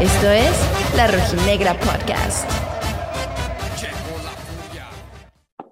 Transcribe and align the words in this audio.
Esto 0.00 0.30
es 0.30 0.94
La 0.96 1.08
Rojinegra 1.08 1.74
Podcast. 1.74 2.48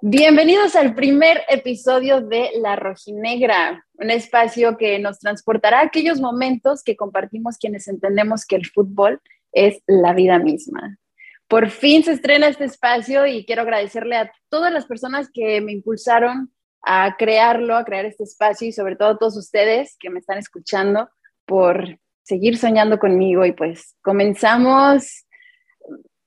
Bienvenidos 0.01 0.75
al 0.75 0.97
primer 0.97 1.43
episodio 1.49 2.21
de 2.21 2.51
La 2.61 2.75
Rojinegra, 2.75 3.87
un 3.95 4.11
espacio 4.11 4.77
que 4.77 4.99
nos 4.99 5.21
transportará 5.21 5.81
a 5.81 5.85
aquellos 5.85 6.21
momentos 6.21 6.83
que 6.83 6.97
compartimos 6.97 7.57
quienes 7.57 7.87
entendemos 7.87 8.45
que 8.45 8.57
el 8.57 8.67
fútbol 8.67 9.21
es 9.53 9.81
la 9.87 10.15
vida 10.15 10.41
misma. 10.41 10.99
Por 11.47 11.71
fin 11.71 12.03
se 12.03 12.13
estrena 12.13 12.49
este 12.49 12.65
espacio 12.65 13.25
y 13.29 13.45
quiero 13.45 13.63
agradecerle 13.63 14.17
a 14.17 14.33
todas 14.49 14.73
las 14.73 14.87
personas 14.87 15.31
que 15.33 15.61
me 15.61 15.71
impulsaron 15.71 16.51
a 16.87 17.17
crearlo, 17.19 17.77
a 17.77 17.85
crear 17.85 18.05
este 18.07 18.23
espacio 18.23 18.69
y 18.69 18.73
sobre 18.73 18.95
todo 18.95 19.11
a 19.11 19.19
todos 19.19 19.37
ustedes 19.37 19.97
que 19.99 20.09
me 20.09 20.21
están 20.21 20.39
escuchando 20.39 21.11
por 21.45 21.99
seguir 22.23 22.57
soñando 22.57 22.99
conmigo 22.99 23.45
y 23.45 23.53
pues 23.53 23.97
comenzamos, 24.03 25.27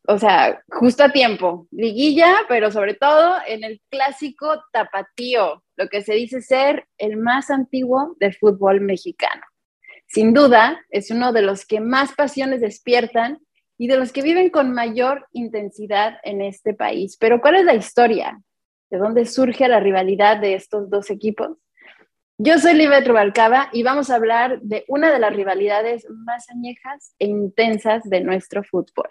o 0.05 0.19
sea, 0.19 0.61
justo 0.67 1.05
a 1.05 1.13
tiempo, 1.13 1.67
liguilla, 1.71 2.35
pero 2.49 2.71
sobre 2.71 2.93
todo 2.93 3.37
en 3.47 3.63
el 3.63 3.81
clásico 3.89 4.61
tapatío, 4.73 5.63
lo 5.77 5.87
que 5.87 6.01
se 6.01 6.13
dice 6.13 6.41
ser 6.41 6.85
el 6.97 7.15
más 7.15 7.49
antiguo 7.49 8.17
del 8.19 8.35
fútbol 8.35 8.81
mexicano. 8.81 9.41
Sin 10.07 10.33
duda, 10.33 10.85
es 10.89 11.09
uno 11.09 11.31
de 11.31 11.41
los 11.41 11.65
que 11.65 11.79
más 11.79 12.13
pasiones 12.13 12.59
despiertan 12.59 13.39
y 13.77 13.87
de 13.87 13.95
los 13.95 14.11
que 14.11 14.23
viven 14.23 14.49
con 14.49 14.73
mayor 14.73 15.27
intensidad 15.31 16.17
en 16.23 16.41
este 16.41 16.73
país. 16.73 17.15
Pero 17.17 17.39
¿cuál 17.39 17.55
es 17.55 17.65
la 17.65 17.75
historia? 17.75 18.41
¿De 18.89 18.97
dónde 18.97 19.25
surge 19.25 19.67
la 19.67 19.79
rivalidad 19.79 20.37
de 20.37 20.55
estos 20.55 20.89
dos 20.89 21.11
equipos? 21.11 21.57
Yo 22.39 22.57
soy 22.57 22.73
Libet 22.73 23.07
Rubalcaba 23.07 23.69
y 23.71 23.83
vamos 23.83 24.09
a 24.09 24.15
hablar 24.15 24.61
de 24.61 24.85
una 24.87 25.11
de 25.11 25.19
las 25.19 25.35
rivalidades 25.35 26.07
más 26.09 26.49
añejas 26.49 27.13
e 27.19 27.27
intensas 27.27 28.03
de 28.09 28.21
nuestro 28.21 28.63
fútbol. 28.63 29.09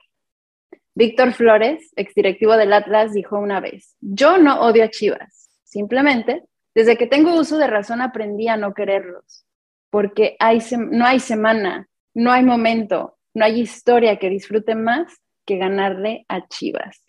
Víctor 0.95 1.33
Flores, 1.33 1.93
exdirectivo 1.95 2.57
del 2.57 2.73
Atlas, 2.73 3.13
dijo 3.13 3.39
una 3.39 3.61
vez, 3.61 3.95
yo 4.01 4.39
no 4.39 4.61
odio 4.63 4.83
a 4.83 4.91
Chivas, 4.91 5.49
simplemente 5.63 6.43
desde 6.75 6.97
que 6.97 7.07
tengo 7.07 7.39
uso 7.39 7.57
de 7.57 7.69
razón 7.69 8.01
aprendí 8.01 8.49
a 8.49 8.57
no 8.57 8.75
quererlos, 8.75 9.47
porque 9.91 10.37
no 10.41 11.07
hay 11.07 11.21
semana, 11.21 11.89
no 12.15 12.33
hay 12.33 12.43
momento, 12.43 13.19
no 13.35 13.45
hay 13.45 13.61
historia 13.61 14.19
que 14.19 14.29
disfrute 14.29 14.75
más 14.75 15.23
que 15.47 15.57
ganarle 15.57 16.25
a 16.29 16.49
Chivas. 16.49 17.05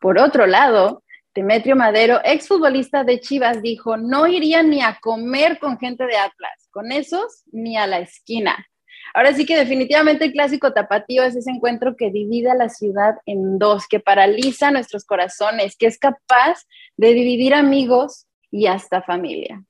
Por 0.00 0.18
otro 0.18 0.46
lado, 0.46 1.02
Demetrio 1.38 1.76
Madero, 1.76 2.20
exfutbolista 2.24 3.04
de 3.04 3.20
Chivas, 3.20 3.62
dijo, 3.62 3.96
no 3.96 4.26
iría 4.26 4.64
ni 4.64 4.82
a 4.82 4.98
comer 5.00 5.60
con 5.60 5.78
gente 5.78 6.04
de 6.04 6.16
Atlas, 6.16 6.68
con 6.72 6.90
esos 6.90 7.44
ni 7.52 7.76
a 7.76 7.86
la 7.86 8.00
esquina. 8.00 8.66
Ahora 9.14 9.32
sí 9.32 9.46
que 9.46 9.56
definitivamente 9.56 10.24
el 10.24 10.32
clásico 10.32 10.72
tapatío 10.72 11.22
es 11.22 11.36
ese 11.36 11.52
encuentro 11.52 11.94
que 11.94 12.10
divide 12.10 12.50
a 12.50 12.56
la 12.56 12.68
ciudad 12.68 13.18
en 13.24 13.56
dos, 13.60 13.86
que 13.86 14.00
paraliza 14.00 14.72
nuestros 14.72 15.04
corazones, 15.04 15.76
que 15.76 15.86
es 15.86 15.96
capaz 16.00 16.66
de 16.96 17.14
dividir 17.14 17.54
amigos 17.54 18.26
y 18.50 18.66
hasta 18.66 19.00
familia. 19.02 19.62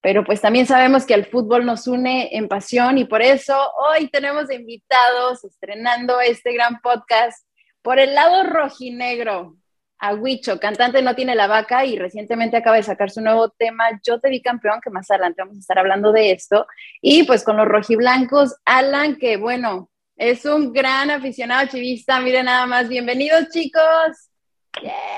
Pero 0.00 0.24
pues 0.24 0.40
también 0.40 0.66
sabemos 0.66 1.06
que 1.06 1.14
el 1.14 1.26
fútbol 1.26 1.64
nos 1.64 1.86
une 1.86 2.36
en 2.36 2.48
pasión 2.48 2.98
y 2.98 3.04
por 3.04 3.22
eso 3.22 3.56
hoy 3.76 4.08
tenemos 4.08 4.50
invitados 4.50 5.44
estrenando 5.44 6.20
este 6.20 6.52
gran 6.54 6.80
podcast 6.80 7.46
por 7.82 8.00
el 8.00 8.16
lado 8.16 8.42
rojinegro 8.42 9.54
a 9.98 10.14
Huicho, 10.14 10.58
cantante 10.58 11.02
No 11.02 11.14
Tiene 11.14 11.34
la 11.34 11.46
Vaca 11.46 11.84
y 11.84 11.98
recientemente 11.98 12.56
acaba 12.56 12.76
de 12.76 12.82
sacar 12.82 13.10
su 13.10 13.20
nuevo 13.20 13.50
tema 13.50 13.84
Yo 14.06 14.20
Te 14.20 14.28
Vi 14.28 14.42
Campeón, 14.42 14.80
que 14.82 14.90
más 14.90 15.10
adelante 15.10 15.42
vamos 15.42 15.56
a 15.56 15.60
estar 15.60 15.78
hablando 15.78 16.12
de 16.12 16.32
esto. 16.32 16.66
Y 17.00 17.24
pues 17.24 17.44
con 17.44 17.56
los 17.56 17.66
rojiblancos, 17.66 18.56
Alan, 18.64 19.16
que 19.16 19.36
bueno, 19.36 19.90
es 20.16 20.44
un 20.44 20.72
gran 20.72 21.10
aficionado 21.10 21.68
chivista. 21.68 22.20
Miren 22.20 22.46
nada 22.46 22.66
más, 22.66 22.88
bienvenidos 22.88 23.48
chicos. 23.50 24.30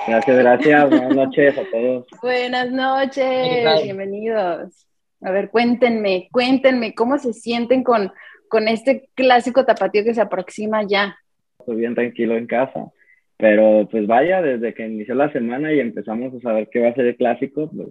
Gracias, 0.06 0.38
gracias. 0.38 0.90
Buenas 0.90 1.14
noches 1.14 1.58
a 1.58 1.64
todos. 1.70 2.06
Buenas 2.22 2.70
noches, 2.70 3.82
bienvenidos. 3.82 4.86
A 5.22 5.30
ver, 5.30 5.50
cuéntenme, 5.50 6.28
cuéntenme, 6.30 6.94
¿cómo 6.94 7.18
se 7.18 7.32
sienten 7.32 7.82
con, 7.82 8.12
con 8.48 8.68
este 8.68 9.08
clásico 9.14 9.64
tapatío 9.64 10.04
que 10.04 10.14
se 10.14 10.20
aproxima 10.20 10.82
ya? 10.82 11.16
Estoy 11.58 11.76
bien 11.76 11.94
tranquilo 11.94 12.36
en 12.36 12.46
casa 12.46 12.92
pero 13.36 13.88
pues 13.90 14.06
vaya, 14.06 14.42
desde 14.42 14.74
que 14.74 14.86
inició 14.86 15.14
la 15.14 15.32
semana 15.32 15.72
y 15.72 15.80
empezamos 15.80 16.34
a 16.34 16.40
saber 16.40 16.68
qué 16.70 16.80
va 16.80 16.88
a 16.88 16.94
ser 16.94 17.06
el 17.06 17.16
clásico, 17.16 17.70
pues 17.74 17.90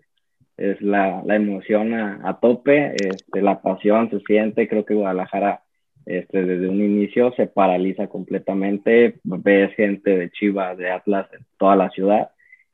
es 0.58 0.82
la, 0.82 1.22
la 1.26 1.36
emoción 1.36 1.94
a, 1.94 2.22
a, 2.24 2.40
tope, 2.40 2.96
este, 2.96 3.42
la 3.42 3.62
pasión 3.62 4.10
se 4.10 4.20
siente, 4.22 4.68
creo 4.68 4.86
que 4.86 4.94
Guadalajara 4.94 5.62
este, 6.06 6.46
desde 6.46 6.70
un 6.70 6.82
inicio 6.82 7.34
se 7.36 7.48
paraliza 7.48 8.08
completamente, 8.08 9.16
ves 9.24 9.74
gente 9.76 10.18
de 10.18 10.30
Chivas, 10.30 10.78
de 10.78 10.92
Atlas 10.92 11.28
en 11.34 11.46
toda 11.58 11.76
la 11.76 11.90
ciudad 11.90 12.30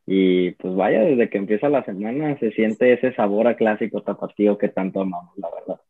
y 0.05 0.51
pues 0.51 0.75
vaya, 0.75 1.01
desde 1.01 1.29
que 1.29 1.37
empieza 1.37 1.69
la 1.69 1.85
semana 1.85 2.37
se 2.39 2.51
siente 2.51 2.93
ese 2.93 3.13
sabor 3.13 3.47
a 3.47 3.55
clásico 3.55 4.01
tapatío 4.01 4.57
que 4.57 4.67
tanto 4.69 5.01
amamos, 5.01 5.37
la 5.37 5.49
verdad. 5.49 5.81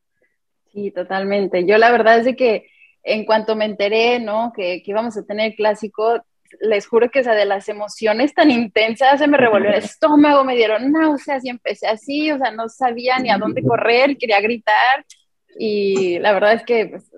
Sí, 0.71 0.91
totalmente. 0.91 1.65
Yo 1.65 1.77
la 1.77 1.91
verdad 1.91 2.19
es 2.19 2.25
de 2.25 2.35
que 2.35 2.67
en 3.03 3.25
cuanto 3.25 3.55
me 3.55 3.65
enteré, 3.65 4.19
¿no? 4.19 4.53
Que, 4.55 4.83
que 4.83 4.91
íbamos 4.91 5.17
a 5.17 5.25
tener 5.25 5.55
clásico, 5.55 6.21
les 6.59 6.87
juro 6.87 7.09
que, 7.09 7.21
o 7.21 7.23
sea, 7.23 7.33
de 7.33 7.45
las 7.45 7.69
emociones 7.69 8.33
tan 8.33 8.51
intensas, 8.51 9.19
se 9.19 9.27
me 9.27 9.37
revolvió 9.37 9.69
el 9.69 9.77
estómago, 9.77 10.43
me 10.43 10.55
dieron 10.55 10.91
náuseas 10.91 11.43
y 11.45 11.49
empecé 11.49 11.87
así, 11.87 12.31
o 12.31 12.37
sea, 12.37 12.51
no 12.51 12.69
sabía 12.69 13.19
ni 13.19 13.29
a 13.29 13.37
dónde 13.37 13.63
correr, 13.63 14.17
quería 14.17 14.41
gritar. 14.41 15.05
Y 15.57 16.19
la 16.19 16.33
verdad 16.33 16.53
es 16.53 16.63
que, 16.63 16.87
pues, 16.87 17.11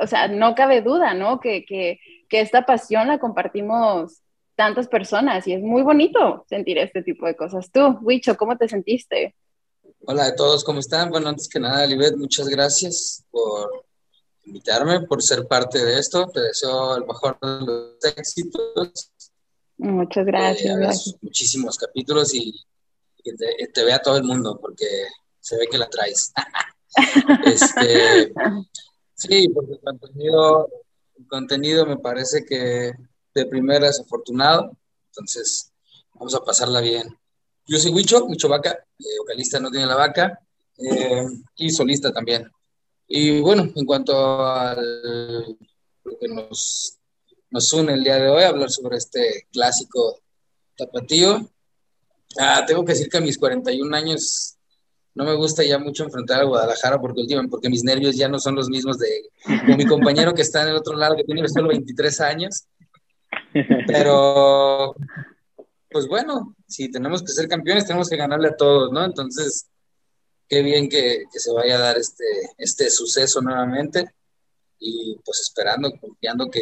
o 0.00 0.06
sea, 0.06 0.28
no 0.28 0.54
cabe 0.54 0.82
duda, 0.82 1.14
¿no? 1.14 1.40
Que, 1.40 1.64
que, 1.64 2.00
que 2.28 2.40
esta 2.40 2.66
pasión 2.66 3.08
la 3.08 3.18
compartimos 3.18 4.22
tantas 4.54 4.88
personas 4.88 5.46
y 5.46 5.54
es 5.54 5.62
muy 5.62 5.82
bonito 5.82 6.44
sentir 6.48 6.78
este 6.78 7.02
tipo 7.02 7.26
de 7.26 7.36
cosas. 7.36 7.70
Tú, 7.70 7.98
Wicho, 8.02 8.36
¿cómo 8.36 8.56
te 8.56 8.68
sentiste? 8.68 9.34
Hola 10.04 10.26
a 10.26 10.34
todos, 10.34 10.64
¿cómo 10.64 10.80
están? 10.80 11.10
Bueno, 11.10 11.28
antes 11.28 11.48
que 11.48 11.60
nada, 11.60 11.86
Libet, 11.86 12.16
muchas 12.16 12.48
gracias 12.48 13.24
por 13.30 13.84
invitarme, 14.44 15.00
por 15.02 15.22
ser 15.22 15.46
parte 15.46 15.84
de 15.84 15.98
esto. 15.98 16.26
Te 16.28 16.40
deseo 16.40 16.96
el 16.96 17.06
mejor 17.06 17.38
de 17.40 17.66
los 17.66 18.04
éxitos. 18.16 19.10
Muchas 19.78 20.26
gracias. 20.26 21.06
Eh, 21.06 21.18
muchísimos 21.22 21.76
capítulos 21.76 22.34
y 22.34 22.54
que 23.22 23.32
te, 23.72 23.84
vea 23.84 24.00
todo 24.00 24.16
el 24.16 24.24
mundo 24.24 24.58
porque 24.60 24.86
se 25.40 25.56
ve 25.56 25.66
que 25.70 25.78
la 25.78 25.88
traes. 25.88 26.32
este, 27.46 28.32
sí, 29.14 29.48
porque 29.48 29.72
el 29.72 29.80
contenido, 29.80 30.68
el 31.18 31.26
contenido 31.26 31.86
me 31.86 31.96
parece 31.96 32.44
que 32.44 32.92
de 33.34 33.46
primera 33.46 33.88
es 33.88 34.00
afortunado, 34.00 34.76
entonces 35.06 35.72
vamos 36.14 36.34
a 36.34 36.44
pasarla 36.44 36.80
bien. 36.80 37.16
Yo 37.66 37.78
soy 37.78 37.92
Huicho, 37.92 38.24
Huicho 38.24 38.48
Vaca, 38.48 38.70
eh, 38.98 39.18
vocalista 39.20 39.60
No 39.60 39.70
Tiene 39.70 39.86
la 39.86 39.96
Vaca, 39.96 40.38
eh, 40.78 41.26
y 41.56 41.70
solista 41.70 42.12
también. 42.12 42.50
Y 43.14 43.40
bueno, 43.40 43.70
en 43.74 43.84
cuanto 43.84 44.42
a 44.42 44.74
lo 44.74 46.18
que 46.18 46.28
nos, 46.28 46.98
nos 47.50 47.72
une 47.74 47.92
el 47.92 48.04
día 48.04 48.16
de 48.16 48.30
hoy, 48.30 48.42
hablar 48.42 48.70
sobre 48.70 48.96
este 48.96 49.48
clásico 49.52 50.22
tapatío, 50.78 51.46
ah, 52.40 52.64
tengo 52.66 52.82
que 52.86 52.92
decir 52.92 53.10
que 53.10 53.18
a 53.18 53.20
mis 53.20 53.36
41 53.36 53.94
años 53.94 54.56
no 55.14 55.26
me 55.26 55.34
gusta 55.34 55.62
ya 55.62 55.78
mucho 55.78 56.04
enfrentar 56.04 56.40
a 56.40 56.44
Guadalajara 56.44 56.98
porque 57.02 57.20
últimamente, 57.20 57.50
porque 57.50 57.68
mis 57.68 57.84
nervios 57.84 58.16
ya 58.16 58.30
no 58.30 58.38
son 58.38 58.54
los 58.54 58.70
mismos 58.70 58.96
de, 58.98 59.10
mi 59.76 59.84
compañero 59.84 60.32
que 60.32 60.40
está 60.40 60.62
en 60.62 60.68
el 60.68 60.76
otro 60.76 60.96
lado, 60.96 61.14
que 61.14 61.24
tiene 61.24 61.46
solo 61.50 61.68
23 61.68 62.18
años. 62.22 62.64
Pero, 63.86 64.96
pues 65.90 66.08
bueno, 66.08 66.56
si 66.66 66.90
tenemos 66.90 67.22
que 67.22 67.32
ser 67.32 67.46
campeones, 67.46 67.84
tenemos 67.84 68.08
que 68.08 68.16
ganarle 68.16 68.48
a 68.48 68.56
todos, 68.56 68.90
¿no? 68.90 69.04
Entonces, 69.04 69.68
qué 70.52 70.62
bien 70.62 70.90
que, 70.90 71.24
se 71.30 71.50
vaya 71.50 71.76
a 71.76 71.80
dar 71.80 71.96
este, 71.96 72.24
este 72.58 72.90
suceso 72.90 73.40
nuevamente 73.40 74.04
y 74.78 75.16
pues 75.24 75.40
esperando, 75.40 75.90
confiando 75.98 76.50
que, 76.50 76.60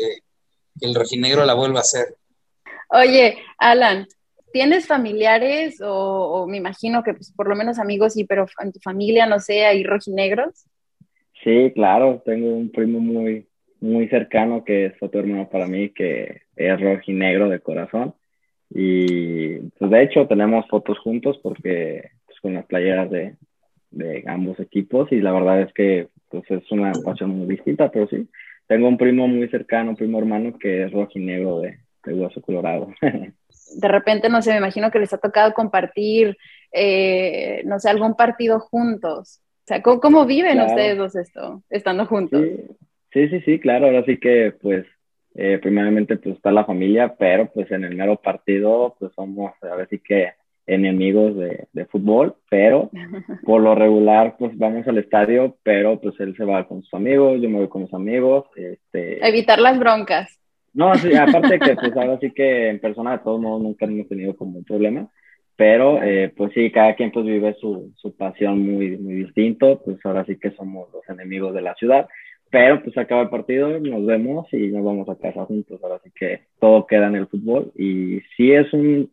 el 0.82 0.94
rojinegro 0.94 1.44
la 1.44 1.52
vuelva 1.52 1.80
a 1.80 1.82
hacer. 1.82 2.14
Oye, 2.88 3.36
Alan, 3.58 4.06
¿tienes 4.50 4.86
familiares 4.86 5.78
o, 5.84 6.46
me 6.48 6.56
imagino 6.56 7.02
que 7.02 7.12
pues, 7.12 7.32
por 7.32 7.48
lo 7.48 7.56
menos 7.56 7.78
amigos 7.78 8.14
sí, 8.14 8.24
pero 8.24 8.46
en 8.62 8.72
tu 8.72 8.78
familia, 8.78 9.26
no 9.26 9.40
sé, 9.40 9.66
hay 9.66 9.82
rojinegros? 9.82 10.64
Sí, 11.42 11.72
claro, 11.74 12.22
tengo 12.24 12.54
un 12.54 12.70
primo 12.70 13.00
muy, 13.00 13.48
muy 13.80 14.08
cercano 14.08 14.64
que 14.64 14.86
es 14.86 14.92
otro 15.00 15.20
hermano 15.20 15.50
para 15.50 15.66
mí 15.66 15.90
que 15.90 16.42
es 16.54 16.80
rojinegro 16.80 17.48
de 17.48 17.60
corazón 17.60 18.14
y 18.70 19.58
pues 19.58 19.90
de 19.90 20.02
hecho 20.04 20.28
tenemos 20.28 20.66
fotos 20.68 20.98
juntos 21.00 21.38
porque 21.42 22.10
pues, 22.26 22.40
con 22.40 22.54
las 22.54 22.64
playeras 22.64 23.10
de, 23.10 23.34
de 23.90 24.24
ambos 24.26 24.58
equipos 24.60 25.10
y 25.12 25.20
la 25.20 25.32
verdad 25.32 25.62
es 25.62 25.72
que 25.72 26.08
pues, 26.28 26.44
es 26.50 26.70
una 26.70 26.92
pasión 27.04 27.30
muy 27.30 27.46
distinta, 27.46 27.90
pero 27.90 28.06
sí, 28.08 28.28
tengo 28.66 28.88
un 28.88 28.98
primo 28.98 29.26
muy 29.26 29.48
cercano, 29.48 29.90
un 29.90 29.96
primo 29.96 30.18
hermano 30.18 30.58
que 30.58 30.84
es 30.84 30.92
rojinegro 30.92 31.60
de, 31.60 31.78
de 32.04 32.14
hueso 32.14 32.40
colorado. 32.40 32.92
de 33.76 33.88
repente, 33.88 34.28
no 34.28 34.42
sé, 34.42 34.52
me 34.52 34.58
imagino 34.58 34.90
que 34.90 34.98
les 34.98 35.12
ha 35.12 35.18
tocado 35.18 35.52
compartir, 35.54 36.36
eh, 36.72 37.62
no 37.64 37.78
sé, 37.78 37.90
algún 37.90 38.14
partido 38.14 38.60
juntos. 38.60 39.40
sea, 39.64 39.82
¿cómo, 39.82 40.26
viven 40.26 40.60
ustedes 40.60 40.98
dos 40.98 41.16
esto, 41.16 41.62
estando 41.70 42.06
juntos? 42.06 42.42
Sí, 43.12 43.28
sí, 43.28 43.40
sí, 43.40 43.58
claro. 43.58 43.86
Ahora 43.86 44.04
sí 44.04 44.18
que, 44.18 44.54
pues, 44.60 44.86
eh, 45.34 45.58
primeramente, 45.60 46.16
pues 46.16 46.36
está 46.36 46.50
la 46.50 46.64
familia, 46.64 47.14
pero 47.18 47.50
pues 47.52 47.70
en 47.70 47.84
el 47.84 47.94
mero 47.94 48.16
partido, 48.16 48.96
pues 48.98 49.12
somos, 49.14 49.52
a 49.62 49.76
ver 49.76 49.88
si 49.88 49.98
que 50.00 50.32
enemigos 50.74 51.36
de, 51.36 51.66
de, 51.72 51.84
fútbol, 51.86 52.34
pero 52.48 52.90
por 53.44 53.60
lo 53.60 53.74
regular, 53.74 54.36
pues 54.38 54.56
vamos 54.56 54.86
al 54.86 54.98
estadio, 54.98 55.56
pero 55.62 56.00
pues 56.00 56.18
él 56.20 56.36
se 56.36 56.44
va 56.44 56.66
con 56.66 56.82
sus 56.82 56.94
amigos, 56.94 57.40
yo 57.40 57.48
me 57.48 57.58
voy 57.58 57.68
con 57.68 57.82
mis 57.82 57.94
amigos. 57.94 58.46
Este... 58.56 59.26
Evitar 59.26 59.58
las 59.58 59.78
broncas. 59.78 60.38
No, 60.72 60.94
sí, 60.94 61.14
aparte 61.14 61.58
que 61.58 61.74
pues 61.80 61.96
ahora 61.96 62.18
sí 62.20 62.30
que 62.32 62.68
en 62.68 62.78
persona 62.78 63.12
de 63.12 63.18
todos 63.18 63.40
modos 63.40 63.62
nunca 63.62 63.86
hemos 63.86 64.08
tenido 64.08 64.36
como 64.36 64.58
un 64.58 64.64
problema, 64.64 65.08
pero 65.56 66.02
eh, 66.02 66.32
pues 66.36 66.52
sí, 66.54 66.70
cada 66.70 66.94
quien 66.94 67.10
pues 67.10 67.26
vive 67.26 67.54
su, 67.60 67.92
su 67.96 68.16
pasión 68.16 68.60
muy, 68.60 68.96
muy 68.96 69.14
distinto, 69.14 69.80
pues 69.84 69.98
ahora 70.04 70.24
sí 70.24 70.38
que 70.38 70.52
somos 70.52 70.88
los 70.92 71.08
enemigos 71.08 71.52
de 71.54 71.62
la 71.62 71.74
ciudad, 71.74 72.08
pero 72.50 72.82
pues 72.82 72.96
acaba 72.96 73.22
el 73.22 73.30
partido, 73.30 73.78
nos 73.78 74.06
vemos 74.06 74.46
y 74.52 74.68
nos 74.68 74.84
vamos 74.84 75.08
a 75.08 75.16
casa 75.16 75.44
juntos, 75.44 75.80
ahora 75.82 76.00
sí 76.02 76.10
que 76.14 76.42
todo 76.60 76.86
queda 76.86 77.08
en 77.08 77.16
el 77.16 77.26
fútbol 77.26 77.72
y 77.76 78.20
sí 78.36 78.52
es 78.52 78.72
un 78.72 79.10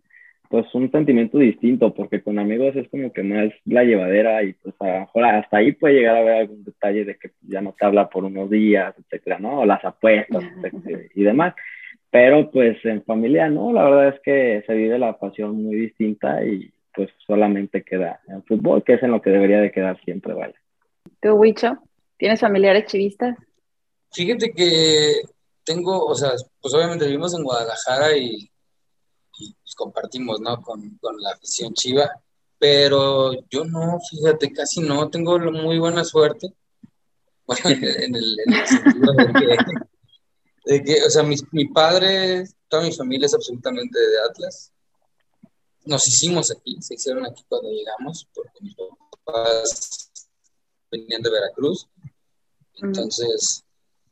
pues 0.50 0.74
un 0.74 0.90
sentimiento 0.92 1.38
distinto, 1.38 1.94
porque 1.94 2.22
con 2.22 2.40
amigos 2.40 2.76
es 2.76 2.88
como 2.90 3.12
que 3.12 3.24
más 3.24 3.52
la 3.66 3.84
llevadera 3.84 4.44
y 4.44 4.54
pues 4.54 4.76
a 4.80 4.88
lo 4.88 5.00
mejor 5.02 5.26
hasta 5.26 5.58
ahí 5.58 5.74
puede 5.74 5.96
llegar 5.96 6.16
a 6.16 6.20
haber 6.20 6.36
algún 6.36 6.64
detalle 6.64 7.06
de 7.06 7.18
que 7.18 7.32
ya 7.42 7.62
no 7.62 7.76
te 7.78 7.86
habla 7.86 8.10
por 8.10 8.24
unos 8.24 8.50
días, 8.50 8.96
etcétera, 8.98 9.40
¿no? 9.40 9.62
O 9.62 9.66
las 9.66 9.84
apuestas 9.84 10.44
y 11.16 11.24
demás. 11.24 11.54
Pero 12.10 12.50
pues 12.52 12.78
en 12.86 13.04
familia, 13.04 13.50
¿no? 13.50 13.74
La 13.74 13.84
verdad 13.84 14.16
es 14.16 14.22
que 14.22 14.64
se 14.66 14.74
vive 14.74 14.98
la 14.98 15.18
pasión 15.18 15.62
muy 15.62 15.76
distinta 15.76 16.44
y 16.46 16.72
pues 16.96 17.10
solamente 17.26 17.84
queda 17.84 18.22
en 18.28 18.44
fútbol, 18.44 18.84
que 18.84 18.94
es 18.94 19.04
en 19.04 19.12
lo 19.12 19.22
que 19.22 19.30
debería 19.30 19.60
de 19.60 19.72
quedar 19.72 20.00
siempre, 20.04 20.34
¿vale? 20.34 20.56
¿Tú, 21.22 21.34
Huicho? 21.34 21.78
¿Tienes 22.18 22.40
familiares 22.40 22.86
chivistas? 22.86 23.38
Fíjate 24.12 24.52
que 24.52 25.22
tengo, 25.64 26.06
o 26.06 26.16
sea, 26.16 26.32
pues 26.62 26.74
obviamente 26.74 27.06
vivimos 27.06 27.38
en 27.38 27.44
Guadalajara 27.44 28.18
y 28.18 28.50
y 29.38 29.54
pues, 29.54 29.76
compartimos, 29.76 30.40
¿no? 30.40 30.62
Con, 30.62 30.98
con, 30.98 31.22
la 31.22 31.32
afición 31.32 31.74
chiva, 31.74 32.10
pero 32.60 33.34
yo 33.50 33.66
no, 33.66 34.00
fíjate, 34.10 34.52
casi 34.52 34.82
no, 34.82 35.10
tengo 35.10 35.40
muy 35.40 35.80
buena 35.80 36.04
suerte, 36.04 36.54
bueno, 37.48 37.70
en 37.70 38.16
el, 38.16 38.40
en 38.46 38.54
el 38.54 38.68
sentido 38.68 39.14
de 39.14 39.34
que, 39.34 40.74
de 40.74 40.84
que, 40.84 41.04
o 41.04 41.10
sea, 41.10 41.24
mi, 41.24 41.36
mi 41.52 41.66
padre, 41.66 42.46
toda 42.68 42.84
mi 42.84 42.92
familia 42.92 43.28
es 43.28 43.34
absolutamente 43.34 43.98
de 44.00 44.20
Atlas, 44.30 44.74
nos 45.86 46.08
hicimos 46.08 46.52
aquí, 46.52 46.78
se 46.82 46.96
hicieron 46.96 47.26
aquí 47.26 47.44
cuando 47.48 47.70
llegamos, 47.70 48.28
porque 48.34 48.60
mis 48.62 48.76
papás 48.76 50.12
venían 50.92 51.22
de 51.22 51.30
Veracruz, 51.30 51.88
entonces, 52.82 53.64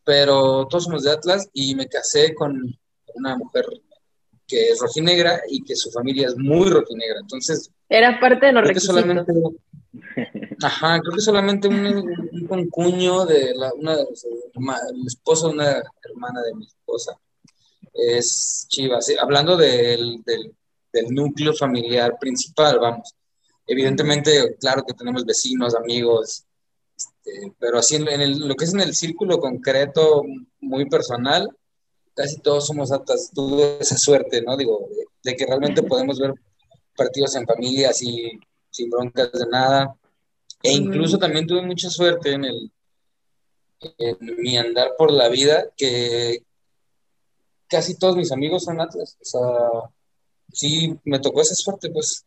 pero 0.04 0.68
todos 0.68 0.86
somos 0.86 1.04
de 1.04 1.12
Atlas 1.12 1.50
y 1.54 1.75
me 1.75 1.88
casé 1.88 2.33
con 2.33 2.80
una 3.16 3.38
mujer 3.38 3.66
que 4.47 4.68
es 4.69 4.80
rojinegra 4.80 5.42
y 5.50 5.63
que 5.63 5.75
su 5.75 5.92
familia 5.92 6.27
es 6.27 6.38
muy 6.38 6.69
rojinegra. 6.69 7.19
Entonces. 7.21 7.71
Era 7.89 8.19
parte 8.19 8.47
de 8.47 8.51
los 8.53 8.63
requisitos. 8.63 8.95
Solamente, 8.95 9.33
ajá, 10.62 11.00
creo 11.00 11.13
que 11.13 11.21
solamente 11.21 11.68
un, 11.68 11.86
un 12.31 12.47
concuño 12.47 13.25
de 13.25 13.53
la, 13.56 13.74
una 13.74 13.95
de 13.95 14.03
el 14.03 15.07
esposo 15.07 15.47
de 15.47 15.53
una 15.53 15.83
hermana 16.03 16.42
de 16.42 16.56
mi 16.56 16.65
esposa 16.65 17.18
es 17.94 18.65
Chivas. 18.69 19.12
Hablando 19.19 19.57
del, 19.57 20.21
del, 20.25 20.53
del, 20.92 21.07
núcleo 21.09 21.53
familiar 21.53 22.18
principal, 22.19 22.80
vamos. 22.80 23.13
Evidentemente, 23.68 24.56
claro 24.59 24.83
que 24.86 24.94
tenemos 24.94 25.25
vecinos, 25.25 25.75
amigos, 25.75 26.45
este, 26.95 27.53
pero 27.59 27.80
así 27.80 27.95
en, 27.95 28.07
el, 28.07 28.39
lo 28.47 28.56
que 28.56 28.65
es 28.65 28.74
en 28.74 28.81
el 28.81 28.95
círculo 28.95 29.39
concreto, 29.39 30.24
muy 30.59 30.88
personal, 30.88 31.50
casi 32.16 32.40
todos 32.40 32.66
somos 32.66 32.92
atas, 32.92 33.32
tuve 33.34 33.78
esa 33.80 33.98
suerte, 33.98 34.42
¿no? 34.42 34.56
Digo, 34.58 34.88
de, 35.22 35.36
que 35.36 35.46
realmente 35.46 35.84
podemos 35.84 36.18
ver 36.20 36.34
partidos 36.96 37.36
en 37.36 37.46
familia 37.46 37.90
así, 37.90 38.40
sin 38.72 38.90
broncas 38.90 39.32
de 39.34 39.46
nada. 39.52 39.96
E 40.64 40.72
incluso 40.72 41.20
también 41.20 41.46
tuve 41.46 41.62
mucha 41.62 41.90
suerte 41.90 42.32
en, 42.32 42.46
el, 42.46 42.72
en 43.98 44.18
mi 44.38 44.58
andar 44.58 44.94
por 44.98 45.12
la 45.12 45.28
vida, 45.28 45.66
que 45.76 46.44
casi 47.68 47.98
todos 47.98 48.16
mis 48.16 48.32
amigos 48.32 48.64
son 48.64 48.80
Atlas. 48.80 49.18
O 49.22 49.26
sea, 49.26 49.92
sí, 50.52 50.98
me 51.04 51.20
tocó 51.20 51.42
esa 51.42 51.56
suerte, 51.56 51.90
pues. 51.90 52.26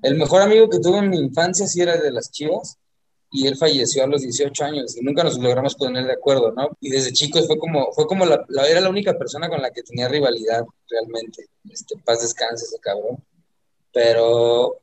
El 0.00 0.16
mejor 0.16 0.42
amigo 0.42 0.68
que 0.70 0.78
tuve 0.78 0.98
en 0.98 1.10
mi 1.10 1.18
infancia 1.18 1.66
sí 1.66 1.80
era 1.80 1.96
de 1.96 2.12
las 2.12 2.30
Chivas, 2.30 2.78
y 3.30 3.46
él 3.46 3.56
falleció 3.56 4.04
a 4.04 4.06
los 4.06 4.22
18 4.22 4.64
años 4.64 4.96
y 4.96 5.02
nunca 5.02 5.22
nos 5.22 5.38
logramos 5.38 5.74
poner 5.74 6.06
de 6.06 6.14
acuerdo, 6.14 6.52
¿no? 6.52 6.70
Y 6.80 6.90
desde 6.90 7.12
chicos 7.12 7.46
fue 7.46 7.58
como, 7.58 7.92
fue 7.92 8.06
como 8.06 8.24
la, 8.24 8.44
era 8.68 8.80
la 8.80 8.88
única 8.88 9.18
persona 9.18 9.48
con 9.48 9.60
la 9.60 9.70
que 9.70 9.82
tenía 9.82 10.08
rivalidad 10.08 10.64
realmente. 10.88 11.46
Este, 11.70 11.96
paz 12.04 12.22
descanse 12.22 12.64
ese 12.64 12.78
cabrón. 12.80 13.22
Pero 13.92 14.80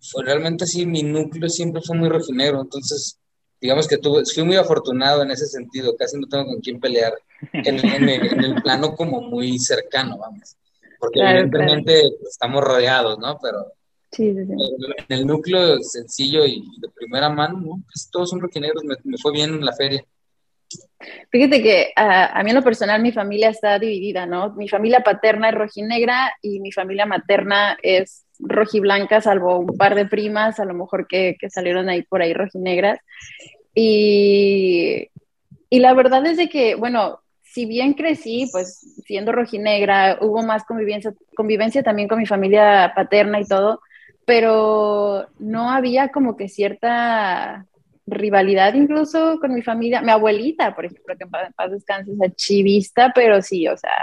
fue 0.00 0.24
realmente 0.24 0.64
así, 0.64 0.86
mi 0.86 1.02
núcleo 1.02 1.48
siempre 1.48 1.82
fue 1.82 1.96
muy 1.96 2.08
rojinegro, 2.08 2.60
entonces 2.60 3.18
digamos 3.60 3.88
que 3.88 3.98
tuve, 3.98 4.24
fui 4.24 4.44
muy 4.44 4.56
afortunado 4.56 5.22
en 5.22 5.30
ese 5.30 5.46
sentido, 5.46 5.96
casi 5.96 6.18
no 6.18 6.28
tengo 6.28 6.46
con 6.46 6.60
quién 6.60 6.78
pelear 6.78 7.14
en, 7.52 8.08
el, 8.08 8.62
plano 8.62 8.94
como 8.94 9.20
muy 9.22 9.58
cercano, 9.58 10.18
vamos. 10.18 10.56
Porque 10.98 11.20
evidentemente 11.20 12.02
estamos 12.28 12.62
rodeados, 12.62 13.18
¿no? 13.18 13.38
Pero 13.42 13.72
en 14.18 15.06
el 15.08 15.26
núcleo 15.26 15.80
sencillo 15.80 16.44
y 16.44 16.62
de 16.78 16.88
primera 16.94 17.28
mano, 17.28 17.60
¿no? 17.60 17.82
Pues 17.86 18.08
todos 18.10 18.30
son 18.30 18.40
roquinegros, 18.40 18.84
me, 18.84 18.96
me, 19.04 19.18
fue 19.18 19.32
bien 19.32 19.54
en 19.54 19.64
la 19.64 19.72
feria. 19.72 20.04
Fíjate 21.30 21.62
que 21.62 21.92
a 21.94 22.42
mí 22.42 22.50
en 22.50 22.56
lo 22.56 22.62
personal 22.62 23.00
mi 23.02 23.12
familia 23.12 23.50
está 23.50 23.78
dividida, 23.78 24.26
¿no? 24.26 24.54
Mi 24.54 24.68
familia 24.68 25.00
paterna 25.00 25.50
es 25.50 25.54
rojinegra 25.54 26.32
y 26.42 26.60
mi 26.60 26.72
familia 26.72 27.06
materna 27.06 27.78
es 27.82 28.24
rojiblanca, 28.38 29.20
salvo 29.20 29.58
un 29.58 29.76
par 29.76 29.94
de 29.94 30.06
primas, 30.06 30.58
a 30.58 30.64
lo 30.64 30.74
mejor 30.74 31.06
que, 31.06 31.36
que 31.38 31.50
salieron 31.50 31.88
ahí 31.88 32.02
por 32.02 32.22
ahí 32.22 32.34
rojinegras. 32.34 32.98
Y, 33.74 35.08
y 35.70 35.78
la 35.78 35.94
verdad 35.94 36.24
es 36.26 36.36
de 36.36 36.48
que, 36.48 36.74
bueno, 36.74 37.20
si 37.42 37.66
bien 37.66 37.94
crecí, 37.94 38.48
pues 38.50 39.02
siendo 39.06 39.32
rojinegra, 39.32 40.18
hubo 40.20 40.42
más 40.42 40.64
convivencia, 40.64 41.12
convivencia 41.34 41.82
también 41.82 42.08
con 42.08 42.18
mi 42.18 42.26
familia 42.26 42.92
paterna 42.94 43.40
y 43.40 43.46
todo, 43.46 43.80
pero 44.26 45.28
no 45.38 45.70
había 45.70 46.08
como 46.08 46.36
que 46.36 46.48
cierta 46.48 47.64
rivalidad 48.06 48.74
incluso 48.74 49.38
con 49.40 49.54
mi 49.54 49.62
familia, 49.62 50.02
mi 50.02 50.10
abuelita, 50.10 50.74
por 50.74 50.84
ejemplo, 50.84 51.16
que 51.16 51.24
en 51.24 51.52
paz 51.54 51.70
descanse, 51.70 52.12
esa 52.12 52.34
chivista, 52.34 53.12
pero 53.14 53.40
sí, 53.40 53.66
o 53.68 53.76
sea, 53.76 53.96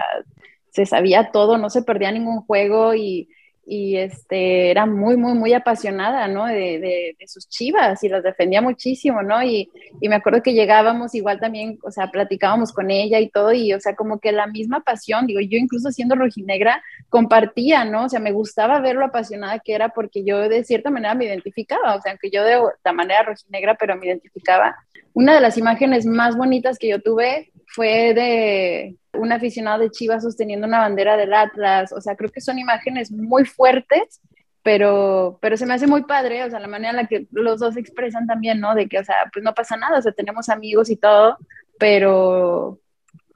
se 0.72 0.86
sabía 0.86 1.32
todo, 1.32 1.58
no 1.58 1.70
se 1.70 1.84
perdía 1.84 2.12
ningún 2.12 2.42
juego 2.42 2.96
y 2.96 3.30
y 3.66 3.96
este, 3.96 4.72
era 4.72 4.86
muy, 4.86 5.16
muy, 5.16 5.34
muy 5.34 5.54
apasionada, 5.54 6.28
¿no? 6.28 6.46
De, 6.46 7.16
de, 7.18 7.28
sus 7.28 7.48
chivas 7.48 8.04
y 8.04 8.10
las 8.10 8.22
defendía 8.22 8.62
muchísimo, 8.62 9.24
¿no? 9.24 9.42
Y, 9.42 9.72
y, 10.02 10.10
me 10.10 10.16
acuerdo 10.16 10.44
que 10.44 10.54
llegábamos 10.54 11.16
igual 11.16 11.40
también, 11.40 11.80
o 11.84 11.90
sea, 11.90 12.08
platicábamos 12.12 12.74
con 12.74 12.92
ella 12.92 13.20
y 13.20 13.30
todo, 13.30 13.54
y, 13.54 13.74
o 13.74 13.80
sea, 13.80 13.96
como 13.96 14.20
que 14.20 14.34
la 14.34 14.48
misma 14.48 14.82
pasión, 14.82 15.26
digo, 15.26 15.40
yo 15.40 15.58
incluso 15.58 15.92
siendo 15.92 16.16
rojinegra, 16.16 16.84
compartía, 17.10 17.86
¿no? 17.86 18.06
O 18.06 18.10
sea, 18.10 18.20
me 18.20 18.34
gustaba 18.34 18.82
ver 18.82 18.96
lo 18.96 19.06
apasionada 19.06 19.60
que 19.60 19.74
era 19.74 19.90
porque 19.90 20.26
yo 20.26 20.50
de 20.50 20.64
cierta 20.66 20.90
manera 20.90 21.16
me 21.16 21.26
identificaba, 21.26 21.96
o 21.96 22.02
sea, 22.02 22.12
aunque 22.12 22.30
yo 22.30 22.44
de 22.44 22.60
la 22.84 22.94
manera 22.94 23.24
rojinegra, 23.24 23.76
pero 23.76 23.96
me 23.96 24.08
identificaba. 24.08 24.76
Una 25.14 25.36
de 25.36 25.42
las 25.42 25.58
imágenes 25.58 26.06
más 26.06 26.36
bonitas 26.36 26.78
que 26.78 26.90
yo 26.90 27.00
tuve 27.00 27.53
fue 27.74 28.14
de 28.14 28.96
un 29.14 29.32
aficionado 29.32 29.82
de 29.82 29.90
Chivas 29.90 30.24
sosteniendo 30.24 30.68
una 30.68 30.80
bandera 30.80 31.18
del 31.18 31.34
Atlas, 31.34 31.92
o 31.92 32.02
sea, 32.02 32.16
creo 32.16 32.30
que 32.30 32.42
son 32.42 32.60
imágenes 32.60 33.12
muy 33.12 33.46
fuertes, 33.46 34.22
pero, 34.62 35.40
pero 35.42 35.58
se 35.58 35.66
me 35.66 35.74
hace 35.74 35.88
muy 35.88 36.04
padre, 36.04 36.44
o 36.44 36.50
sea, 36.50 36.60
la 36.60 36.68
manera 36.68 36.92
en 36.92 36.98
la 36.98 37.08
que 37.08 37.28
los 37.32 37.60
dos 37.60 37.76
expresan 37.76 38.28
también, 38.28 38.60
¿no? 38.60 38.76
De 38.76 38.88
que, 38.88 39.00
o 39.00 39.04
sea, 39.04 39.16
pues 39.34 39.44
no 39.44 39.54
pasa 39.54 39.76
nada, 39.76 39.98
o 39.98 40.02
sea, 40.02 40.12
tenemos 40.12 40.50
amigos 40.50 40.90
y 40.90 40.98
todo, 40.98 41.38
pero 41.80 42.80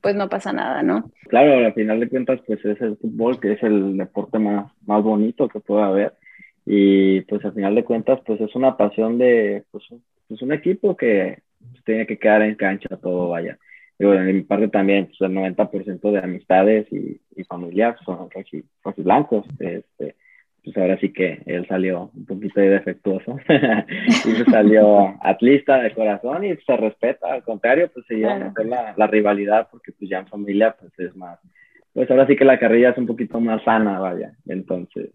pues 0.01 0.15
no 0.15 0.29
pasa 0.29 0.53
nada, 0.53 0.83
¿no? 0.83 1.11
Claro, 1.27 1.65
al 1.65 1.73
final 1.73 1.99
de 1.99 2.09
cuentas, 2.09 2.39
pues 2.45 2.63
es 2.63 2.79
el 2.79 2.95
fútbol, 2.97 3.39
que 3.39 3.53
es 3.53 3.63
el 3.63 3.97
deporte 3.97 4.37
más, 4.37 4.71
más 4.85 5.03
bonito 5.03 5.47
que 5.47 5.59
puede 5.59 5.83
haber, 5.83 6.13
y 6.63 7.21
pues 7.21 7.43
al 7.43 7.53
final 7.53 7.73
de 7.73 7.83
cuentas, 7.83 8.19
pues 8.25 8.39
es 8.39 8.55
una 8.55 8.77
pasión 8.77 9.17
de, 9.17 9.63
pues, 9.71 9.83
pues 10.27 10.41
un 10.43 10.53
equipo 10.53 10.95
que 10.95 11.39
tiene 11.85 12.05
que 12.05 12.19
quedar 12.19 12.43
en 12.43 12.55
cancha 12.55 12.97
todo, 12.97 13.29
vaya 13.29 13.57
digo, 13.99 14.13
en 14.13 14.25
mi 14.35 14.41
parte 14.43 14.67
también, 14.67 15.07
pues 15.07 15.21
el 15.21 15.35
90% 15.35 16.11
de 16.11 16.19
amistades 16.19 16.87
y, 16.91 17.19
y 17.35 17.43
familia 17.45 17.95
son 18.05 18.29
rojiblancos. 18.29 18.95
blancos. 18.97 19.45
Este, 19.59 20.15
pues 20.67 20.75
ahora 20.75 20.99
sí 20.99 21.13
que 21.13 21.41
él 21.45 21.65
salió 21.69 22.11
un 22.13 22.25
poquito 22.25 22.59
defectuoso 22.59 23.37
y 24.25 24.51
salió 24.51 25.15
atlista 25.21 25.77
de 25.77 25.93
corazón 25.93 26.43
y 26.43 26.57
se 26.57 26.75
respeta, 26.75 27.31
al 27.31 27.43
contrario, 27.43 27.89
pues 27.93 28.05
se 28.05 28.15
lleva 28.15 28.33
a 28.33 28.47
hacer 28.47 28.65
la, 28.65 28.93
la, 28.97 29.07
rivalidad 29.07 29.69
porque 29.71 29.93
pues 29.93 30.09
ya 30.09 30.19
en 30.19 30.27
familia 30.27 30.75
pues 30.77 30.91
es 30.99 31.15
más, 31.15 31.39
pues 31.93 32.11
ahora 32.11 32.27
sí 32.27 32.35
que 32.35 32.43
la 32.43 32.59
carrilla 32.59 32.89
es 32.89 32.97
un 32.97 33.07
poquito 33.07 33.39
más 33.39 33.63
sana, 33.63 33.97
vaya, 33.99 34.33
entonces 34.45 35.11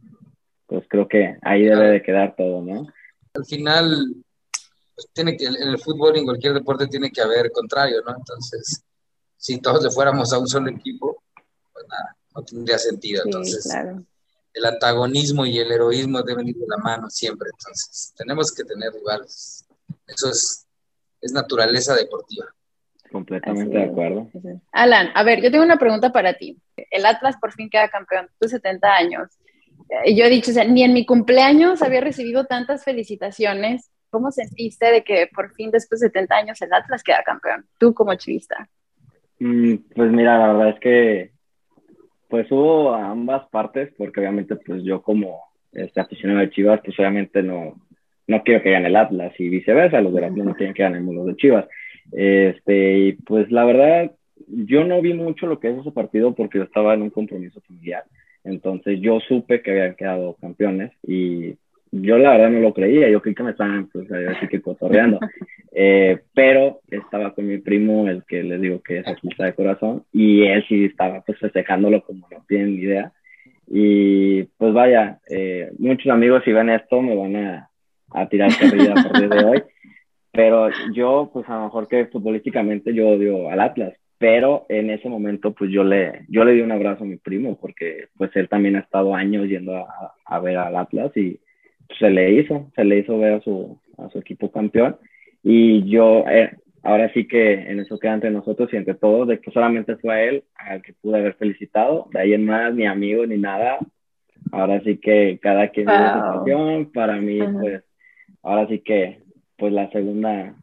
pues 0.66 0.86
creo 0.88 1.06
que 1.06 1.36
ahí 1.42 1.64
debe 1.64 1.88
de 1.88 2.02
quedar 2.02 2.34
todo, 2.34 2.62
¿no? 2.62 2.86
Al 3.34 3.44
final 3.44 4.06
pues, 4.94 5.08
tiene 5.12 5.36
que, 5.36 5.46
en 5.46 5.68
el 5.68 5.78
fútbol 5.78 6.16
y 6.16 6.20
en 6.20 6.24
cualquier 6.24 6.54
deporte 6.54 6.86
tiene 6.86 7.10
que 7.10 7.20
haber 7.20 7.50
contrario, 7.50 8.02
¿no? 8.06 8.14
Entonces, 8.16 8.82
si 9.36 9.60
todos 9.60 9.82
le 9.82 9.90
fuéramos 9.90 10.32
a 10.32 10.38
un 10.38 10.46
solo 10.46 10.70
equipo, 10.70 11.22
pues 11.72 11.86
nada, 11.88 12.16
no 12.34 12.42
tendría 12.42 12.78
sentido. 12.78 13.22
Entonces, 13.24 13.68
el 14.54 14.64
antagonismo 14.64 15.46
y 15.46 15.58
el 15.58 15.72
heroísmo 15.72 16.22
deben 16.22 16.48
ir 16.48 16.56
de 16.56 16.66
la 16.68 16.76
mano 16.76 17.10
siempre. 17.10 17.48
Entonces, 17.50 18.12
tenemos 18.16 18.52
que 18.52 18.64
tener 18.64 18.92
rivales. 18.92 19.66
Eso 20.06 20.28
es, 20.28 20.66
es 21.20 21.32
naturaleza 21.32 21.94
deportiva. 21.94 22.46
Completamente 23.10 23.76
de 23.76 23.84
acuerdo. 23.84 24.30
Alan, 24.72 25.10
a 25.14 25.22
ver, 25.22 25.42
yo 25.42 25.50
tengo 25.50 25.64
una 25.64 25.78
pregunta 25.78 26.12
para 26.12 26.34
ti. 26.34 26.58
El 26.90 27.04
Atlas 27.04 27.36
por 27.40 27.52
fin 27.52 27.68
queda 27.68 27.88
campeón, 27.88 28.28
tú 28.40 28.48
70 28.48 28.88
años. 28.94 29.28
Eh, 30.04 30.14
yo 30.14 30.24
he 30.24 30.30
dicho, 30.30 30.50
o 30.50 30.54
sea, 30.54 30.64
ni 30.64 30.82
en 30.82 30.94
mi 30.94 31.04
cumpleaños 31.04 31.82
había 31.82 32.00
recibido 32.00 32.46
tantas 32.46 32.84
felicitaciones. 32.84 33.90
¿Cómo 34.12 34.30
sentiste 34.30 34.92
de 34.92 35.02
que 35.02 35.26
por 35.34 35.54
fin 35.54 35.70
después 35.70 36.02
de 36.02 36.08
70 36.08 36.36
años 36.36 36.60
el 36.60 36.70
Atlas 36.70 37.02
queda 37.02 37.22
campeón? 37.24 37.64
Tú 37.78 37.94
como 37.94 38.14
chivista. 38.14 38.68
Mm, 39.38 39.76
pues 39.96 40.12
mira, 40.12 40.36
la 40.36 40.52
verdad 40.52 40.68
es 40.68 40.80
que 40.80 41.30
pues 42.28 42.52
hubo 42.52 42.94
ambas 42.94 43.48
partes, 43.48 43.90
porque 43.96 44.20
obviamente 44.20 44.56
pues 44.56 44.82
yo 44.84 45.00
como 45.00 45.40
este 45.72 45.98
aficionado 45.98 46.40
de 46.40 46.50
Chivas, 46.50 46.82
pues 46.84 46.98
obviamente 46.98 47.42
no, 47.42 47.80
no 48.26 48.42
quiero 48.42 48.62
que 48.62 48.72
gane 48.72 48.88
el 48.88 48.96
Atlas 48.96 49.32
y 49.38 49.48
viceversa, 49.48 50.02
los 50.02 50.12
de 50.12 50.26
Atlas 50.26 50.44
no 50.44 50.54
quieren 50.56 50.74
que 50.74 50.82
ganemos 50.82 51.14
los 51.14 51.26
de 51.28 51.36
Chivas. 51.36 51.66
Este, 52.12 52.98
y 52.98 53.12
pues 53.14 53.50
la 53.50 53.64
verdad, 53.64 54.12
yo 54.46 54.84
no 54.84 55.00
vi 55.00 55.14
mucho 55.14 55.46
lo 55.46 55.58
que 55.58 55.70
es 55.70 55.78
ese 55.78 55.90
partido 55.90 56.34
porque 56.34 56.58
yo 56.58 56.64
estaba 56.64 56.92
en 56.92 57.00
un 57.00 57.10
compromiso 57.10 57.62
familiar. 57.62 58.04
Entonces 58.44 59.00
yo 59.00 59.20
supe 59.20 59.62
que 59.62 59.70
habían 59.70 59.94
quedado 59.94 60.36
campeones 60.38 60.92
y 61.02 61.56
yo 61.92 62.16
la 62.16 62.30
verdad 62.30 62.50
no 62.50 62.60
lo 62.60 62.72
creía, 62.72 63.10
yo 63.10 63.20
creí 63.20 63.34
que 63.34 63.42
me 63.42 63.50
estaban 63.50 63.86
pues 63.92 64.10
así 64.10 64.48
que 64.48 64.60
cotorreando. 64.60 65.20
Eh, 65.74 66.18
pero 66.34 66.82
estaba 66.90 67.34
con 67.34 67.46
mi 67.46 67.56
primo, 67.56 68.06
el 68.06 68.24
que 68.24 68.42
les 68.42 68.60
digo 68.60 68.82
que 68.82 68.98
es 68.98 69.06
artista 69.06 69.46
de 69.46 69.54
corazón, 69.54 70.04
y 70.12 70.42
él 70.42 70.62
sí 70.68 70.84
estaba 70.84 71.22
pues 71.22 71.38
festejándolo 71.38 72.02
como 72.02 72.28
no 72.30 72.44
tienen 72.46 72.76
ni 72.76 72.82
idea. 72.82 73.10
Y 73.68 74.42
pues 74.58 74.74
vaya, 74.74 75.20
eh, 75.30 75.72
muchos 75.78 76.12
amigos 76.12 76.42
si 76.44 76.52
ven 76.52 76.68
esto 76.68 77.00
me 77.00 77.16
van 77.16 77.36
a, 77.36 77.70
a 78.10 78.28
tirar 78.28 78.50
carrilla 78.54 78.92
a 78.92 79.02
partir 79.02 79.30
de 79.30 79.44
hoy, 79.46 79.62
pero 80.30 80.68
yo 80.92 81.30
pues 81.32 81.48
a 81.48 81.56
lo 81.56 81.64
mejor 81.64 81.88
que 81.88 82.04
futbolísticamente 82.04 82.92
yo 82.92 83.08
odio 83.08 83.48
al 83.48 83.60
Atlas, 83.60 83.94
pero 84.18 84.66
en 84.68 84.90
ese 84.90 85.08
momento 85.08 85.52
pues 85.54 85.70
yo 85.70 85.84
le, 85.84 86.26
yo 86.28 86.44
le 86.44 86.52
di 86.52 86.60
un 86.60 86.72
abrazo 86.72 87.04
a 87.04 87.06
mi 87.06 87.16
primo 87.16 87.58
porque 87.58 88.08
pues 88.18 88.30
él 88.36 88.50
también 88.50 88.76
ha 88.76 88.80
estado 88.80 89.14
años 89.14 89.48
yendo 89.48 89.74
a, 89.74 89.86
a 90.26 90.38
ver 90.38 90.58
al 90.58 90.76
Atlas 90.76 91.16
y 91.16 91.40
se 91.98 92.10
le 92.10 92.32
hizo, 92.32 92.70
se 92.74 92.84
le 92.84 92.98
hizo 92.98 93.18
ver 93.18 93.34
a 93.34 93.40
su, 93.40 93.78
a 93.98 94.08
su 94.10 94.18
equipo 94.18 94.50
campeón 94.50 94.96
y 95.42 95.88
yo, 95.88 96.24
eh, 96.28 96.56
ahora 96.82 97.12
sí 97.12 97.26
que 97.26 97.54
en 97.54 97.80
eso 97.80 97.98
queda 97.98 98.14
entre 98.14 98.30
nosotros 98.30 98.72
y 98.72 98.76
entre 98.76 98.94
todos, 98.94 99.28
de 99.28 99.40
que 99.40 99.50
solamente 99.50 99.96
fue 99.96 100.14
a 100.14 100.22
él 100.24 100.44
al 100.56 100.82
que 100.82 100.94
pude 100.94 101.18
haber 101.18 101.34
felicitado, 101.34 102.08
de 102.12 102.20
ahí 102.20 102.32
en 102.34 102.44
más, 102.46 102.74
ni 102.74 102.86
amigo 102.86 103.26
ni 103.26 103.38
nada. 103.38 103.78
Ahora 104.50 104.80
sí 104.82 104.98
que 104.98 105.38
cada 105.40 105.68
quien 105.68 105.86
wow. 105.86 105.96
su 105.96 106.38
pasión, 106.38 106.92
para 106.92 107.16
mí, 107.16 107.38
pues, 107.60 107.82
ahora 108.42 108.66
sí 108.68 108.80
que, 108.80 109.20
pues 109.56 109.72
la 109.72 109.90
segunda, 109.90 110.54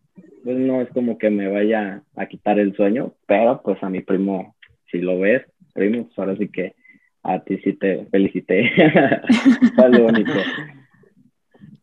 pues 0.43 0.57
no 0.57 0.81
es 0.81 0.89
como 0.89 1.17
que 1.17 1.29
me 1.29 1.47
vaya 1.47 2.03
a 2.15 2.25
quitar 2.27 2.59
el 2.59 2.75
sueño, 2.75 3.13
pero 3.25 3.61
pues 3.63 3.81
a 3.81 3.89
mi 3.89 4.01
primo, 4.01 4.55
si 4.91 4.99
lo 4.99 5.19
ves, 5.19 5.43
primo, 5.73 6.05
pues 6.05 6.19
ahora 6.19 6.35
sí 6.35 6.49
que 6.49 6.75
a 7.23 7.39
ti 7.39 7.57
sí 7.63 7.73
te 7.73 8.05
felicité. 8.05 8.71
Fue 9.75 9.89
lo 9.89 10.05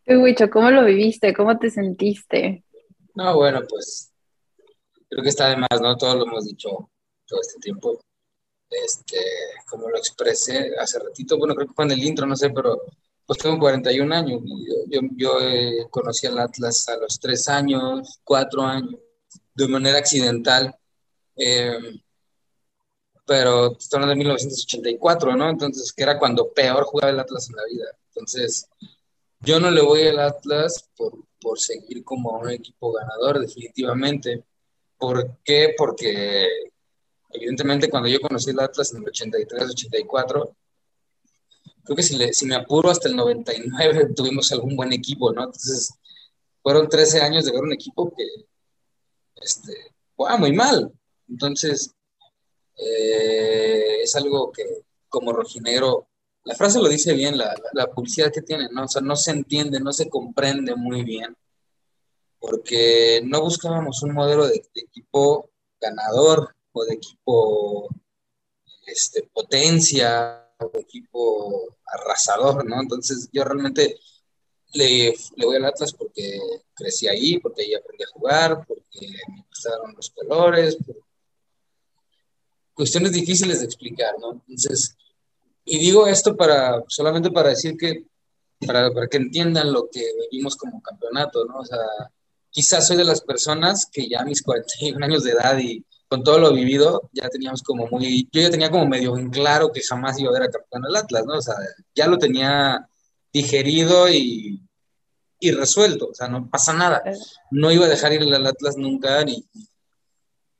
único. 0.06 0.22
Wicho, 0.22 0.50
¿cómo 0.50 0.70
lo 0.70 0.84
viviste? 0.84 1.34
¿Cómo 1.34 1.58
te 1.58 1.70
sentiste? 1.70 2.64
No, 3.14 3.36
bueno, 3.36 3.62
pues 3.68 4.12
creo 5.08 5.22
que 5.22 5.28
está 5.28 5.48
de 5.50 5.56
más, 5.56 5.80
¿no? 5.80 5.96
Todo 5.96 6.16
lo 6.16 6.26
hemos 6.26 6.44
dicho 6.44 6.90
todo 7.26 7.40
este 7.40 7.58
tiempo. 7.60 8.00
Este, 8.68 9.18
como 9.68 9.88
lo 9.88 9.96
expresé 9.96 10.72
hace 10.78 10.98
ratito, 10.98 11.38
bueno, 11.38 11.54
creo 11.54 11.68
que 11.68 11.74
fue 11.74 11.84
en 11.84 11.92
el 11.92 12.02
intro, 12.02 12.26
no 12.26 12.36
sé, 12.36 12.50
pero 12.50 12.82
pues 13.24 13.38
tengo 13.38 13.58
41 13.58 14.14
años. 14.14 14.42
Yo, 14.88 15.00
yo, 15.16 15.40
eh, 15.40 15.86
conocí 15.90 16.26
al 16.26 16.38
Atlas 16.38 16.88
a 16.88 16.96
los 16.96 17.18
3 17.18 17.48
años, 17.48 18.20
4 18.24 18.62
años, 18.62 18.94
de 19.54 19.68
manera 19.68 19.98
accidental. 19.98 20.74
Eh, 21.36 22.00
pero 23.26 23.72
estoy 23.76 23.98
hablando 23.98 24.10
de 24.10 24.18
1984, 24.18 25.36
¿no? 25.36 25.50
Entonces, 25.50 25.92
que 25.92 26.02
era 26.04 26.18
cuando 26.18 26.52
peor 26.52 26.84
jugaba 26.84 27.10
el 27.10 27.18
Atlas 27.18 27.48
en 27.50 27.56
la 27.56 27.64
vida. 27.64 27.86
Entonces, 28.14 28.68
yo 29.46 29.60
no 29.60 29.70
le 29.70 29.80
voy 29.80 30.02
al 30.08 30.18
Atlas 30.18 30.90
por, 30.96 31.12
por 31.40 31.60
seguir 31.60 32.02
como 32.02 32.30
un 32.30 32.50
equipo 32.50 32.92
ganador, 32.92 33.38
definitivamente. 33.38 34.44
¿Por 34.98 35.38
qué? 35.44 35.74
Porque 35.78 36.48
evidentemente 37.30 37.88
cuando 37.88 38.08
yo 38.08 38.20
conocí 38.20 38.50
el 38.50 38.58
Atlas 38.58 38.92
en 38.92 39.02
el 39.02 39.08
83, 39.08 39.70
84, 39.70 40.56
creo 41.84 41.96
que 41.96 42.02
si, 42.02 42.16
le, 42.16 42.32
si 42.32 42.44
me 42.44 42.56
apuro 42.56 42.90
hasta 42.90 43.08
el 43.08 43.14
99 43.14 44.12
tuvimos 44.16 44.50
algún 44.50 44.74
buen 44.74 44.92
equipo, 44.92 45.32
¿no? 45.32 45.44
Entonces, 45.44 45.94
fueron 46.60 46.88
13 46.88 47.20
años 47.20 47.44
de 47.44 47.52
ver 47.52 47.62
un 47.62 47.72
equipo 47.72 48.12
que, 48.16 48.26
este, 49.36 49.94
jugaba 50.16 50.38
muy 50.38 50.52
mal. 50.52 50.92
Entonces, 51.28 51.94
eh, 52.76 54.02
es 54.02 54.16
algo 54.16 54.50
que 54.50 54.64
como 55.08 55.32
rojinegro 55.32 56.08
la 56.46 56.54
frase 56.54 56.78
lo 56.78 56.88
dice 56.88 57.12
bien, 57.12 57.36
la, 57.36 57.54
la, 57.72 57.88
publicidad 57.88 58.32
que 58.32 58.40
tiene, 58.40 58.68
¿no? 58.70 58.84
O 58.84 58.88
sea, 58.88 59.02
no 59.02 59.16
se 59.16 59.32
entiende, 59.32 59.80
no 59.80 59.92
se 59.92 60.08
comprende 60.08 60.76
muy 60.76 61.02
bien, 61.02 61.36
porque 62.38 63.20
no 63.24 63.40
buscábamos 63.40 64.02
un 64.04 64.14
modelo 64.14 64.46
de, 64.46 64.64
de 64.72 64.80
equipo 64.80 65.50
ganador 65.80 66.54
o 66.72 66.84
de 66.84 66.94
equipo 66.94 67.88
este, 68.86 69.28
potencia 69.34 70.48
o 70.60 70.70
de 70.72 70.80
equipo 70.80 71.76
arrasador, 71.84 72.64
¿no? 72.64 72.80
Entonces 72.80 73.28
yo 73.32 73.42
realmente 73.42 73.98
le, 74.74 75.16
le, 75.34 75.46
voy 75.46 75.56
al 75.56 75.64
Atlas 75.64 75.92
porque 75.94 76.38
crecí 76.76 77.08
ahí, 77.08 77.40
porque 77.40 77.62
ahí 77.62 77.74
aprendí 77.74 78.04
a 78.04 78.12
jugar, 78.12 78.64
porque 78.68 79.08
me 79.34 79.44
gustaron 79.48 79.94
los 79.96 80.10
colores, 80.10 80.76
por 80.76 80.96
cuestiones 82.72 83.10
difíciles 83.10 83.58
de 83.58 83.64
explicar, 83.64 84.14
¿no? 84.20 84.40
Entonces, 84.46 84.96
y 85.66 85.78
digo 85.78 86.06
esto 86.06 86.36
para, 86.36 86.82
solamente 86.86 87.30
para 87.30 87.50
decir 87.50 87.76
que, 87.76 88.06
para, 88.64 88.90
para, 88.92 89.08
que 89.08 89.16
entiendan 89.18 89.72
lo 89.72 89.88
que 89.90 90.00
vivimos 90.30 90.56
como 90.56 90.80
campeonato, 90.80 91.44
¿no? 91.44 91.58
O 91.58 91.64
sea, 91.64 91.78
quizás 92.50 92.86
soy 92.86 92.96
de 92.96 93.04
las 93.04 93.20
personas 93.20 93.86
que 93.92 94.08
ya 94.08 94.20
a 94.20 94.24
mis 94.24 94.42
41 94.42 95.04
años 95.04 95.24
de 95.24 95.32
edad 95.32 95.58
y 95.58 95.84
con 96.08 96.22
todo 96.22 96.38
lo 96.38 96.52
vivido, 96.52 97.10
ya 97.12 97.28
teníamos 97.28 97.62
como 97.62 97.88
muy, 97.88 98.28
yo 98.30 98.40
ya 98.40 98.50
tenía 98.50 98.70
como 98.70 98.86
medio 98.86 99.18
en 99.18 99.28
claro 99.28 99.72
que 99.72 99.82
jamás 99.82 100.18
iba 100.20 100.30
a 100.30 100.34
ver 100.34 100.44
a 100.44 100.50
campeón 100.50 100.84
el 100.88 100.96
Atlas, 100.96 101.26
¿no? 101.26 101.38
O 101.38 101.42
sea, 101.42 101.56
ya 101.96 102.06
lo 102.06 102.16
tenía 102.16 102.88
digerido 103.32 104.08
y, 104.08 104.62
y 105.40 105.50
resuelto, 105.50 106.10
o 106.10 106.14
sea, 106.14 106.28
no 106.28 106.48
pasa 106.48 106.72
nada. 106.72 107.02
No 107.50 107.72
iba 107.72 107.86
a 107.86 107.88
dejar 107.88 108.12
ir 108.12 108.22
al 108.22 108.46
Atlas 108.46 108.76
nunca 108.76 109.24
ni, 109.24 109.44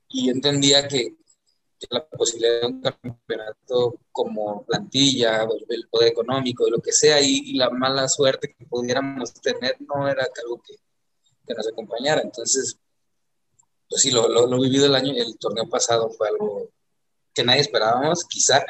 y 0.09 0.29
entendía 0.29 0.87
que, 0.87 1.15
la 1.89 2.05
posibilidad 2.07 2.61
de 2.61 2.67
un 2.67 2.81
campeonato 2.81 3.99
como 4.11 4.65
plantilla, 4.65 5.47
el 5.69 5.87
poder 5.89 6.09
económico, 6.09 6.69
lo 6.69 6.79
que 6.79 6.91
sea, 6.91 7.21
y, 7.21 7.41
y, 7.45 7.53
la 7.53 7.69
mala 7.69 8.07
suerte 8.07 8.55
que 8.57 8.65
pudiéramos 8.65 9.33
tener 9.35 9.75
no 9.81 10.07
era 10.07 10.27
algo 10.43 10.61
que, 10.61 10.75
que 11.45 11.53
nos 11.53 11.67
acompañara. 11.67 12.21
Entonces, 12.21 12.77
pues 13.89 14.01
sí, 14.01 14.11
lo, 14.11 14.27
lo, 14.27 14.47
lo, 14.47 14.59
vivido 14.59 14.85
el 14.85 14.95
año, 14.95 15.13
el 15.15 15.37
torneo 15.37 15.69
pasado 15.69 16.09
fue 16.09 16.29
algo 16.29 16.69
que 17.33 17.43
nadie 17.43 17.61
esperábamos, 17.61 18.25
quizá. 18.25 18.65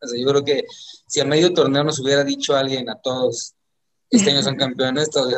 O 0.00 0.06
sea, 0.06 0.20
yo 0.20 0.26
creo 0.28 0.44
que 0.44 0.64
si 1.06 1.20
a 1.20 1.24
medio 1.24 1.52
torneo 1.52 1.82
nos 1.84 1.98
hubiera 1.98 2.24
dicho 2.24 2.54
alguien 2.54 2.88
a 2.88 3.00
todos, 3.00 3.54
este 4.10 4.30
año 4.30 4.42
son 4.42 4.56
campeones, 4.56 5.10
todos 5.10 5.32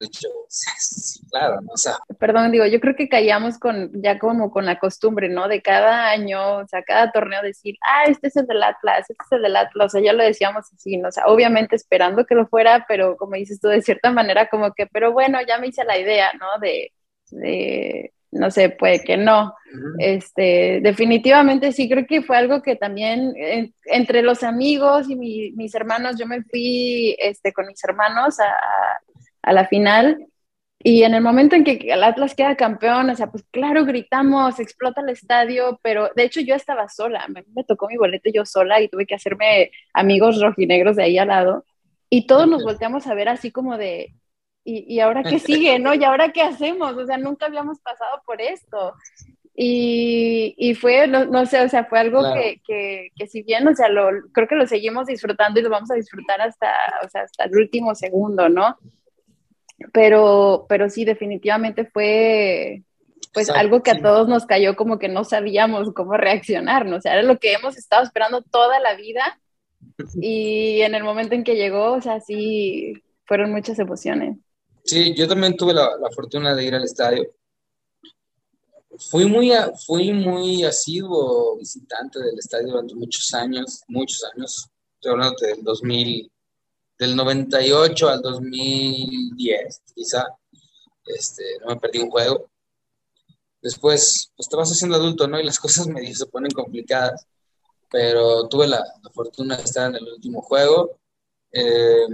sí, 0.48 1.20
claro, 1.30 1.60
¿no? 1.60 1.72
O 1.72 1.76
sea, 1.76 1.96
Perdón, 2.18 2.52
digo, 2.52 2.66
yo 2.66 2.80
creo 2.80 2.94
que 2.96 3.08
callamos 3.08 3.58
con, 3.58 3.90
ya 4.02 4.18
como 4.18 4.50
con 4.50 4.66
la 4.66 4.78
costumbre, 4.78 5.28
¿no? 5.28 5.48
De 5.48 5.62
cada 5.62 6.10
año, 6.10 6.58
o 6.58 6.66
sea, 6.68 6.82
cada 6.82 7.10
torneo 7.12 7.42
decir, 7.42 7.76
ah, 7.82 8.04
este 8.04 8.28
es 8.28 8.36
el 8.36 8.46
del 8.46 8.62
Atlas, 8.62 9.08
este 9.08 9.24
es 9.24 9.32
el 9.32 9.42
del 9.42 9.56
Atlas, 9.56 9.86
o 9.86 9.88
sea, 9.90 10.00
ya 10.02 10.12
lo 10.12 10.22
decíamos 10.22 10.72
así, 10.72 10.96
¿no? 10.96 11.08
O 11.08 11.12
sea, 11.12 11.24
obviamente 11.26 11.76
esperando 11.76 12.26
que 12.26 12.34
lo 12.34 12.46
fuera, 12.46 12.84
pero 12.88 13.16
como 13.16 13.34
dices 13.36 13.60
tú, 13.60 13.68
de 13.68 13.82
cierta 13.82 14.10
manera 14.10 14.48
como 14.48 14.72
que, 14.72 14.86
pero 14.86 15.12
bueno, 15.12 15.38
ya 15.46 15.58
me 15.58 15.68
hice 15.68 15.84
la 15.84 15.98
idea, 15.98 16.32
¿no? 16.34 16.46
De, 16.60 16.92
de 17.30 18.12
no 18.32 18.50
sé, 18.50 18.70
puede 18.70 19.02
que 19.02 19.16
no. 19.16 19.46
Uh 19.46 19.76
-huh. 19.76 19.94
Este, 19.98 20.80
definitivamente 20.82 21.72
sí, 21.72 21.88
creo 21.88 22.06
que 22.06 22.22
fue 22.22 22.36
algo 22.36 22.62
que 22.62 22.76
también 22.76 23.34
eh, 23.36 23.72
entre 23.86 24.22
los 24.22 24.42
amigos 24.42 25.08
y 25.10 25.16
mi, 25.16 25.52
mis 25.52 25.74
hermanos, 25.74 26.16
yo 26.18 26.26
me 26.26 26.42
fui 26.44 27.16
este, 27.18 27.52
con 27.52 27.66
mis 27.66 27.82
hermanos 27.82 28.38
a, 28.40 28.44
a 28.44 29.00
la 29.42 29.66
final 29.66 30.26
y 30.82 31.02
en 31.02 31.14
el 31.14 31.22
momento 31.22 31.56
en 31.56 31.64
que 31.64 31.72
el 31.72 32.02
Atlas 32.02 32.34
queda 32.34 32.56
campeón, 32.56 33.10
o 33.10 33.16
sea, 33.16 33.30
pues 33.30 33.44
claro, 33.50 33.84
gritamos, 33.84 34.58
explota 34.58 35.02
el 35.02 35.10
estadio, 35.10 35.78
pero 35.82 36.10
de 36.16 36.24
hecho 36.24 36.40
yo 36.40 36.54
estaba 36.54 36.88
sola, 36.88 37.26
me, 37.28 37.44
me 37.54 37.64
tocó 37.64 37.86
mi 37.88 37.98
boleto 37.98 38.30
yo 38.32 38.46
sola 38.46 38.80
y 38.80 38.88
tuve 38.88 39.06
que 39.06 39.14
hacerme 39.14 39.70
amigos 39.92 40.40
rojinegros 40.40 40.96
de 40.96 41.02
ahí 41.04 41.18
al 41.18 41.28
lado 41.28 41.64
y 42.10 42.26
todos 42.26 42.48
nos 42.48 42.64
volteamos 42.64 43.06
a 43.06 43.14
ver 43.14 43.28
así 43.28 43.52
como 43.52 43.78
de, 43.78 44.14
¿y, 44.64 44.94
y 44.94 45.00
ahora 45.00 45.22
qué 45.22 45.38
sigue, 45.38 45.78
no? 45.78 45.94
¿Y 45.94 46.04
ahora 46.04 46.32
qué 46.32 46.42
hacemos? 46.42 46.94
O 46.96 47.06
sea, 47.06 47.16
nunca 47.16 47.46
habíamos 47.46 47.78
pasado 47.80 48.20
por 48.26 48.40
esto. 48.40 48.94
Y, 49.54 50.54
y 50.56 50.74
fue, 50.74 51.06
no, 51.06 51.26
no, 51.26 51.44
sé, 51.46 51.60
o 51.60 51.68
sea, 51.68 51.84
fue 51.84 52.00
algo 52.00 52.22
que, 52.34 52.60
que, 52.66 53.10
que, 53.14 53.26
si 53.26 53.42
bien, 53.42 53.68
o 53.68 53.74
sea, 53.74 53.88
lo, 53.88 54.08
creo 54.32 54.48
que 54.48 54.54
lo 54.54 54.66
seguimos 54.66 55.06
disfrutando 55.06 55.60
y 55.60 55.62
lo 55.62 55.70
vamos 55.70 55.90
a 55.90 55.96
disfrutar 55.96 56.40
hasta, 56.40 56.72
o 57.04 57.08
sea, 57.08 57.22
hasta 57.22 57.44
el 57.44 57.56
último 57.56 57.94
segundo, 57.94 58.48
¿no? 58.48 58.78
Pero, 59.92 60.66
pero 60.68 60.90
sí, 60.90 61.04
definitivamente 61.04 61.84
fue, 61.84 62.82
pues 63.32 63.48
Exacto, 63.48 63.60
algo 63.60 63.82
que 63.82 63.90
a 63.92 64.02
todos 64.02 64.28
nos 64.28 64.46
cayó 64.46 64.76
como 64.76 64.98
que 64.98 65.08
no 65.08 65.24
sabíamos 65.24 65.92
cómo 65.94 66.16
reaccionar, 66.16 66.86
¿no? 66.86 66.96
O 66.96 67.00
sea, 67.00 67.14
era 67.14 67.22
lo 67.22 67.38
que 67.38 67.52
hemos 67.52 67.76
estado 67.76 68.02
esperando 68.02 68.42
toda 68.42 68.78
la 68.80 68.94
vida 68.94 69.40
y 70.20 70.80
en 70.82 70.94
el 70.94 71.04
momento 71.04 71.34
en 71.34 71.44
que 71.44 71.56
llegó, 71.56 71.92
o 71.92 72.00
sea, 72.00 72.20
sí, 72.20 72.94
fueron 73.24 73.52
muchas 73.52 73.78
emociones. 73.78 74.36
Sí, 74.84 75.14
yo 75.14 75.28
también 75.28 75.56
tuve 75.56 75.74
la, 75.74 75.88
la 76.00 76.10
fortuna 76.10 76.54
de 76.54 76.64
ir 76.64 76.74
al 76.74 76.84
estadio. 76.84 77.30
Fui 79.08 79.24
muy, 79.24 79.50
fui 79.86 80.12
muy 80.12 80.64
asiduo 80.64 81.56
visitante 81.56 82.18
del 82.18 82.38
estadio 82.38 82.68
durante 82.68 82.94
muchos 82.94 83.32
años, 83.32 83.82
muchos 83.88 84.22
años. 84.34 84.68
Estoy 84.94 85.12
hablando 85.12 85.36
del 85.40 85.62
2000, 85.62 86.29
del 87.00 87.16
98 87.16 88.08
al 88.10 88.20
2010, 88.20 89.82
quizá. 89.94 90.26
Este, 91.06 91.42
no 91.60 91.68
me 91.68 91.76
perdí 91.80 91.98
un 91.98 92.10
juego. 92.10 92.50
Después, 93.62 94.30
pues 94.36 94.48
te 94.48 94.56
vas 94.56 94.70
haciendo 94.70 94.96
adulto, 94.96 95.26
¿no? 95.26 95.40
Y 95.40 95.44
las 95.44 95.58
cosas 95.64 95.86
medio 95.86 96.14
se 96.14 96.26
ponen 96.26 96.52
complicadas. 96.52 97.26
Pero 97.90 98.46
tuve 98.48 98.68
la, 98.68 98.84
la 99.02 99.10
fortuna 99.10 99.56
de 99.56 99.62
estar 99.62 99.88
en 99.88 99.96
el 99.96 100.12
último 100.12 100.42
juego. 100.42 100.98
Eh, 101.50 102.06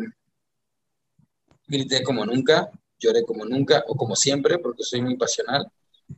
grité 1.66 2.04
como 2.04 2.24
nunca, 2.24 2.70
lloré 2.96 3.24
como 3.24 3.44
nunca, 3.44 3.84
o 3.88 3.96
como 3.96 4.14
siempre, 4.14 4.58
porque 4.58 4.84
soy 4.84 5.02
muy 5.02 5.16
pasional. 5.16 5.66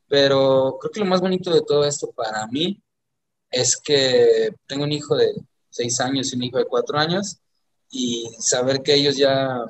Pero 0.09 0.77
creo 0.79 0.93
que 0.93 1.01
lo 1.01 1.07
más 1.07 1.23
bonito 1.23 1.51
de 1.53 1.63
todo 1.63 1.87
esto 1.87 2.13
para 2.13 2.47
mí 2.49 2.83
es 3.51 3.79
que 3.79 4.55
tengo 4.67 4.85
un 4.85 4.93
hijo 4.93 5.17
de 5.17 5.33
seis 5.71 5.99
años 6.01 6.31
y 6.31 6.37
un 6.37 6.45
hijo 6.45 6.59
de 6.59 6.67
cuatro 6.67 6.99
años, 6.99 7.39
y 7.91 8.29
saber 8.39 8.83
que 8.83 8.95
ellos 8.95 9.17
ya 9.17 9.65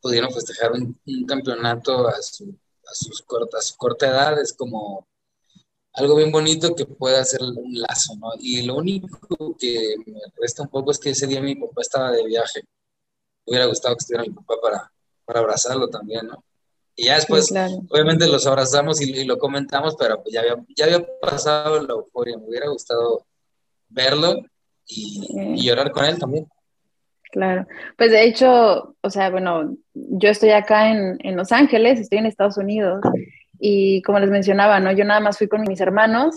pudieron 0.00 0.32
festejar 0.32 0.72
un, 0.72 0.98
un 1.06 1.26
campeonato 1.26 2.08
a 2.08 2.20
su, 2.20 2.54
a, 2.84 2.94
sus 2.94 3.22
corta, 3.22 3.58
a 3.58 3.62
su 3.62 3.76
corta 3.76 4.08
edad 4.08 4.40
es 4.40 4.52
como 4.52 5.06
algo 5.94 6.16
bien 6.16 6.32
bonito 6.32 6.74
que 6.74 6.86
puede 6.86 7.18
hacer 7.18 7.42
un 7.42 7.74
lazo, 7.74 8.14
¿no? 8.16 8.30
Y 8.38 8.62
lo 8.62 8.76
único 8.76 9.56
que 9.58 9.96
me 10.06 10.20
resta 10.40 10.62
un 10.62 10.68
poco 10.68 10.90
es 10.90 10.98
que 10.98 11.10
ese 11.10 11.26
día 11.26 11.40
mi 11.40 11.54
papá 11.54 11.82
estaba 11.82 12.10
de 12.10 12.24
viaje. 12.24 12.62
Me 13.44 13.52
hubiera 13.52 13.66
gustado 13.66 13.94
que 13.94 14.00
estuviera 14.00 14.24
mi 14.24 14.30
papá 14.30 14.54
para, 14.62 14.92
para 15.24 15.40
abrazarlo 15.40 15.88
también, 15.88 16.26
¿no? 16.26 16.42
Y 16.94 17.06
ya 17.06 17.16
después, 17.16 17.46
sí, 17.46 17.54
claro. 17.54 17.82
obviamente 17.90 18.26
los 18.26 18.46
abrazamos 18.46 19.00
y, 19.00 19.10
y, 19.10 19.24
lo 19.24 19.38
comentamos, 19.38 19.96
pero 19.96 20.22
pues 20.22 20.32
ya 20.34 20.40
había, 20.40 20.56
ya 20.76 20.84
había 20.84 21.06
pasado 21.20 21.80
la 21.82 21.94
euforia. 21.94 22.36
Me 22.38 22.48
hubiera 22.48 22.68
gustado 22.68 23.26
verlo 23.88 24.36
y, 24.86 25.20
sí. 25.20 25.26
y 25.56 25.62
llorar 25.62 25.90
con 25.90 26.04
él 26.04 26.18
también. 26.18 26.46
Claro, 27.32 27.66
pues 27.96 28.10
de 28.10 28.24
hecho, 28.24 28.94
o 29.00 29.08
sea, 29.08 29.30
bueno, 29.30 29.74
yo 29.94 30.28
estoy 30.28 30.50
acá 30.50 30.90
en, 30.90 31.16
en, 31.20 31.34
Los 31.34 31.50
Ángeles, 31.50 31.98
estoy 31.98 32.18
en 32.18 32.26
Estados 32.26 32.58
Unidos 32.58 33.00
y 33.58 34.02
como 34.02 34.18
les 34.18 34.28
mencionaba, 34.28 34.80
¿no? 34.80 34.92
Yo 34.92 35.06
nada 35.06 35.20
más 35.20 35.38
fui 35.38 35.48
con 35.48 35.62
mis 35.62 35.80
hermanos 35.80 36.36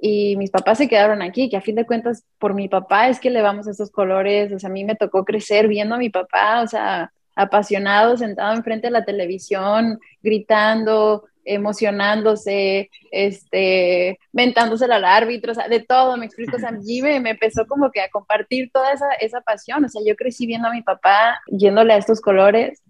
y 0.00 0.36
mis 0.36 0.52
papás 0.52 0.78
se 0.78 0.88
quedaron 0.88 1.20
aquí, 1.20 1.48
que 1.50 1.56
a 1.56 1.62
fin 1.62 1.74
de 1.74 1.84
cuentas 1.84 2.22
por 2.38 2.54
mi 2.54 2.68
papá 2.68 3.08
es 3.08 3.18
que 3.18 3.30
le 3.30 3.42
vamos 3.42 3.66
estos 3.66 3.90
colores, 3.90 4.52
o 4.52 4.60
sea, 4.60 4.70
a 4.70 4.72
mí 4.72 4.84
me 4.84 4.94
tocó 4.94 5.24
crecer 5.24 5.66
viendo 5.66 5.96
a 5.96 5.98
mi 5.98 6.10
papá, 6.10 6.62
o 6.62 6.68
sea, 6.68 7.10
apasionado, 7.34 8.16
sentado 8.16 8.54
enfrente 8.54 8.86
de 8.86 8.92
la 8.92 9.04
televisión, 9.04 9.98
gritando, 10.22 11.24
emocionándose, 11.46 12.90
este, 13.10 14.18
mentándose 14.32 14.84
al 14.84 15.04
árbitro, 15.04 15.52
o 15.52 15.54
sea, 15.54 15.68
de 15.68 15.80
todo, 15.80 16.16
me 16.16 16.26
explico, 16.26 16.56
o 16.56 16.60
sea, 16.60 16.72
me, 16.72 17.30
empezó 17.30 17.66
como 17.66 17.90
que 17.90 18.00
a 18.00 18.10
compartir 18.10 18.70
toda 18.72 18.92
esa, 18.92 19.10
esa 19.20 19.40
pasión, 19.40 19.84
o 19.84 19.88
sea, 19.88 20.02
yo 20.04 20.16
crecí 20.16 20.46
viendo 20.46 20.68
a 20.68 20.72
mi 20.72 20.82
papá 20.82 21.40
yéndole 21.46 21.94
a 21.94 21.98
estos 21.98 22.20
colores 22.20 22.82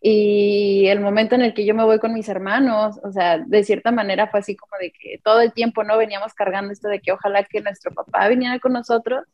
y 0.00 0.86
el 0.88 1.00
momento 1.00 1.36
en 1.36 1.42
el 1.42 1.54
que 1.54 1.64
yo 1.64 1.74
me 1.74 1.84
voy 1.84 1.98
con 1.98 2.12
mis 2.12 2.28
hermanos, 2.28 3.00
o 3.02 3.12
sea, 3.12 3.38
de 3.38 3.64
cierta 3.64 3.92
manera 3.92 4.28
fue 4.28 4.40
así 4.40 4.56
como 4.56 4.72
de 4.80 4.92
que 4.92 5.18
todo 5.22 5.40
el 5.40 5.52
tiempo 5.52 5.84
no 5.84 5.96
veníamos 5.96 6.34
cargando 6.34 6.72
esto 6.72 6.88
de 6.88 7.00
que 7.00 7.12
ojalá 7.12 7.44
que 7.44 7.60
nuestro 7.60 7.92
papá 7.92 8.28
viniera 8.28 8.58
con 8.58 8.72
nosotros 8.72 9.24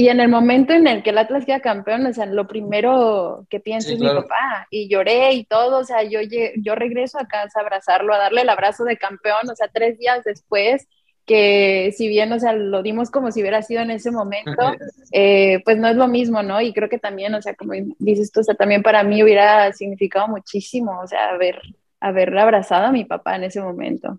y 0.00 0.08
en 0.08 0.18
el 0.18 0.30
momento 0.30 0.72
en 0.72 0.86
el 0.86 1.02
que 1.02 1.10
el 1.10 1.18
Atlas 1.18 1.44
queda 1.44 1.60
campeón, 1.60 2.06
o 2.06 2.12
sea, 2.14 2.24
lo 2.24 2.46
primero 2.46 3.44
que 3.50 3.60
pienso 3.60 3.88
sí, 3.88 3.96
es 3.96 4.00
claro. 4.00 4.22
mi 4.22 4.22
papá. 4.22 4.66
Y 4.70 4.88
lloré 4.88 5.34
y 5.34 5.44
todo, 5.44 5.76
o 5.76 5.84
sea, 5.84 6.04
yo, 6.04 6.20
yo 6.56 6.74
regreso 6.74 7.18
a 7.18 7.28
casa 7.28 7.60
a 7.60 7.62
abrazarlo, 7.62 8.14
a 8.14 8.18
darle 8.18 8.40
el 8.40 8.48
abrazo 8.48 8.84
de 8.84 8.96
campeón, 8.96 9.50
o 9.52 9.54
sea, 9.54 9.68
tres 9.68 9.98
días 9.98 10.24
después, 10.24 10.88
que 11.26 11.92
si 11.94 12.08
bien, 12.08 12.32
o 12.32 12.40
sea, 12.40 12.54
lo 12.54 12.82
dimos 12.82 13.10
como 13.10 13.30
si 13.30 13.42
hubiera 13.42 13.60
sido 13.60 13.82
en 13.82 13.90
ese 13.90 14.10
momento, 14.10 14.72
eh, 15.12 15.60
pues 15.66 15.76
no 15.76 15.86
es 15.86 15.96
lo 15.96 16.08
mismo, 16.08 16.42
¿no? 16.42 16.62
Y 16.62 16.72
creo 16.72 16.88
que 16.88 16.98
también, 16.98 17.34
o 17.34 17.42
sea, 17.42 17.54
como 17.54 17.74
dices 17.98 18.32
tú, 18.32 18.40
o 18.40 18.42
sea, 18.42 18.54
también 18.54 18.82
para 18.82 19.02
mí 19.02 19.22
hubiera 19.22 19.70
significado 19.74 20.28
muchísimo, 20.28 20.98
o 20.98 21.06
sea, 21.06 21.28
haber, 21.28 21.60
haber 22.00 22.38
abrazado 22.38 22.86
a 22.86 22.92
mi 22.92 23.04
papá 23.04 23.36
en 23.36 23.44
ese 23.44 23.60
momento. 23.60 24.18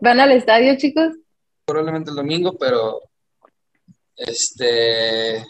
¿Van 0.00 0.20
al 0.20 0.32
estadio, 0.32 0.74
chicos? 0.78 1.12
Probablemente 1.66 2.08
el 2.08 2.16
domingo, 2.16 2.56
pero 2.58 3.02
este, 4.16 5.44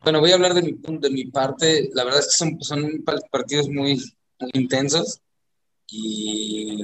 bueno, 0.00 0.20
voy 0.20 0.30
a 0.30 0.34
hablar 0.34 0.54
de 0.54 0.62
mi, 0.62 0.72
de 0.98 1.10
mi 1.10 1.24
parte. 1.26 1.90
La 1.94 2.04
verdad 2.04 2.20
es 2.20 2.26
que 2.26 2.32
son, 2.32 2.62
son 2.62 3.04
partidos 3.30 3.68
muy, 3.68 3.96
muy 4.38 4.50
intensos 4.54 5.20
y 5.88 6.82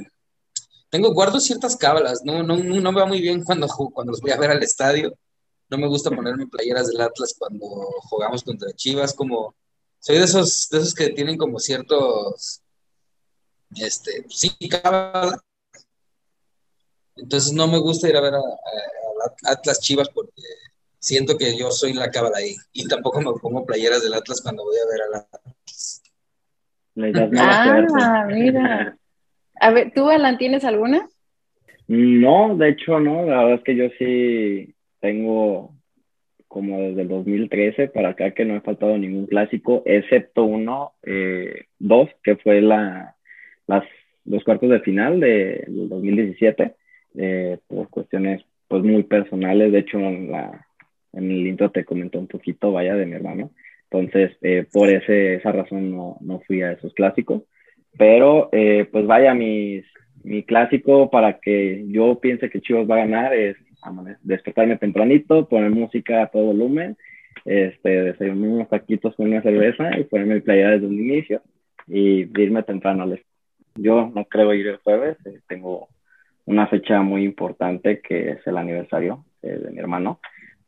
tengo, 0.90 1.12
guardo 1.12 1.38
ciertas 1.38 1.76
cábalas. 1.76 2.22
No, 2.24 2.42
no, 2.42 2.56
no 2.56 2.92
me 2.92 3.00
va 3.00 3.06
muy 3.06 3.20
bien 3.20 3.44
cuando, 3.44 3.68
cuando 3.68 4.12
los 4.12 4.20
voy 4.20 4.32
a 4.32 4.38
ver 4.38 4.50
al 4.50 4.62
estadio. 4.62 5.16
No 5.68 5.78
me 5.78 5.86
gusta 5.86 6.10
ponerme 6.10 6.48
playeras 6.48 6.88
del 6.88 7.00
Atlas 7.00 7.34
cuando 7.38 7.66
jugamos 8.08 8.42
contra 8.42 8.72
Chivas. 8.72 9.14
Como, 9.14 9.54
soy 10.00 10.18
de 10.18 10.24
esos, 10.24 10.68
de 10.68 10.78
esos 10.78 10.94
que 10.94 11.10
tienen 11.10 11.36
como 11.36 11.60
ciertos, 11.60 12.60
este, 13.76 14.26
sí, 14.28 14.50
cábalas. 14.68 15.40
Entonces 17.16 17.52
no 17.52 17.68
me 17.68 17.78
gusta 17.78 18.08
ir 18.08 18.16
a 18.16 18.20
ver 18.20 18.34
a, 18.34 18.40
Atlas 19.44 19.80
Chivas 19.80 20.08
porque 20.08 20.42
siento 20.98 21.36
que 21.36 21.56
yo 21.58 21.70
soy 21.70 21.92
la 21.92 22.10
cábala 22.10 22.38
ahí. 22.38 22.54
Y 22.72 22.86
tampoco 22.86 23.20
me 23.20 23.32
pongo 23.40 23.64
playeras 23.64 24.02
del 24.02 24.14
Atlas 24.14 24.40
cuando 24.42 24.64
voy 24.64 24.76
a 24.76 24.90
ver 24.92 25.02
al 25.02 25.14
Atlas. 25.20 26.02
Ah, 27.40 28.26
mira. 28.28 28.96
A 29.60 29.70
ver, 29.70 29.92
¿tú, 29.94 30.08
Alan, 30.08 30.38
tienes 30.38 30.64
alguna? 30.64 31.08
No, 31.86 32.56
de 32.56 32.70
hecho 32.70 33.00
no. 33.00 33.26
La 33.26 33.44
verdad 33.44 33.58
es 33.58 33.64
que 33.64 33.76
yo 33.76 33.84
sí 33.98 34.74
tengo 35.00 35.74
como 36.50 36.80
desde 36.80 37.02
el 37.02 37.08
2013 37.08 37.88
para 37.88 38.08
acá 38.10 38.32
que 38.32 38.44
no 38.44 38.56
he 38.56 38.60
faltado 38.60 38.98
ningún 38.98 39.26
clásico, 39.26 39.84
excepto 39.86 40.42
uno, 40.42 40.94
eh, 41.04 41.66
dos, 41.78 42.08
que 42.24 42.34
fue 42.36 42.60
la, 42.60 43.14
las, 43.68 43.84
los 44.24 44.42
cuartos 44.42 44.68
de 44.68 44.80
final 44.80 45.20
de, 45.20 45.64
del 45.68 45.88
2017, 45.88 46.74
eh, 47.18 47.58
por 47.68 47.88
cuestiones 47.88 48.42
pues 48.70 48.84
muy 48.84 49.02
personales. 49.02 49.72
De 49.72 49.80
hecho, 49.80 49.98
la, 49.98 50.64
en 51.12 51.28
el 51.28 51.44
intro 51.48 51.72
te 51.72 51.84
comentó 51.84 52.20
un 52.20 52.28
poquito, 52.28 52.70
vaya, 52.70 52.94
de 52.94 53.04
mi 53.04 53.14
hermano. 53.16 53.50
Entonces, 53.90 54.38
eh, 54.42 54.64
por 54.72 54.88
ese, 54.88 55.34
esa 55.34 55.50
razón 55.50 55.90
no, 55.90 56.18
no, 56.20 56.38
fui 56.46 56.62
a 56.62 56.70
esos 56.70 56.94
clásicos. 56.94 57.42
Pero, 57.98 58.48
eh, 58.52 58.86
pues 58.92 59.08
vaya, 59.08 59.34
mis, 59.34 59.84
mi 60.22 60.44
clásico 60.44 61.10
para 61.10 61.40
que 61.40 61.84
yo 61.88 62.20
piense 62.20 62.48
que 62.48 62.60
Chivas 62.60 62.88
va 62.88 62.94
a 62.94 63.06
ganar 63.06 63.34
es 63.34 63.56
despertarme 64.22 64.76
tempranito, 64.76 65.48
poner 65.48 65.70
música 65.70 66.22
a 66.22 66.28
todo 66.28 66.44
volumen, 66.44 66.96
este, 67.44 67.88
desayunar 67.88 68.50
unos 68.50 68.68
taquitos 68.68 69.16
con 69.16 69.26
una 69.26 69.42
cerveza 69.42 69.98
y 69.98 70.04
ponerme 70.04 70.34
el 70.34 70.42
playa 70.44 70.70
desde 70.70 70.86
un 70.86 70.94
inicio 70.94 71.42
y 71.88 72.20
irme 72.40 72.62
temprano. 72.62 73.12
Yo 73.74 74.12
no 74.14 74.24
creo 74.26 74.54
ir 74.54 74.68
el 74.68 74.76
jueves, 74.76 75.16
eh, 75.26 75.40
tengo 75.48 75.88
una 76.46 76.66
fecha 76.66 77.02
muy 77.02 77.24
importante 77.24 78.00
que 78.00 78.32
es 78.32 78.46
el 78.46 78.56
aniversario 78.56 79.24
eh, 79.42 79.58
de 79.58 79.70
mi 79.70 79.78
hermano 79.78 80.20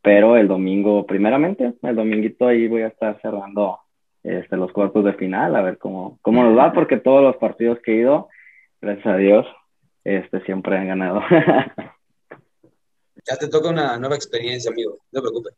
pero 0.03 0.35
el 0.35 0.49
domingo, 0.49 1.07
primeramente, 1.07 1.73
el 1.81 1.95
dominguito 1.95 2.45
ahí 2.45 2.67
voy 2.67 2.81
a 2.81 2.87
estar 2.87 3.21
cerrando 3.21 3.79
este, 4.21 4.57
los 4.57 4.73
cuartos 4.73 5.05
de 5.05 5.13
final, 5.13 5.55
a 5.55 5.61
ver 5.61 5.77
cómo, 5.77 6.19
cómo 6.21 6.43
nos 6.43 6.57
va, 6.57 6.73
porque 6.73 6.97
todos 6.97 7.23
los 7.23 7.37
partidos 7.37 7.79
que 7.81 7.93
he 7.93 8.01
ido, 8.01 8.27
gracias 8.81 9.07
a 9.07 9.15
Dios, 9.15 9.47
este, 10.03 10.43
siempre 10.43 10.77
han 10.77 10.89
ganado. 10.89 11.21
ya 13.25 13.37
te 13.39 13.47
toca 13.47 13.69
una 13.69 13.97
nueva 13.97 14.15
experiencia, 14.15 14.71
amigo, 14.71 14.97
no 15.09 15.21
te 15.21 15.23
preocupes. 15.29 15.53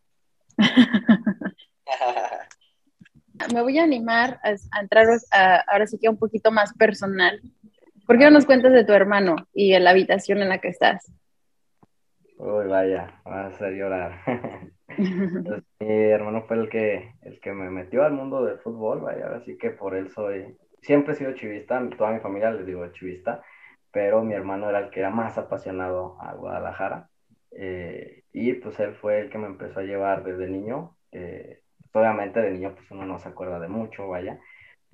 Me 3.52 3.64
voy 3.64 3.80
a 3.80 3.84
animar 3.84 4.40
a, 4.44 4.50
a 4.50 4.80
entrar 4.80 5.08
a, 5.32 5.56
ahora 5.68 5.88
sí 5.88 5.98
que 6.00 6.08
un 6.08 6.18
poquito 6.18 6.52
más 6.52 6.72
personal. 6.74 7.42
¿Por 8.06 8.18
qué 8.18 8.26
no 8.26 8.32
nos 8.32 8.46
cuentas 8.46 8.74
de 8.74 8.86
tu 8.86 8.94
hermano 8.94 9.36
y 9.54 9.74
en 9.74 9.84
la 9.84 9.92
habitación 9.92 10.42
en 10.42 10.50
la 10.50 10.60
que 10.60 10.68
estás? 10.68 11.12
Uy, 12.38 12.68
vaya, 12.68 13.22
vas 13.24 13.46
a 13.46 13.48
hacer 13.48 13.74
llorar. 13.74 14.20
mi 15.80 15.88
hermano 15.88 16.44
fue 16.44 16.58
el 16.58 16.70
que, 16.70 17.14
el 17.22 17.40
que 17.40 17.54
me 17.54 17.70
metió 17.70 18.04
al 18.04 18.14
mundo 18.14 18.44
del 18.44 18.60
fútbol, 18.60 19.02
vaya, 19.02 19.28
así 19.36 19.58
que 19.58 19.72
por 19.72 19.96
él 19.96 20.10
soy, 20.10 20.58
siempre 20.82 21.14
he 21.14 21.16
sido 21.16 21.34
chivista, 21.34 21.82
toda 21.98 22.12
mi 22.12 22.20
familia 22.20 22.52
les 22.52 22.66
digo 22.66 22.86
chivista, 22.92 23.42
pero 23.92 24.24
mi 24.24 24.34
hermano 24.34 24.70
era 24.70 24.80
el 24.80 24.90
que 24.90 25.00
era 25.00 25.10
más 25.10 25.38
apasionado 25.38 26.18
a 26.22 26.34
Guadalajara. 26.34 27.10
Eh, 27.52 28.24
y 28.34 28.54
pues 28.54 28.80
él 28.82 28.94
fue 28.96 29.22
el 29.22 29.30
que 29.30 29.38
me 29.38 29.48
empezó 29.48 29.80
a 29.80 29.84
llevar 29.84 30.24
desde 30.24 30.48
niño. 30.48 30.98
Eh, 31.14 31.62
obviamente 31.94 32.42
de 32.42 32.52
niño 32.52 32.76
pues 32.76 32.92
uno 32.92 33.06
no 33.06 33.20
se 33.20 33.30
acuerda 33.30 33.60
de 33.60 33.70
mucho, 33.70 34.08
vaya, 34.08 34.40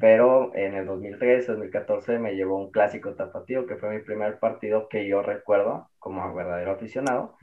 pero 0.02 0.52
en 0.56 0.74
el 0.74 0.88
2013, 0.88 1.52
2014 1.52 2.18
me 2.18 2.36
llevó 2.36 2.58
un 2.58 2.72
clásico 2.72 3.14
tapatío, 3.14 3.68
que 3.68 3.76
fue 3.76 3.92
mi 3.92 4.02
primer 4.02 4.40
partido 4.40 4.90
que 4.90 5.08
yo 5.08 5.22
recuerdo 5.22 5.92
como 6.00 6.34
verdadero 6.34 6.72
aficionado. 6.72 7.38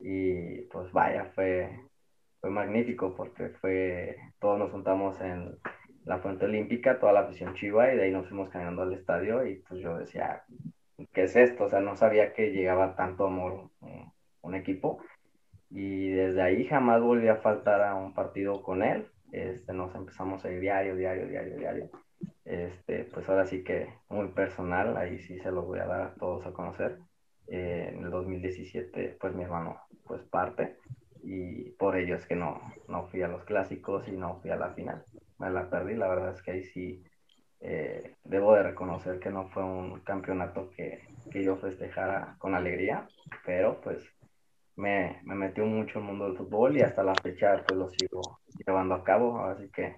Y 0.00 0.62
pues 0.72 0.90
vaya, 0.90 1.26
fue, 1.36 1.70
fue 2.40 2.50
magnífico 2.50 3.14
porque 3.14 3.50
fue, 3.60 4.16
todos 4.40 4.58
nos 4.58 4.72
juntamos 4.72 5.20
en 5.20 5.56
la 6.04 6.18
Fuente 6.18 6.46
Olímpica, 6.46 6.98
toda 6.98 7.12
la 7.12 7.20
afición 7.20 7.54
chiva, 7.54 7.92
y 7.92 7.96
de 7.96 8.02
ahí 8.04 8.10
nos 8.10 8.26
fuimos 8.26 8.48
caminando 8.50 8.82
al 8.82 8.92
estadio 8.92 9.46
y 9.46 9.56
pues 9.68 9.80
yo 9.80 9.96
decía, 9.96 10.42
¿qué 11.12 11.22
es 11.22 11.36
esto? 11.36 11.64
O 11.64 11.68
sea, 11.68 11.80
no 11.80 11.94
sabía 11.94 12.32
que 12.32 12.50
llegaba 12.50 12.96
tanto 12.96 13.26
amor 13.26 13.70
un, 13.80 14.12
un 14.40 14.54
equipo. 14.56 14.98
Y 15.70 16.10
desde 16.10 16.42
ahí 16.42 16.66
jamás 16.66 17.00
volví 17.00 17.28
a 17.28 17.36
faltar 17.36 17.82
a 17.82 17.94
un 17.94 18.14
partido 18.14 18.62
con 18.64 18.82
él 18.82 19.06
este, 19.32 19.72
nos 19.72 19.94
empezamos 19.94 20.44
a 20.44 20.50
ir 20.50 20.60
diario, 20.60 20.96
diario, 20.96 21.26
diario, 21.26 21.56
diario. 21.56 21.90
Este, 22.44 23.04
pues 23.04 23.28
ahora 23.28 23.46
sí 23.46 23.62
que 23.62 23.94
muy 24.08 24.28
personal, 24.28 24.96
ahí 24.96 25.18
sí 25.18 25.38
se 25.38 25.50
los 25.50 25.66
voy 25.66 25.78
a 25.78 25.86
dar 25.86 26.02
a 26.02 26.14
todos 26.14 26.46
a 26.46 26.52
conocer. 26.52 26.98
Eh, 27.46 27.92
en 27.92 28.04
el 28.04 28.10
2017, 28.10 29.16
pues 29.20 29.34
mi 29.34 29.42
hermano, 29.42 29.80
pues 30.04 30.22
parte, 30.22 30.76
y 31.22 31.70
por 31.72 31.96
ello 31.96 32.14
es 32.14 32.24
que 32.26 32.36
no, 32.36 32.60
no 32.88 33.06
fui 33.08 33.22
a 33.22 33.28
los 33.28 33.44
clásicos 33.44 34.06
y 34.08 34.12
no 34.12 34.40
fui 34.40 34.50
a 34.50 34.56
la 34.56 34.70
final. 34.70 35.04
Me 35.38 35.50
la 35.50 35.68
perdí, 35.68 35.94
la 35.94 36.08
verdad 36.08 36.34
es 36.34 36.42
que 36.42 36.52
ahí 36.52 36.62
sí 36.62 37.02
eh, 37.60 38.14
debo 38.24 38.54
de 38.54 38.62
reconocer 38.62 39.18
que 39.18 39.30
no 39.30 39.48
fue 39.48 39.64
un 39.64 40.00
campeonato 40.00 40.70
que, 40.70 41.02
que 41.30 41.42
yo 41.42 41.56
festejara 41.56 42.36
con 42.38 42.54
alegría, 42.54 43.08
pero 43.44 43.80
pues 43.80 44.02
me, 44.80 45.20
me 45.24 45.34
metió 45.34 45.64
mucho 45.66 45.98
en 45.98 46.04
el 46.04 46.10
mundo 46.10 46.26
del 46.26 46.36
fútbol 46.36 46.76
y 46.76 46.80
hasta 46.80 47.02
la 47.02 47.14
fecha 47.14 47.62
pues 47.66 47.78
lo 47.78 47.88
sigo 47.90 48.40
llevando 48.66 48.94
a 48.94 49.04
cabo, 49.04 49.44
así 49.44 49.68
que 49.70 49.96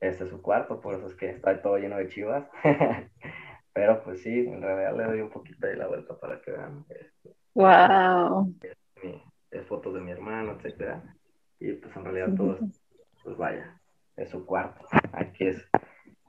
este 0.00 0.24
es 0.24 0.30
su 0.30 0.42
cuarto, 0.42 0.80
por 0.80 0.94
eso 0.94 1.06
es 1.06 1.14
que 1.14 1.30
está 1.30 1.62
todo 1.62 1.78
lleno 1.78 1.96
de 1.96 2.08
chivas. 2.08 2.46
Pero 3.72 4.02
pues 4.04 4.22
sí, 4.22 4.40
en 4.40 4.62
realidad 4.62 4.96
le 4.96 5.04
doy 5.04 5.20
un 5.20 5.30
poquito 5.30 5.66
de 5.66 5.76
la 5.76 5.88
vuelta 5.88 6.18
para 6.18 6.40
que 6.40 6.52
vean. 6.52 6.84
wow. 7.54 8.54
Es, 9.50 9.66
fotos 9.66 9.94
de 9.94 10.00
mi 10.00 10.10
hermano, 10.10 10.52
etcétera. 10.52 11.02
Y 11.58 11.72
pues 11.72 11.96
en 11.96 12.04
realidad 12.04 12.34
todo, 12.36 12.58
pues 13.22 13.36
vaya, 13.36 13.80
es 14.16 14.30
su 14.30 14.44
cuarto. 14.44 14.86
Aquí 15.12 15.46
es, 15.46 15.68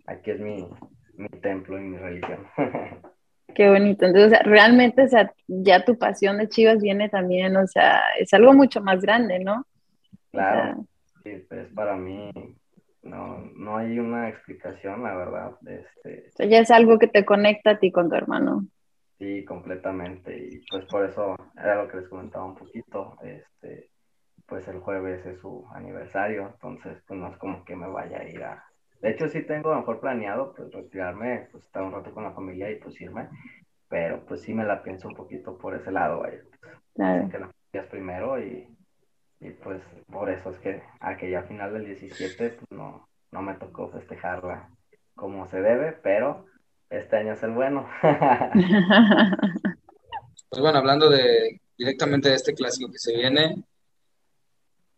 aquí 0.05 0.31
es 0.31 0.39
mi, 0.39 0.69
mi 1.15 1.27
templo 1.41 1.77
y 1.77 1.81
mi 1.81 1.97
religión. 1.97 2.47
Qué 3.55 3.69
bonito. 3.69 4.05
Entonces, 4.05 4.37
realmente, 4.43 5.03
o 5.03 5.07
sea, 5.07 5.33
ya 5.47 5.85
tu 5.85 5.97
pasión 5.97 6.37
de 6.37 6.49
Chivas 6.49 6.81
viene 6.81 7.09
también, 7.09 7.55
o 7.55 7.65
sea, 7.65 8.01
es 8.19 8.33
algo 8.33 8.53
mucho 8.53 8.81
más 8.81 9.01
grande, 9.01 9.39
¿no? 9.39 9.65
Claro, 10.31 10.85
sí, 11.23 11.31
pues 11.47 11.67
para 11.73 11.95
mí 11.95 12.29
no, 13.03 13.37
no 13.55 13.77
hay 13.77 13.97
una 13.97 14.27
explicación, 14.27 15.03
la 15.03 15.15
verdad. 15.15 15.51
Este, 15.65 16.27
o 16.27 16.31
sea, 16.33 16.45
ya 16.45 16.59
es 16.59 16.69
algo 16.69 16.99
que 16.99 17.07
te 17.07 17.23
conecta 17.23 17.71
a 17.71 17.79
ti 17.79 17.91
con 17.91 18.09
tu 18.09 18.15
hermano. 18.15 18.65
Sí, 19.17 19.45
completamente. 19.45 20.37
Y 20.37 20.65
pues 20.69 20.85
por 20.85 21.05
eso 21.05 21.35
era 21.57 21.81
lo 21.81 21.87
que 21.87 21.97
les 21.97 22.09
comentaba 22.09 22.45
un 22.45 22.55
poquito. 22.55 23.17
Este, 23.23 23.89
pues 24.45 24.67
el 24.67 24.79
jueves 24.79 25.25
es 25.25 25.39
su 25.39 25.65
aniversario, 25.73 26.51
entonces 26.53 27.01
pues 27.07 27.19
no 27.19 27.29
es 27.29 27.37
como 27.37 27.63
que 27.63 27.75
me 27.75 27.87
vaya 27.87 28.19
a 28.19 28.29
ir 28.29 28.43
a, 28.43 28.65
de 29.05 29.11
hecho, 29.11 29.29
sí 29.29 29.43
tengo 29.43 29.69
a 29.69 29.73
lo 29.73 29.81
mejor 29.81 29.99
planeado 29.99 30.51
pues 30.55 30.73
retirarme, 30.73 31.47
pues 31.51 31.63
estar 31.63 31.83
un 31.83 31.91
rato 31.91 32.11
con 32.11 32.23
la 32.23 32.31
familia 32.31 32.71
y 32.71 32.77
pues 32.77 32.99
irme, 32.99 33.29
pero 33.87 34.25
pues 34.25 34.41
sí 34.41 34.51
me 34.51 34.65
la 34.65 34.81
pienso 34.81 35.07
un 35.07 35.13
poquito 35.13 35.59
por 35.59 35.75
ese 35.75 35.91
lado, 35.91 36.21
vaya. 36.21 36.39
Claro. 36.95 37.29
Que 37.29 37.37
la 37.37 37.51
familia 37.51 37.83
es 37.83 37.85
primero 37.85 38.41
y, 38.41 38.67
y, 39.41 39.51
pues 39.51 39.83
por 40.11 40.31
eso 40.31 40.49
es 40.49 40.57
que 40.57 40.81
aquella 40.99 41.43
final 41.43 41.73
del 41.73 41.85
17 41.85 42.49
pues 42.49 42.71
no, 42.71 43.07
no 43.29 43.41
me 43.43 43.53
tocó 43.53 43.91
festejarla 43.91 44.71
como 45.13 45.45
se 45.49 45.61
debe, 45.61 45.91
pero 45.91 46.47
este 46.89 47.17
año 47.17 47.33
es 47.33 47.43
el 47.43 47.51
bueno. 47.51 47.87
pues 50.49 50.61
bueno, 50.61 50.79
hablando 50.79 51.11
de 51.11 51.61
directamente 51.77 52.29
de 52.29 52.35
este 52.35 52.55
clásico 52.55 52.91
que 52.91 52.97
se 52.97 53.15
viene, 53.15 53.63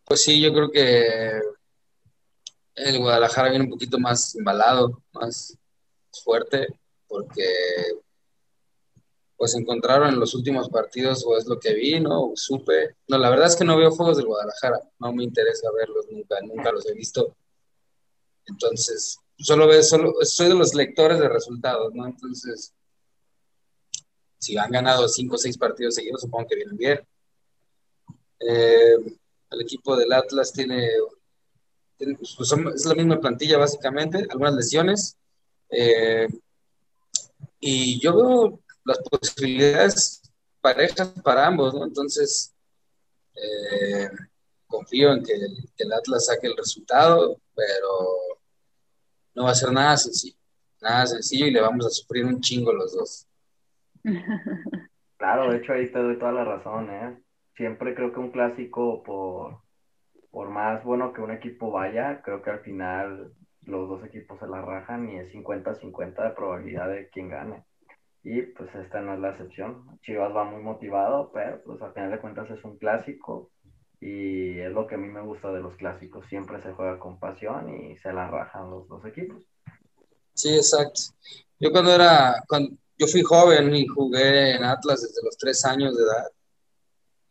pues 0.06 0.22
sí, 0.22 0.40
yo 0.40 0.50
creo 0.54 0.70
que 0.70 1.42
el 2.78 2.98
Guadalajara 2.98 3.50
viene 3.50 3.64
un 3.64 3.70
poquito 3.70 3.98
más 3.98 4.34
embalado, 4.34 5.02
más 5.12 5.56
fuerte, 6.24 6.68
porque 7.06 7.44
pues 9.36 9.54
encontraron 9.54 10.08
en 10.08 10.18
los 10.18 10.34
últimos 10.34 10.68
partidos, 10.68 11.24
o 11.24 11.36
es 11.36 11.46
lo 11.46 11.60
que 11.60 11.72
vi, 11.74 12.00
¿no? 12.00 12.32
supe. 12.34 12.96
No, 13.06 13.18
la 13.18 13.30
verdad 13.30 13.46
es 13.46 13.54
que 13.54 13.64
no 13.64 13.76
veo 13.76 13.92
juegos 13.92 14.16
del 14.16 14.26
Guadalajara, 14.26 14.80
no 14.98 15.12
me 15.12 15.22
interesa 15.22 15.70
verlos, 15.72 16.06
nunca, 16.10 16.40
nunca 16.42 16.72
los 16.72 16.86
he 16.88 16.94
visto. 16.94 17.36
Entonces, 18.46 19.18
solo 19.38 19.68
veo, 19.68 19.82
solo, 19.82 20.14
soy 20.22 20.48
de 20.48 20.54
los 20.54 20.74
lectores 20.74 21.20
de 21.20 21.28
resultados, 21.28 21.94
¿no? 21.94 22.06
Entonces, 22.06 22.74
si 24.38 24.56
han 24.56 24.70
ganado 24.70 25.08
cinco 25.08 25.36
o 25.36 25.38
seis 25.38 25.56
partidos 25.56 25.94
seguidos, 25.94 26.22
supongo 26.22 26.48
que 26.48 26.56
vienen 26.56 26.76
bien. 26.76 27.00
Eh, 28.40 28.96
el 29.50 29.60
equipo 29.60 29.96
del 29.96 30.12
Atlas 30.12 30.52
tiene 30.52 30.90
es 31.98 32.86
la 32.86 32.94
misma 32.94 33.20
plantilla 33.20 33.58
básicamente, 33.58 34.26
algunas 34.30 34.54
lesiones. 34.54 35.16
Eh, 35.70 36.28
y 37.60 38.00
yo 38.00 38.16
veo 38.16 38.60
las 38.84 38.98
posibilidades 39.00 40.22
parejas 40.60 41.08
para 41.22 41.46
ambos, 41.46 41.74
¿no? 41.74 41.84
Entonces, 41.84 42.54
eh, 43.34 44.08
confío 44.66 45.12
en 45.12 45.22
que 45.22 45.32
el, 45.32 45.92
Atlas 45.92 46.26
saque 46.26 46.46
el 46.46 46.56
resultado, 46.56 47.40
pero 47.54 48.38
no 49.34 49.44
va 49.44 49.50
a 49.50 49.54
ser 49.54 49.72
nada 49.72 49.96
sencillo, 49.96 50.36
nada 50.80 51.06
sencillo 51.06 51.46
y 51.46 51.50
le 51.50 51.60
vamos 51.60 51.86
a 51.86 51.90
sufrir 51.90 52.24
un 52.24 52.40
chingo 52.40 52.72
los 52.72 52.94
dos. 52.94 53.26
Claro, 55.18 55.50
de 55.50 55.58
hecho 55.58 55.72
ahí 55.72 55.90
te 55.90 55.98
doy 55.98 56.16
toda 56.16 56.30
la 56.30 56.44
razón, 56.44 56.90
¿eh? 56.90 57.20
Siempre 57.56 57.92
creo 57.92 58.12
que 58.12 58.20
un 58.20 58.30
clásico 58.30 59.02
por 59.02 59.62
por 60.30 60.50
más 60.50 60.84
bueno 60.84 61.12
que 61.12 61.20
un 61.20 61.30
equipo 61.30 61.70
vaya, 61.70 62.22
creo 62.22 62.42
que 62.42 62.50
al 62.50 62.60
final 62.60 63.32
los 63.62 63.88
dos 63.88 64.04
equipos 64.04 64.38
se 64.38 64.46
la 64.46 64.62
rajan 64.62 65.08
y 65.10 65.18
es 65.18 65.32
50-50 65.32 66.22
de 66.22 66.30
probabilidad 66.30 66.88
de 66.88 67.08
quién 67.10 67.28
gane. 67.28 67.64
Y 68.22 68.42
pues 68.42 68.74
esta 68.74 69.00
no 69.00 69.14
es 69.14 69.20
la 69.20 69.30
excepción. 69.30 69.98
Chivas 70.02 70.34
va 70.34 70.44
muy 70.44 70.62
motivado, 70.62 71.30
pero 71.32 71.62
pues 71.64 71.80
al 71.82 71.92
final 71.92 72.10
de 72.10 72.20
cuentas 72.20 72.50
es 72.50 72.62
un 72.64 72.76
clásico 72.78 73.50
y 74.00 74.58
es 74.58 74.72
lo 74.72 74.86
que 74.86 74.96
a 74.96 74.98
mí 74.98 75.08
me 75.08 75.22
gusta 75.22 75.52
de 75.52 75.60
los 75.60 75.76
clásicos. 75.76 76.26
Siempre 76.26 76.60
se 76.62 76.72
juega 76.72 76.98
con 76.98 77.18
pasión 77.18 77.74
y 77.74 77.96
se 77.98 78.12
la 78.12 78.28
rajan 78.28 78.70
los 78.70 78.88
dos 78.88 79.04
equipos. 79.04 79.42
Sí, 80.34 80.54
exacto. 80.54 81.00
Yo 81.58 81.70
cuando 81.72 81.92
era, 81.92 82.34
yo 82.96 83.06
fui 83.06 83.22
joven 83.22 83.74
y 83.74 83.86
jugué 83.86 84.56
en 84.56 84.64
Atlas 84.64 85.02
desde 85.02 85.24
los 85.24 85.36
tres 85.36 85.64
años 85.64 85.96
de 85.96 86.04
edad 86.04 86.26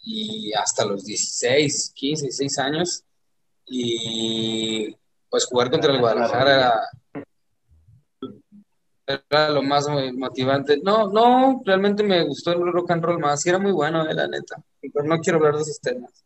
y 0.09 0.53
hasta 0.53 0.85
los 0.85 1.03
16, 1.03 1.91
15, 1.93 2.23
16 2.23 2.59
años. 2.59 3.03
Y 3.65 4.95
pues 5.29 5.45
jugar 5.45 5.69
contra 5.69 5.91
el 5.91 5.99
Guadalajara 5.99 6.87
era, 9.05 9.49
lo 9.49 9.61
más 9.61 9.85
motivante. 10.13 10.79
No, 10.81 11.09
no, 11.11 11.61
realmente 11.65 12.03
me 12.03 12.23
gustó 12.23 12.53
el 12.53 12.71
rock 12.71 12.91
and 12.91 13.03
roll 13.03 13.19
más. 13.19 13.45
y 13.45 13.49
era 13.49 13.59
muy 13.59 13.73
bueno, 13.73 14.09
eh, 14.09 14.13
la 14.13 14.27
neta. 14.27 14.55
Pero 14.79 15.03
no 15.03 15.19
quiero 15.19 15.39
hablar 15.39 15.55
de 15.55 15.63
esos 15.63 15.81
temas. 15.81 16.23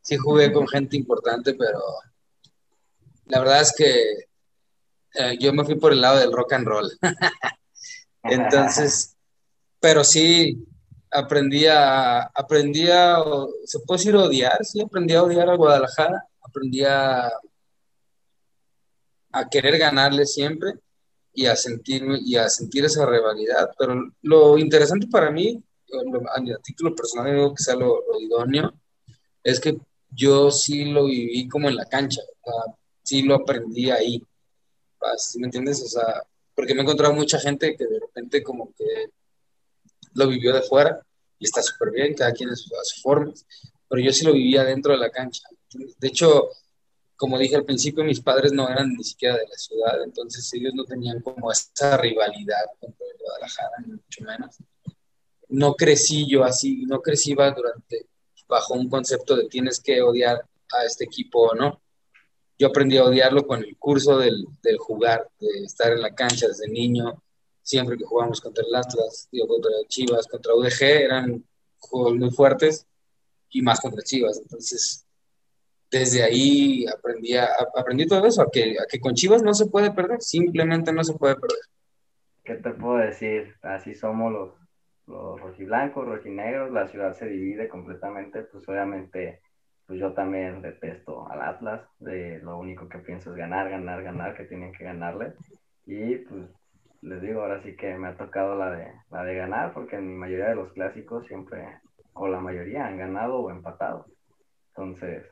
Sí 0.00 0.16
jugué 0.16 0.52
con 0.52 0.68
gente 0.68 0.96
importante, 0.96 1.54
pero 1.54 1.80
la 3.26 3.40
verdad 3.40 3.62
es 3.62 3.74
que 3.76 4.28
eh, 5.14 5.36
yo 5.40 5.52
me 5.52 5.64
fui 5.64 5.74
por 5.74 5.92
el 5.92 6.00
lado 6.00 6.20
del 6.20 6.32
rock 6.32 6.52
and 6.52 6.68
roll. 6.68 6.88
Entonces, 8.22 9.16
pero 9.80 10.04
sí, 10.04 10.64
aprendí 11.10 11.66
a, 11.66 12.22
aprendí 12.22 12.86
se 13.64 13.80
puede 13.80 13.98
decir 13.98 14.16
odiar, 14.16 14.64
sí, 14.64 14.80
aprendí 14.80 15.14
a 15.14 15.22
odiar 15.22 15.48
a 15.48 15.56
Guadalajara, 15.56 16.24
aprendí 16.42 16.84
a, 16.84 17.30
querer 19.50 19.78
ganarle 19.78 20.26
siempre 20.26 20.72
y 21.32 21.46
a 21.46 21.54
sentirme 21.54 22.18
y 22.24 22.34
a 22.36 22.48
sentir 22.48 22.84
esa 22.84 23.06
rivalidad. 23.06 23.70
Pero 23.78 24.10
lo 24.22 24.58
interesante 24.58 25.06
para 25.06 25.30
mí, 25.30 25.62
a 25.92 26.62
título 26.62 26.94
personal, 26.94 27.32
digo 27.32 27.54
que 27.54 27.62
sea 27.62 27.76
lo, 27.76 28.02
idóneo, 28.20 28.72
es 29.44 29.60
que 29.60 29.78
yo 30.10 30.50
sí 30.50 30.86
lo 30.86 31.04
viví 31.04 31.48
como 31.48 31.68
en 31.68 31.76
la 31.76 31.84
cancha, 31.84 32.20
sí 33.02 33.22
lo 33.22 33.36
aprendí 33.36 33.90
ahí. 33.90 34.22
¿Me 35.36 35.46
entiendes? 35.46 35.82
O 35.82 35.86
sea, 35.86 36.22
porque 36.54 36.74
me 36.74 36.80
he 36.80 36.82
encontrado 36.82 37.14
mucha 37.14 37.38
gente 37.38 37.76
que 37.76 37.86
de 37.86 38.00
repente 38.00 38.42
como 38.42 38.72
que 38.76 39.12
lo 40.18 40.26
vivió 40.26 40.52
de 40.52 40.62
fuera 40.62 41.00
y 41.38 41.44
está 41.44 41.62
súper 41.62 41.92
bien, 41.92 42.14
cada 42.14 42.32
quien 42.32 42.50
a 42.50 42.56
su, 42.56 42.68
forma, 43.00 43.32
pero 43.88 44.02
yo 44.02 44.12
sí 44.12 44.26
lo 44.26 44.32
vivía 44.32 44.64
dentro 44.64 44.92
de 44.92 44.98
la 44.98 45.10
cancha 45.10 45.48
De 45.70 46.08
hecho, 46.08 46.48
como 47.16 47.38
dije 47.38 47.56
al 47.56 47.64
principio, 47.64 48.04
mis 48.04 48.20
padres 48.20 48.52
no 48.52 48.68
eran 48.68 48.92
ni 48.92 49.04
siquiera 49.04 49.36
de 49.36 49.46
la 49.48 49.56
ciudad, 49.56 50.02
entonces 50.02 50.52
ellos 50.54 50.74
no 50.74 50.84
tenían 50.84 51.20
como 51.20 51.50
esa 51.52 51.96
rivalidad 51.96 52.64
con 52.80 52.94
Guadalajara, 53.20 53.76
ni 53.86 53.92
mucho 53.92 54.24
menos. 54.24 54.56
No 55.48 55.74
crecí 55.74 56.28
yo 56.28 56.44
así, 56.44 56.84
no 56.86 57.00
crecí 57.00 57.34
durante, 57.34 58.08
bajo 58.48 58.74
un 58.74 58.88
concepto 58.88 59.36
de 59.36 59.48
tienes 59.48 59.80
que 59.80 60.02
odiar 60.02 60.44
a 60.72 60.84
este 60.84 61.04
equipo 61.04 61.48
o 61.48 61.54
no. 61.54 61.80
Yo 62.58 62.68
aprendí 62.68 62.96
a 62.96 63.04
odiarlo 63.04 63.46
con 63.46 63.62
el 63.62 63.76
curso 63.76 64.18
del, 64.18 64.44
del 64.62 64.78
jugar, 64.78 65.28
de 65.38 65.64
estar 65.64 65.92
en 65.92 66.02
la 66.02 66.14
cancha 66.14 66.48
desde 66.48 66.68
niño, 66.68 67.22
siempre 67.68 67.98
que 67.98 68.04
jugábamos 68.04 68.40
contra 68.40 68.64
el 68.66 68.74
Atlas, 68.74 69.28
digo, 69.30 69.46
contra 69.46 69.70
Chivas, 69.88 70.26
contra 70.26 70.54
UDG, 70.54 70.82
eran 70.82 71.44
juegos 71.78 72.14
muy 72.14 72.30
fuertes 72.30 72.86
y 73.50 73.60
más 73.60 73.78
contra 73.80 74.02
Chivas. 74.02 74.38
Entonces, 74.40 75.06
desde 75.90 76.22
ahí 76.22 76.86
aprendí, 76.86 77.36
aprendí 77.36 78.06
todo 78.06 78.26
eso, 78.26 78.40
a 78.40 78.50
que, 78.50 78.74
que 78.88 78.98
con 78.98 79.12
Chivas 79.12 79.42
no 79.42 79.52
se 79.52 79.66
puede 79.66 79.90
perder, 79.90 80.22
simplemente 80.22 80.92
no 80.94 81.04
se 81.04 81.12
puede 81.12 81.34
perder. 81.34 81.58
¿Qué 82.42 82.54
te 82.54 82.70
puedo 82.70 82.96
decir? 82.96 83.54
Así 83.60 83.94
somos 83.94 84.32
los, 84.32 84.54
los 85.06 85.38
rojiblancos, 85.38 86.06
rojinegros, 86.06 86.72
la 86.72 86.88
ciudad 86.88 87.14
se 87.14 87.26
divide 87.26 87.68
completamente, 87.68 88.44
pues 88.44 88.66
obviamente 88.66 89.42
pues 89.86 90.00
yo 90.00 90.12
también 90.12 90.62
detesto 90.62 91.30
al 91.30 91.42
Atlas, 91.42 91.82
de 91.98 92.38
lo 92.40 92.58
único 92.58 92.88
que 92.88 92.98
pienso 92.98 93.30
es 93.30 93.36
ganar, 93.36 93.68
ganar, 93.70 94.02
ganar, 94.02 94.36
que 94.36 94.44
tienen 94.44 94.72
que 94.72 94.84
ganarle. 94.84 95.32
Y 95.86 96.16
pues 96.16 96.44
les 97.02 97.22
digo, 97.22 97.42
ahora 97.42 97.62
sí 97.62 97.76
que 97.76 97.94
me 97.94 98.08
ha 98.08 98.16
tocado 98.16 98.56
la 98.56 98.70
de, 98.72 98.92
la 99.10 99.24
de 99.24 99.34
ganar, 99.34 99.72
porque 99.72 99.96
en 99.96 100.08
mi 100.08 100.14
mayoría 100.14 100.48
de 100.48 100.56
los 100.56 100.72
clásicos 100.72 101.26
siempre, 101.26 101.78
o 102.14 102.28
la 102.28 102.40
mayoría, 102.40 102.86
han 102.86 102.98
ganado 102.98 103.38
o 103.38 103.50
empatado. 103.50 104.06
Entonces, 104.70 105.24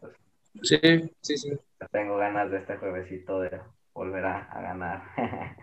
pues, 0.00 0.12
sí, 0.62 0.78
sí, 1.20 1.36
sí. 1.36 1.58
Tengo 1.90 2.16
ganas 2.16 2.50
de 2.50 2.58
este 2.58 2.76
juevesito 2.76 3.40
de 3.40 3.60
volver 3.92 4.24
a, 4.24 4.48
ganar. 4.60 5.02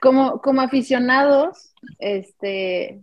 Como, 0.00 0.40
como 0.40 0.60
aficionados, 0.60 1.72
este, 2.00 3.00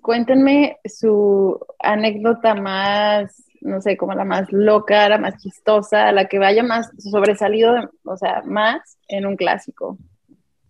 cuéntenme 0.00 0.78
su 0.84 1.58
anécdota 1.78 2.54
más, 2.54 3.44
no 3.60 3.80
sé, 3.80 3.96
como 3.96 4.14
la 4.14 4.24
más 4.24 4.50
loca, 4.50 5.08
la 5.08 5.18
más 5.18 5.40
chistosa, 5.40 6.10
la 6.10 6.26
que 6.26 6.40
vaya 6.40 6.64
más 6.64 6.90
sobresalido, 6.98 7.90
o 8.04 8.16
sea, 8.16 8.42
más 8.44 8.98
en 9.08 9.26
un 9.26 9.36
clásico. 9.36 9.96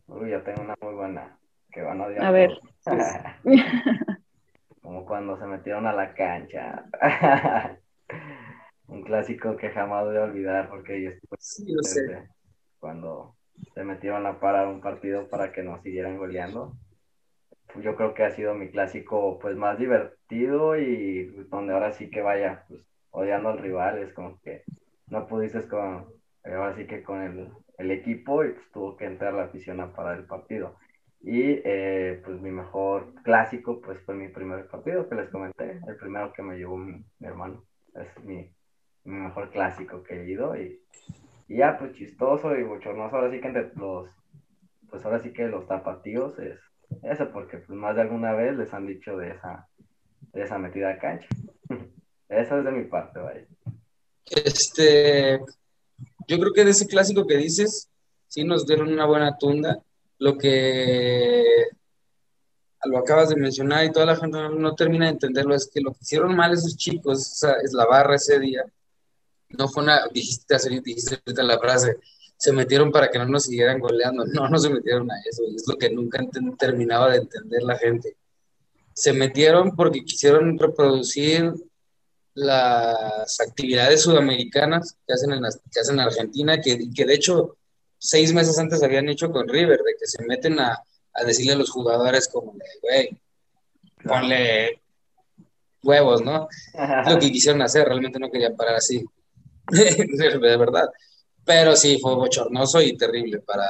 Uy, 0.08 0.30
yo 0.30 0.42
tengo 0.42 0.62
una 0.62 0.74
muy 0.80 0.94
buena 0.94 1.38
que 1.70 1.82
van 1.82 2.00
a 2.00 2.06
odiar. 2.06 2.24
A 2.24 2.30
ver. 2.30 2.50
Como 4.82 5.04
cuando 5.04 5.38
se 5.38 5.46
metieron 5.46 5.86
a 5.86 5.92
la 5.92 6.14
cancha. 6.14 6.86
Un 8.86 9.02
clásico 9.02 9.56
que 9.56 9.68
jamás 9.68 10.06
voy 10.06 10.16
a 10.16 10.22
olvidar 10.22 10.70
porque 10.70 11.02
yo 11.02 11.10
estuve 11.10 12.26
cuando 12.80 13.36
se 13.74 13.84
metieron 13.84 14.24
a 14.24 14.40
parar 14.40 14.68
un 14.68 14.80
partido 14.80 15.28
para 15.28 15.52
que 15.52 15.62
nos 15.62 15.82
siguieran 15.82 16.16
goleando. 16.16 16.74
Yo 17.82 17.94
creo 17.96 18.14
que 18.14 18.24
ha 18.24 18.30
sido 18.30 18.54
mi 18.54 18.70
clásico 18.70 19.38
pues 19.38 19.56
más 19.56 19.78
divertido 19.78 20.78
y 20.78 21.24
donde 21.50 21.74
ahora 21.74 21.92
sí 21.92 22.08
que 22.08 22.22
vaya 22.22 22.64
pues, 22.66 22.80
odiando 23.10 23.50
al 23.50 23.58
rival, 23.58 23.98
es 23.98 24.14
como 24.14 24.40
que 24.40 24.64
no 25.08 25.26
pudiste 25.26 25.68
con, 25.68 26.06
ahora 26.44 26.74
sí 26.76 26.86
que 26.86 27.02
con 27.02 27.20
el 27.20 27.52
el 27.78 27.92
equipo 27.92 28.44
y 28.44 28.50
pues 28.50 28.70
tuvo 28.72 28.96
que 28.96 29.06
entrar 29.06 29.32
la 29.32 29.44
afición 29.44 29.80
a 29.80 29.92
parar 29.92 30.18
el 30.18 30.26
partido. 30.26 30.76
Y 31.20 31.60
eh, 31.64 32.20
pues 32.24 32.40
mi 32.40 32.50
mejor 32.50 33.14
clásico 33.22 33.80
pues 33.80 34.00
fue 34.00 34.14
mi 34.14 34.28
primer 34.28 34.66
partido 34.68 35.08
que 35.08 35.14
les 35.14 35.30
comenté, 35.30 35.80
el 35.86 35.96
primero 35.96 36.32
que 36.32 36.42
me 36.42 36.56
llevó 36.56 36.76
mi, 36.76 37.04
hermano. 37.20 37.64
Es 37.94 38.24
mi, 38.24 38.50
mejor 39.04 39.50
clásico 39.50 40.02
que 40.02 40.20
he 40.20 40.28
ido 40.28 40.54
y, 40.54 40.82
y, 41.48 41.56
ya 41.56 41.78
pues 41.78 41.92
chistoso 41.94 42.54
y 42.56 42.62
bochornoso. 42.62 43.16
Ahora 43.16 43.30
sí 43.30 43.40
que 43.40 43.48
entre 43.48 43.72
los, 43.76 44.10
pues 44.90 45.04
ahora 45.04 45.20
sí 45.20 45.32
que 45.32 45.46
los 45.48 45.66
tapatíos 45.66 46.38
es 46.38 46.60
eso 47.02 47.30
porque 47.32 47.58
pues 47.58 47.78
más 47.78 47.96
de 47.96 48.02
alguna 48.02 48.32
vez 48.32 48.56
les 48.56 48.72
han 48.74 48.86
dicho 48.86 49.16
de 49.16 49.30
esa, 49.30 49.68
de 50.32 50.42
esa 50.42 50.58
metida 50.58 50.90
a 50.90 50.98
cancha. 50.98 51.28
Eso 52.28 52.58
es 52.58 52.64
de 52.64 52.72
mi 52.72 52.84
parte, 52.84 53.20
vaya. 53.20 53.46
Este, 54.30 55.40
yo 56.28 56.38
creo 56.38 56.52
que 56.52 56.64
de 56.64 56.70
ese 56.70 56.86
clásico 56.86 57.26
que 57.26 57.38
dices, 57.38 57.88
sí 58.28 58.44
nos 58.44 58.66
dieron 58.66 58.92
una 58.92 59.06
buena 59.06 59.36
tunda. 59.38 59.82
Lo 60.18 60.36
que 60.36 61.42
lo 62.84 62.98
acabas 62.98 63.30
de 63.30 63.36
mencionar 63.36 63.84
y 63.84 63.92
toda 63.92 64.06
la 64.06 64.16
gente 64.16 64.38
no, 64.38 64.74
termina 64.74 65.06
de 65.06 65.12
entenderlo, 65.12 65.54
es 65.54 65.68
que 65.72 65.80
lo 65.80 65.92
que 65.92 66.00
hicieron 66.02 66.36
mal 66.36 66.52
esos 66.52 66.76
chicos, 66.76 67.42
es 67.64 67.72
la 67.72 67.86
barra 67.86 68.14
ese 68.14 68.38
día, 68.38 68.62
no 69.50 69.68
fue 69.68 69.82
una, 69.82 70.06
dijiste, 70.12 70.54
dijiste 70.84 71.18
la 71.42 71.58
frase, 71.58 71.96
se 72.36 72.52
metieron 72.52 72.92
para 72.92 73.10
que 73.10 73.18
no 73.18 73.26
nos 73.26 73.44
siguieran 73.44 73.80
goleando, 73.80 74.24
no, 74.26 74.48
no 74.48 74.58
se 74.58 74.70
metieron 74.70 75.10
a 75.10 75.14
eso, 75.28 75.42
es 75.54 75.66
lo 75.66 75.76
que 75.76 75.90
nunca 75.90 76.22
terminaba 76.58 77.10
de 77.10 77.18
entender 77.18 77.62
la 77.62 77.76
gente. 77.78 78.16
Se 78.92 79.12
metieron 79.12 79.74
porque 79.74 80.04
quisieron 80.04 80.58
reproducir 80.58 81.52
las 82.38 83.40
actividades 83.40 84.02
sudamericanas 84.02 84.96
que 85.06 85.12
hacen 85.12 85.32
en, 85.32 85.42
que 85.72 85.80
hacen 85.80 85.94
en 85.96 86.00
Argentina, 86.00 86.60
que, 86.60 86.90
que 86.94 87.04
de 87.04 87.14
hecho 87.14 87.56
seis 87.98 88.32
meses 88.32 88.58
antes 88.58 88.82
habían 88.82 89.08
hecho 89.08 89.30
con 89.30 89.48
River, 89.48 89.78
de 89.78 89.94
que 89.98 90.06
se 90.06 90.22
meten 90.24 90.60
a, 90.60 90.78
a 91.14 91.24
decirle 91.24 91.52
a 91.52 91.56
los 91.56 91.70
jugadores 91.70 92.28
como, 92.28 92.54
güey, 92.82 93.20
ponle 94.04 94.80
huevos, 95.82 96.22
¿no? 96.22 96.48
Lo 97.08 97.18
que 97.18 97.32
quisieron 97.32 97.62
hacer, 97.62 97.86
realmente 97.86 98.18
no 98.18 98.30
querían 98.30 98.56
parar 98.56 98.76
así, 98.76 99.04
de 99.68 100.56
verdad. 100.56 100.88
Pero 101.44 101.74
sí, 101.74 101.98
fue 102.00 102.14
bochornoso 102.14 102.80
y 102.80 102.96
terrible 102.96 103.40
para, 103.40 103.68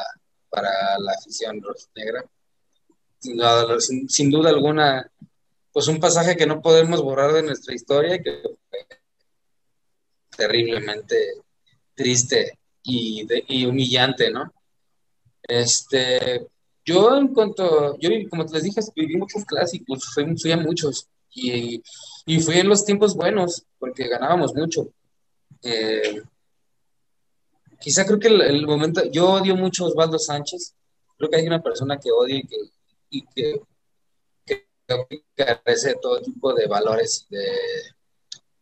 para 0.50 0.70
la 0.98 1.12
afición 1.12 1.62
rojinegra. 1.62 2.24
Sin, 3.80 4.08
sin 4.08 4.30
duda 4.30 4.50
alguna, 4.50 5.10
pues 5.78 5.86
un 5.86 6.00
pasaje 6.00 6.36
que 6.36 6.44
no 6.44 6.60
podemos 6.60 7.00
borrar 7.00 7.32
de 7.32 7.44
nuestra 7.44 7.72
historia 7.72 8.16
y 8.16 8.20
que 8.20 8.42
fue 8.68 8.80
terriblemente 10.36 11.34
triste 11.94 12.58
y, 12.82 13.64
humillante, 13.64 14.28
¿no? 14.28 14.52
Este, 15.40 16.48
yo 16.84 17.16
en 17.16 17.28
cuanto, 17.28 17.96
yo 18.00 18.10
como 18.28 18.42
les 18.42 18.64
dije, 18.64 18.80
viví 18.96 19.18
muchos 19.18 19.44
clásicos, 19.44 20.04
fui, 20.12 20.50
a 20.50 20.56
muchos 20.56 21.06
y, 21.32 21.80
y, 22.26 22.40
fui 22.40 22.58
en 22.58 22.68
los 22.68 22.84
tiempos 22.84 23.14
buenos 23.14 23.64
porque 23.78 24.08
ganábamos 24.08 24.56
mucho. 24.56 24.88
Eh, 25.62 26.22
quizá 27.78 28.04
creo 28.04 28.18
que 28.18 28.26
el, 28.26 28.66
momento, 28.66 29.08
yo 29.12 29.30
odio 29.30 29.54
mucho 29.54 29.84
Osvaldo 29.84 30.18
Sánchez, 30.18 30.74
creo 31.16 31.30
que 31.30 31.36
hay 31.36 31.46
una 31.46 31.62
persona 31.62 32.00
que 32.00 32.10
odio 32.10 32.36
y 32.36 32.48
y 33.10 33.22
que 33.26 33.60
carece 35.34 35.90
de 35.90 35.96
todo 35.96 36.20
tipo 36.20 36.52
de 36.54 36.66
valores, 36.66 37.26
de, 37.28 37.46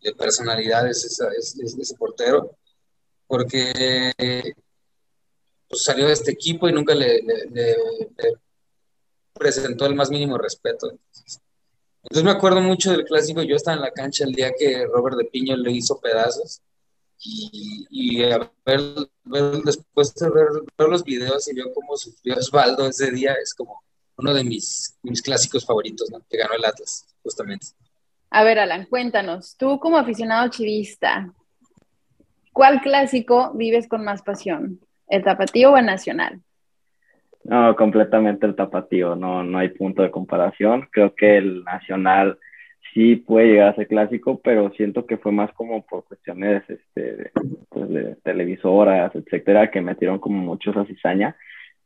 de 0.02 0.14
personalidades 0.14 1.04
ese, 1.04 1.94
portero, 1.96 2.56
porque 3.26 4.12
pues, 5.68 5.82
salió 5.82 6.06
de 6.06 6.12
este 6.12 6.32
equipo 6.32 6.68
y 6.68 6.72
nunca 6.72 6.94
le, 6.94 7.24
presentó 9.32 9.86
el 9.86 9.94
más 9.94 10.10
mínimo 10.10 10.38
respeto. 10.38 10.98
Entonces, 12.02 12.24
me 12.24 12.30
acuerdo 12.30 12.60
mucho 12.60 12.92
del 12.92 13.04
clásico, 13.04 13.42
yo 13.42 13.56
estaba 13.56 13.76
en 13.76 13.82
la 13.82 13.90
cancha 13.90 14.24
el 14.24 14.32
día 14.32 14.52
que 14.56 14.86
Robert 14.86 15.16
de 15.16 15.24
Piño 15.24 15.56
le 15.56 15.72
hizo 15.72 16.00
pedazos 16.00 16.62
y, 17.18 17.86
y 17.90 18.22
a 18.24 18.50
ver, 18.64 18.80
después 19.64 20.14
de 20.14 20.30
ver, 20.30 20.46
ver, 20.78 20.88
los 20.88 21.02
videos 21.02 21.48
y 21.48 21.54
vio 21.54 21.72
cómo 21.74 21.96
sufrió 21.96 22.36
Osvaldo 22.36 22.86
ese 22.86 23.10
día, 23.10 23.34
es 23.34 23.54
como, 23.54 23.82
uno 24.18 24.34
de 24.34 24.44
mis, 24.44 24.98
mis 25.02 25.22
clásicos 25.22 25.64
favoritos, 25.66 26.10
¿no? 26.10 26.20
Que 26.28 26.38
ganó 26.38 26.54
el 26.54 26.64
Atlas, 26.64 27.06
justamente. 27.22 27.68
A 28.30 28.44
ver, 28.44 28.58
Alan, 28.58 28.86
cuéntanos, 28.86 29.56
tú 29.56 29.78
como 29.78 29.98
aficionado 29.98 30.48
chivista, 30.50 31.32
¿cuál 32.52 32.80
clásico 32.80 33.52
vives 33.54 33.88
con 33.88 34.04
más 34.04 34.22
pasión? 34.22 34.80
¿El 35.08 35.22
tapatío 35.22 35.72
o 35.72 35.76
el 35.76 35.86
nacional? 35.86 36.40
No, 37.44 37.76
completamente 37.76 38.44
el 38.44 38.56
tapatío, 38.56 39.14
no, 39.14 39.44
no 39.44 39.58
hay 39.58 39.68
punto 39.68 40.02
de 40.02 40.10
comparación. 40.10 40.88
Creo 40.90 41.14
que 41.14 41.36
el 41.36 41.62
nacional 41.62 42.38
sí 42.92 43.16
puede 43.16 43.52
llegar 43.52 43.68
a 43.68 43.76
ser 43.76 43.86
clásico, 43.86 44.40
pero 44.42 44.72
siento 44.72 45.06
que 45.06 45.16
fue 45.16 45.30
más 45.30 45.52
como 45.52 45.86
por 45.86 46.04
cuestiones 46.04 46.64
este, 46.68 47.30
pues 47.68 47.88
de 47.88 48.16
televisoras, 48.24 49.14
etcétera, 49.14 49.70
que 49.70 49.80
metieron 49.80 50.18
como 50.18 50.38
muchos 50.38 50.76
a 50.76 50.86
cizaña. 50.86 51.36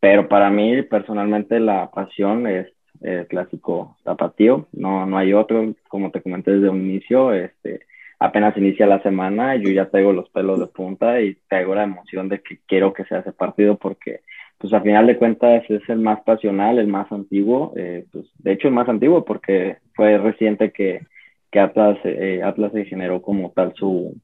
Pero 0.00 0.28
para 0.28 0.50
mí, 0.50 0.82
personalmente, 0.82 1.60
la 1.60 1.90
pasión 1.90 2.46
es 2.46 2.68
el 3.00 3.26
clásico 3.26 3.96
tapatío, 4.04 4.66
no, 4.72 5.06
no 5.06 5.18
hay 5.18 5.32
otro, 5.32 5.74
como 5.88 6.10
te 6.10 6.22
comenté 6.22 6.52
desde 6.52 6.68
un 6.68 6.80
inicio, 6.80 7.32
este, 7.32 7.80
apenas 8.18 8.56
inicia 8.56 8.86
la 8.86 9.02
semana, 9.02 9.56
yo 9.56 9.70
ya 9.70 9.88
traigo 9.88 10.12
los 10.12 10.28
pelos 10.30 10.60
de 10.60 10.66
punta 10.66 11.20
y 11.20 11.36
traigo 11.48 11.74
la 11.74 11.84
emoción 11.84 12.28
de 12.28 12.40
que 12.40 12.58
quiero 12.66 12.92
que 12.92 13.04
sea 13.04 13.20
ese 13.20 13.32
partido 13.32 13.76
porque, 13.78 14.20
pues 14.58 14.72
a 14.74 14.82
final 14.82 15.06
de 15.06 15.16
cuentas 15.16 15.64
es 15.70 15.88
el 15.88 15.98
más 16.00 16.20
pasional, 16.22 16.78
el 16.78 16.88
más 16.88 17.10
antiguo, 17.10 17.72
eh, 17.76 18.04
pues 18.12 18.26
de 18.38 18.52
hecho 18.52 18.68
el 18.68 18.74
más 18.74 18.88
antiguo 18.88 19.24
porque 19.24 19.78
fue 19.94 20.18
reciente 20.18 20.70
que, 20.70 21.06
que 21.50 21.60
Atlas, 21.60 21.98
eh, 22.04 22.42
Atlas 22.44 22.72
se 22.72 22.84
generó 22.84 23.22
como 23.22 23.52
tal 23.52 23.72
su, 23.74 24.14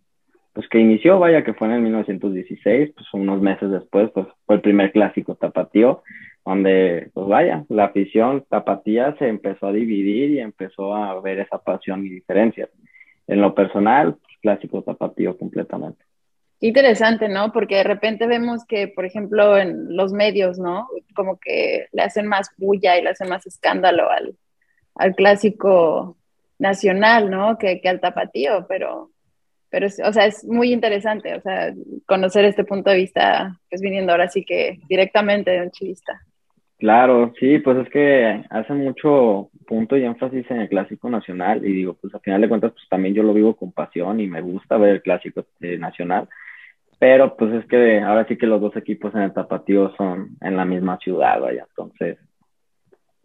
pues 0.56 0.70
que 0.70 0.80
inició, 0.80 1.18
vaya, 1.18 1.44
que 1.44 1.52
fue 1.52 1.68
en 1.68 1.74
el 1.74 1.82
1916, 1.82 2.92
pues 2.94 3.06
unos 3.12 3.42
meses 3.42 3.70
después, 3.70 4.10
pues 4.14 4.26
fue 4.46 4.54
el 4.54 4.62
primer 4.62 4.90
clásico 4.90 5.34
tapatío, 5.34 6.02
donde, 6.46 7.10
pues 7.12 7.26
vaya, 7.26 7.66
la 7.68 7.84
afición 7.84 8.42
tapatía 8.48 9.14
se 9.18 9.28
empezó 9.28 9.66
a 9.66 9.72
dividir 9.72 10.30
y 10.30 10.38
empezó 10.38 10.94
a 10.94 11.20
ver 11.20 11.40
esa 11.40 11.58
pasión 11.58 12.06
y 12.06 12.08
diferencias. 12.08 12.70
En 13.26 13.42
lo 13.42 13.54
personal, 13.54 14.14
pues, 14.14 14.34
clásico 14.40 14.80
tapatío 14.80 15.36
completamente. 15.36 16.02
Interesante, 16.60 17.28
¿no? 17.28 17.52
Porque 17.52 17.76
de 17.76 17.84
repente 17.84 18.26
vemos 18.26 18.64
que, 18.64 18.88
por 18.88 19.04
ejemplo, 19.04 19.58
en 19.58 19.94
los 19.94 20.14
medios, 20.14 20.58
¿no? 20.58 20.88
Como 21.14 21.38
que 21.38 21.88
le 21.92 22.00
hacen 22.00 22.26
más 22.26 22.50
bulla 22.56 22.96
y 22.96 23.02
le 23.02 23.10
hacen 23.10 23.28
más 23.28 23.46
escándalo 23.46 24.08
al, 24.10 24.34
al 24.94 25.14
clásico 25.14 26.16
nacional, 26.58 27.28
¿no? 27.30 27.58
Que, 27.58 27.82
que 27.82 27.90
al 27.90 28.00
tapatío, 28.00 28.64
pero 28.66 29.10
pero, 29.70 29.86
o 29.86 30.12
sea, 30.12 30.26
es 30.26 30.44
muy 30.44 30.72
interesante, 30.72 31.34
o 31.34 31.40
sea, 31.40 31.72
conocer 32.06 32.44
este 32.44 32.64
punto 32.64 32.90
de 32.90 32.96
vista, 32.96 33.58
pues 33.68 33.80
viniendo 33.80 34.12
ahora 34.12 34.28
sí 34.28 34.44
que 34.44 34.78
directamente 34.88 35.50
de 35.50 35.62
un 35.62 35.70
chivista. 35.70 36.20
Claro, 36.78 37.32
sí, 37.40 37.58
pues 37.58 37.78
es 37.78 37.88
que 37.88 38.44
hace 38.50 38.74
mucho 38.74 39.50
punto 39.66 39.96
y 39.96 40.04
énfasis 40.04 40.44
en 40.50 40.60
el 40.60 40.68
clásico 40.68 41.08
nacional 41.08 41.64
y 41.64 41.72
digo, 41.72 41.94
pues 41.94 42.14
al 42.14 42.20
final 42.20 42.42
de 42.42 42.48
cuentas, 42.48 42.72
pues 42.72 42.86
también 42.90 43.14
yo 43.14 43.22
lo 43.22 43.32
vivo 43.32 43.56
con 43.56 43.72
pasión 43.72 44.20
y 44.20 44.26
me 44.26 44.42
gusta 44.42 44.76
ver 44.76 44.90
el 44.90 45.02
clásico 45.02 45.46
eh, 45.60 45.78
nacional, 45.78 46.28
pero 46.98 47.34
pues 47.36 47.54
es 47.54 47.66
que 47.66 48.00
ahora 48.00 48.26
sí 48.28 48.36
que 48.36 48.46
los 48.46 48.60
dos 48.60 48.76
equipos 48.76 49.14
en 49.14 49.22
el 49.22 49.32
tapatío 49.32 49.94
son 49.96 50.36
en 50.42 50.56
la 50.56 50.66
misma 50.66 50.98
ciudad, 50.98 51.40
vaya, 51.40 51.66
entonces 51.66 52.18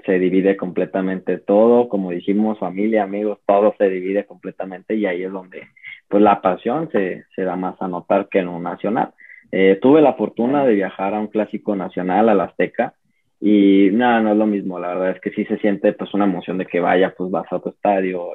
se 0.05 0.17
divide 0.17 0.55
completamente 0.57 1.37
todo, 1.37 1.89
como 1.89 2.11
dijimos, 2.11 2.57
familia, 2.57 3.03
amigos, 3.03 3.39
todo 3.45 3.75
se 3.77 3.89
divide 3.89 4.25
completamente 4.25 4.95
y 4.95 5.05
ahí 5.05 5.23
es 5.23 5.31
donde 5.31 5.67
pues 6.11 6.21
la 6.21 6.41
pasión 6.41 6.89
se, 6.91 7.25
se 7.35 7.43
da 7.43 7.55
más 7.55 7.81
a 7.81 7.87
notar 7.87 8.27
que 8.29 8.39
en 8.39 8.49
un 8.49 8.63
nacional. 8.63 9.13
Eh, 9.51 9.79
tuve 9.81 10.01
la 10.01 10.13
fortuna 10.13 10.65
de 10.65 10.75
viajar 10.75 11.15
a 11.15 11.19
un 11.19 11.27
clásico 11.27 11.75
nacional, 11.75 12.29
a 12.29 12.35
la 12.35 12.43
Azteca, 12.43 12.93
y 13.39 13.89
nada, 13.91 14.21
no 14.21 14.31
es 14.33 14.37
lo 14.37 14.45
mismo, 14.45 14.77
la 14.77 14.89
verdad 14.89 15.11
es 15.11 15.21
que 15.21 15.31
sí 15.31 15.45
se 15.45 15.57
siente 15.57 15.93
pues 15.93 16.13
una 16.13 16.25
emoción 16.25 16.57
de 16.59 16.67
que 16.67 16.79
vaya, 16.79 17.15
pues 17.17 17.31
vas 17.31 17.51
a 17.51 17.59
tu 17.59 17.69
estadio, 17.69 18.29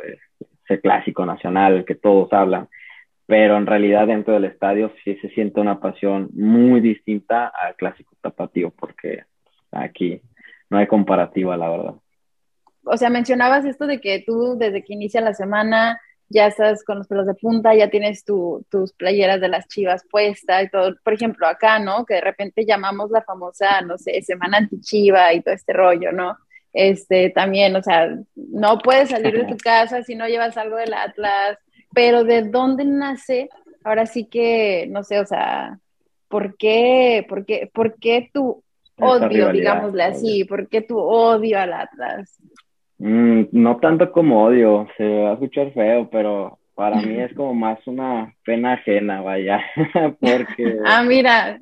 ese 0.64 0.80
clásico 0.80 1.24
nacional, 1.24 1.84
que 1.84 1.94
todos 1.94 2.32
hablan, 2.32 2.68
pero 3.26 3.56
en 3.56 3.66
realidad 3.66 4.06
dentro 4.08 4.34
del 4.34 4.46
estadio 4.46 4.90
sí 5.04 5.14
se 5.16 5.28
siente 5.28 5.60
una 5.60 5.78
pasión 5.78 6.28
muy 6.32 6.80
distinta 6.80 7.46
al 7.48 7.76
clásico 7.76 8.16
tapatío, 8.20 8.72
porque 8.76 9.24
aquí 9.70 10.20
no 10.70 10.78
hay 10.78 10.86
comparativa, 10.86 11.56
la 11.56 11.70
verdad. 11.70 11.94
O 12.84 12.96
sea, 12.96 13.10
mencionabas 13.10 13.64
esto 13.64 13.86
de 13.86 14.00
que 14.00 14.24
tú 14.26 14.56
desde 14.58 14.82
que 14.82 14.94
inicia 14.94 15.20
la 15.20 15.34
semana 15.34 16.00
ya 16.28 16.46
estás 16.48 16.82
con 16.84 16.98
los 16.98 17.06
pelos 17.06 17.26
de 17.26 17.34
punta, 17.34 17.74
ya 17.74 17.88
tienes 17.88 18.24
tus 18.24 18.92
playeras 18.96 19.40
de 19.40 19.48
las 19.48 19.68
chivas 19.68 20.04
puestas 20.10 20.64
y 20.64 20.70
todo. 20.70 20.94
Por 21.04 21.14
ejemplo, 21.14 21.46
acá, 21.46 21.78
¿no? 21.78 22.04
Que 22.04 22.14
de 22.14 22.20
repente 22.20 22.64
llamamos 22.64 23.10
la 23.10 23.22
famosa, 23.22 23.80
no 23.82 23.96
sé, 23.98 24.20
semana 24.22 24.58
anti-chiva 24.58 25.32
y 25.34 25.42
todo 25.42 25.54
este 25.54 25.72
rollo, 25.72 26.12
¿no? 26.12 26.36
Este, 26.72 27.30
también, 27.30 27.74
o 27.76 27.82
sea, 27.82 28.08
no 28.34 28.78
puedes 28.78 29.10
salir 29.10 29.32
de 29.32 29.44
tu 29.44 29.56
casa 29.62 30.02
si 30.02 30.14
no 30.14 30.26
llevas 30.26 30.56
algo 30.56 30.76
del 30.76 30.94
Atlas, 30.94 31.58
pero 31.94 32.24
¿de 32.24 32.42
dónde 32.42 32.84
nace? 32.84 33.48
Ahora 33.84 34.06
sí 34.06 34.26
que, 34.26 34.86
no 34.90 35.02
sé, 35.04 35.20
o 35.20 35.26
sea, 35.26 35.78
¿por 36.28 36.56
qué, 36.56 37.24
por 37.28 37.46
qué, 37.46 37.70
por 37.72 37.98
qué 37.98 38.30
tu 38.32 38.62
odio, 38.98 39.52
digámosle 39.52 40.02
así? 40.02 40.44
¿Por 40.44 40.68
qué 40.68 40.82
tu 40.82 40.98
odio 40.98 41.58
al 41.58 41.72
Atlas? 41.72 42.36
Mm, 42.98 43.44
no 43.52 43.76
tanto 43.76 44.11
como 44.11 44.44
odio, 44.44 44.87
se 44.96 45.06
va 45.06 45.30
a 45.30 45.32
escuchar 45.35 45.72
feo, 45.72 46.09
pero 46.11 46.59
para 46.74 46.96
mí 47.00 47.18
es 47.18 47.32
como 47.35 47.54
más 47.54 47.78
una 47.87 48.35
pena 48.44 48.74
ajena, 48.74 49.22
vaya, 49.22 49.61
porque... 50.20 50.78
ah, 50.87 51.02
mira. 51.02 51.59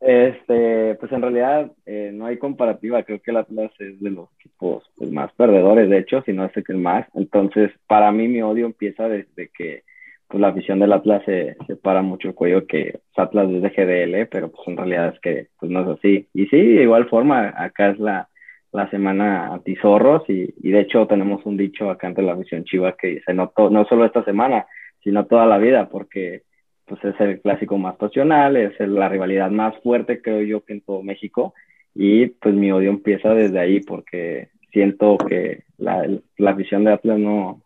este, 0.00 0.94
pues 0.96 1.10
en 1.12 1.22
realidad 1.22 1.72
eh, 1.86 2.10
no 2.12 2.26
hay 2.26 2.38
comparativa, 2.38 3.02
creo 3.02 3.20
que 3.20 3.30
el 3.30 3.38
Atlas 3.38 3.72
es 3.78 3.98
de 4.00 4.10
los 4.10 4.28
equipos 4.38 4.84
pues, 4.96 5.10
más 5.10 5.32
perdedores, 5.32 5.88
de 5.88 5.98
hecho, 5.98 6.22
si 6.22 6.32
no 6.32 6.44
es 6.44 6.52
que 6.52 6.62
el 6.68 6.78
más, 6.78 7.06
entonces 7.14 7.70
para 7.86 8.12
mí 8.12 8.28
mi 8.28 8.42
odio 8.42 8.66
empieza 8.66 9.08
desde 9.08 9.50
que 9.56 9.82
pues 10.28 10.40
la 10.40 10.48
afición 10.48 10.80
del 10.80 10.92
Atlas 10.92 11.22
se, 11.24 11.56
se 11.66 11.76
para 11.76 12.02
mucho 12.02 12.28
el 12.28 12.34
cuello 12.34 12.66
que 12.66 12.98
pues, 13.14 13.26
Atlas 13.26 13.48
es 13.50 13.62
de 13.62 13.70
GDL, 13.70 14.28
pero 14.28 14.50
pues 14.50 14.66
en 14.68 14.76
realidad 14.76 15.14
es 15.14 15.20
que 15.20 15.48
pues 15.58 15.70
no 15.70 15.80
es 15.82 15.98
así. 15.98 16.28
Y 16.34 16.46
sí, 16.46 16.56
de 16.56 16.82
igual 16.82 17.08
forma, 17.08 17.54
acá 17.56 17.90
es 17.90 17.98
la 17.98 18.28
la 18.76 18.90
semana 18.90 19.54
antizorros 19.54 20.22
y, 20.28 20.54
y 20.62 20.70
de 20.70 20.80
hecho 20.80 21.06
tenemos 21.06 21.44
un 21.46 21.56
dicho 21.56 21.90
acá 21.90 22.06
ante 22.06 22.22
la 22.22 22.34
misión 22.34 22.64
Chiva 22.64 22.96
que 22.96 23.08
dice 23.08 23.32
no, 23.32 23.52
no 23.70 23.84
solo 23.86 24.04
esta 24.04 24.22
semana, 24.24 24.66
sino 25.02 25.26
toda 25.26 25.46
la 25.46 25.58
vida, 25.58 25.88
porque 25.88 26.42
pues 26.84 27.02
es 27.04 27.18
el 27.20 27.40
clásico 27.40 27.78
más 27.78 27.96
pasional, 27.96 28.56
es 28.56 28.78
la 28.80 29.08
rivalidad 29.08 29.50
más 29.50 29.74
fuerte 29.82 30.20
creo 30.22 30.42
yo 30.42 30.64
que 30.64 30.74
en 30.74 30.82
todo 30.82 31.02
México 31.02 31.54
y 31.94 32.26
pues 32.26 32.54
mi 32.54 32.70
odio 32.70 32.90
empieza 32.90 33.34
desde 33.34 33.58
ahí 33.58 33.80
porque 33.80 34.50
siento 34.72 35.16
que 35.16 35.64
la, 35.78 36.06
la 36.36 36.52
visión 36.52 36.84
de 36.84 36.92
Atlas 36.92 37.18
no, 37.18 37.62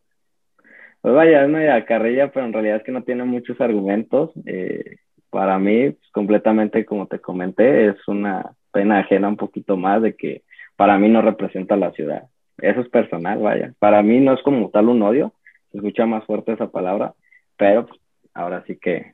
pues 1.00 1.14
vaya, 1.14 1.42
es 1.42 1.48
una 1.48 1.84
carrilla, 1.84 2.30
pero 2.30 2.46
en 2.46 2.52
realidad 2.52 2.76
es 2.76 2.82
que 2.84 2.92
no 2.92 3.02
tiene 3.02 3.24
muchos 3.24 3.60
argumentos. 3.60 4.30
Eh, 4.46 4.98
para 5.30 5.58
mí, 5.58 5.90
pues, 5.90 6.10
completamente, 6.12 6.84
como 6.84 7.06
te 7.06 7.20
comenté, 7.20 7.88
es 7.88 8.08
una 8.08 8.52
pena 8.72 9.00
ajena 9.00 9.28
un 9.28 9.36
poquito 9.36 9.76
más 9.76 10.02
de 10.02 10.14
que 10.14 10.42
para 10.80 10.96
mí 10.96 11.10
no 11.10 11.20
representa 11.20 11.76
la 11.76 11.92
ciudad. 11.92 12.30
Eso 12.56 12.80
es 12.80 12.88
personal, 12.88 13.38
vaya. 13.38 13.74
Para 13.78 14.02
mí 14.02 14.18
no 14.18 14.32
es 14.32 14.40
como 14.42 14.70
tal 14.70 14.88
un 14.88 15.02
odio, 15.02 15.34
se 15.70 15.76
escucha 15.76 16.06
más 16.06 16.24
fuerte 16.24 16.52
esa 16.52 16.70
palabra, 16.70 17.12
pero 17.58 17.84
pues, 17.84 18.00
ahora 18.32 18.64
sí 18.66 18.78
que 18.80 19.12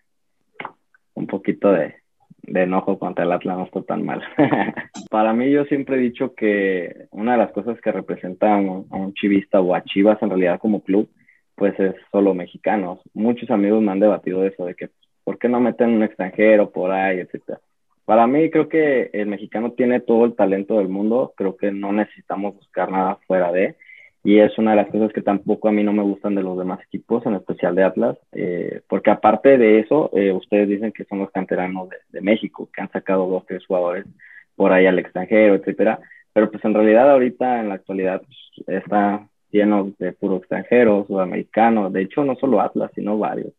un 1.14 1.26
poquito 1.26 1.72
de, 1.72 1.96
enojo 2.44 3.00
contra 3.00 3.24
el 3.24 3.33
Atlas 3.33 3.59
no 3.59 3.64
está 3.64 3.83
tan 3.83 4.05
mal. 4.05 4.22
Para 5.11 5.33
mí 5.33 5.50
yo 5.50 5.64
siempre 5.64 5.96
he 5.96 5.98
dicho 5.98 6.37
que 6.37 7.09
una 7.11 7.33
de 7.33 7.38
las 7.38 7.50
cosas 7.50 7.81
que 7.81 7.90
representa 7.90 8.55
a 8.55 8.59
un, 8.59 9.12
chivista 9.14 9.61
o 9.61 9.74
a 9.74 9.83
Chivas 9.83 10.22
en 10.22 10.31
realidad 10.31 10.61
como 10.61 10.85
club, 10.85 11.11
pues 11.57 11.74
es 11.81 11.96
solo 12.12 12.33
mexicanos. 12.33 13.00
Muchos 13.12 13.50
amigos 13.50 13.83
me 13.83 13.90
han 13.90 13.98
debatido 13.98 14.44
eso 14.44 14.66
de 14.66 14.76
que, 14.76 14.90
¿por 15.24 15.37
qué 15.40 15.48
no 15.48 15.59
meten 15.59 15.90
un 15.90 16.05
extranjero 16.05 16.70
por 16.70 16.92
ahí, 16.92 17.18
etcétera? 17.18 17.59
Para 18.06 18.28
mí 18.28 18.50
creo 18.50 18.68
que 18.68 19.10
el 19.12 19.26
mexicano 19.26 19.72
tiene 19.72 20.00
todo 20.00 20.24
el 20.24 20.36
talento 20.36 20.78
del 20.78 20.88
mundo, 20.88 21.34
creo 21.36 21.56
que 21.56 21.72
no 21.72 21.92
necesitamos 21.92 22.54
buscar 22.54 22.90
nada 22.90 23.18
fuera 23.26 23.50
de, 23.50 23.76
y 24.22 24.38
es 24.38 24.56
una 24.58 24.70
de 24.72 24.76
las 24.78 24.88
cosas 24.88 25.12
que 25.12 25.22
tampoco 25.22 25.68
a 25.68 25.72
mí 25.72 25.82
no 25.82 25.92
me 25.92 26.04
gustan 26.04 26.36
de 26.36 26.42
los 26.42 26.56
demás 26.56 26.80
equipos, 26.82 27.26
en 27.26 27.34
especial 27.34 27.74
de 27.74 27.82
Atlas, 27.82 28.16
eh, 28.32 28.80
porque 28.88 29.10
aparte 29.10 29.58
de 29.58 29.80
eso, 29.80 30.10
eh, 30.14 30.32
ustedes 30.32 30.68
dicen 30.68 30.92
que 30.92 31.04
son 31.04 31.18
los 31.18 31.32
canteranos 31.32 31.88
de, 32.12 32.20
México, 32.20 32.68
que 32.72 32.80
han 32.80 32.90
sacado 32.92 33.28
dos, 33.28 33.44
tres 33.46 33.66
jugadores 33.66 34.06
por 34.54 34.72
ahí 34.72 34.86
al 34.86 34.98
extranjero, 35.00 35.56
etcétera, 35.56 35.98
pero 36.32 36.50
pues 36.50 36.64
en 36.64 36.74
realidad 36.74 37.10
ahorita 37.10 37.60
en 37.60 37.68
la 37.70 37.74
actualidad 37.74 38.22
pues, 38.22 38.68
está 38.68 39.28
lleno 39.50 39.92
de 39.98 40.12
puro 40.12 40.36
extranjeros, 40.36 41.08
sudamericanos, 41.08 41.92
de 41.92 42.02
hecho 42.02 42.24
no 42.24 42.36
solo 42.36 42.60
Atlas, 42.60 42.92
sino 42.94 43.18
varios. 43.18 43.52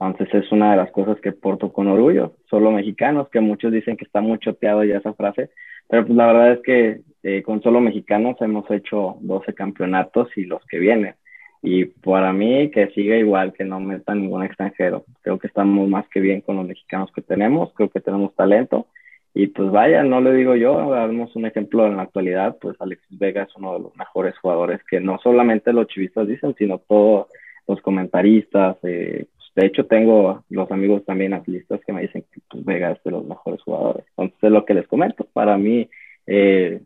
Entonces 0.00 0.44
es 0.44 0.52
una 0.52 0.70
de 0.70 0.78
las 0.78 0.90
cosas 0.90 1.20
que 1.20 1.32
porto 1.32 1.72
con 1.72 1.86
orgullo. 1.88 2.34
Solo 2.48 2.70
mexicanos, 2.70 3.28
que 3.28 3.40
muchos 3.40 3.70
dicen 3.70 3.96
que 3.96 4.04
está 4.04 4.20
muy 4.20 4.38
choteado 4.38 4.82
ya 4.84 4.96
esa 4.96 5.12
frase, 5.12 5.50
pero 5.88 6.06
pues 6.06 6.16
la 6.16 6.26
verdad 6.26 6.52
es 6.52 6.60
que 6.60 7.00
eh, 7.22 7.42
con 7.42 7.62
solo 7.62 7.80
mexicanos 7.80 8.36
hemos 8.40 8.70
hecho 8.70 9.16
12 9.20 9.52
campeonatos 9.54 10.28
y 10.36 10.44
los 10.44 10.64
que 10.66 10.78
vienen. 10.78 11.14
Y 11.62 11.84
para 11.84 12.32
mí 12.32 12.70
que 12.70 12.88
siga 12.88 13.16
igual, 13.16 13.52
que 13.52 13.64
no 13.64 13.78
meta 13.80 14.14
ningún 14.14 14.42
extranjero. 14.42 15.04
Creo 15.20 15.38
que 15.38 15.48
estamos 15.48 15.86
más 15.88 16.08
que 16.08 16.20
bien 16.20 16.40
con 16.40 16.56
los 16.56 16.66
mexicanos 16.66 17.12
que 17.12 17.20
tenemos, 17.20 17.72
creo 17.74 17.90
que 17.90 18.00
tenemos 18.00 18.34
talento. 18.34 18.86
Y 19.34 19.48
pues 19.48 19.70
vaya, 19.70 20.02
no 20.02 20.20
le 20.20 20.32
digo 20.32 20.56
yo, 20.56 20.90
damos 20.90 21.36
un 21.36 21.46
ejemplo 21.46 21.86
en 21.86 21.96
la 21.96 22.02
actualidad, 22.02 22.56
pues 22.60 22.76
Alexis 22.80 23.18
Vega 23.18 23.42
es 23.42 23.54
uno 23.56 23.74
de 23.74 23.80
los 23.80 23.96
mejores 23.96 24.36
jugadores 24.38 24.80
que 24.88 24.98
no 25.00 25.18
solamente 25.22 25.72
los 25.72 25.86
chivistas 25.86 26.26
dicen, 26.26 26.54
sino 26.58 26.78
todos 26.78 27.28
los 27.68 27.80
comentaristas, 27.82 28.76
eh, 28.82 29.26
de 29.56 29.66
hecho, 29.66 29.86
tengo 29.86 30.44
los 30.48 30.70
amigos 30.70 31.04
también 31.04 31.34
atletas 31.34 31.80
que 31.84 31.92
me 31.92 32.02
dicen 32.02 32.24
que 32.32 32.40
pues, 32.48 32.64
Vega 32.64 32.92
es 32.92 33.02
de 33.02 33.10
los 33.10 33.24
mejores 33.24 33.60
jugadores. 33.62 34.04
Entonces, 34.10 34.38
es 34.42 34.50
lo 34.50 34.64
que 34.64 34.74
les 34.74 34.86
comento. 34.86 35.26
Para 35.32 35.58
mí, 35.58 35.88
eh, 36.26 36.82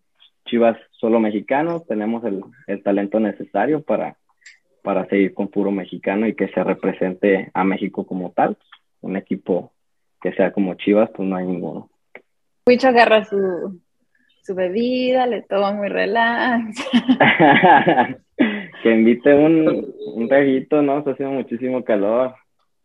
Chivas 0.47 0.79
solo 0.93 1.21
mexicanos, 1.21 1.87
tenemos 1.87 2.25
el, 2.25 2.43
el, 2.67 2.83
talento 2.83 3.21
necesario 3.21 3.83
para, 3.83 4.17
para 4.83 5.07
seguir 5.07 5.35
con 5.35 5.49
puro 5.49 5.71
mexicano 5.71 6.27
y 6.27 6.35
que 6.35 6.49
se 6.49 6.63
represente 6.65 7.51
a 7.53 7.65
México 7.65 8.07
como 8.07 8.31
tal. 8.33 8.57
Un 9.01 9.17
equipo 9.17 9.73
que 10.23 10.33
sea 10.33 10.53
como 10.53 10.75
Chivas, 10.75 11.11
pues 11.15 11.29
no 11.29 11.37
hay 11.37 11.47
ninguno. 11.47 11.91
Huicho 12.67 12.89
agarra 12.89 13.25
su, 13.25 13.81
su 14.43 14.55
bebida, 14.55 15.27
le 15.27 15.43
toma 15.43 15.73
muy 15.73 15.89
relax. 15.89 16.83
que 18.83 18.91
invite 18.91 19.35
un, 19.35 19.95
un 20.15 20.31
reguito, 20.31 20.81
¿no? 20.81 20.99
Está 20.99 21.11
haciendo 21.11 21.35
muchísimo 21.35 21.85
calor. 21.85 22.35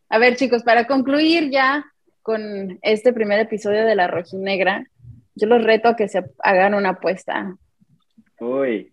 A 0.10 0.18
ver, 0.18 0.36
chicos, 0.36 0.64
para 0.64 0.88
concluir 0.88 1.51
ya 1.51 1.86
con 2.24 2.80
este 2.82 3.14
primer 3.14 3.39
episodio 3.39 3.86
de 3.86 3.95
La 3.95 4.07
Rojinegra, 4.07 4.86
yo 5.36 5.47
los 5.47 5.64
reto 5.64 5.89
a 5.89 5.95
que 5.95 6.07
se 6.07 6.24
hagan 6.39 6.74
una 6.74 6.89
apuesta. 6.89 7.55
Uy, 8.39 8.91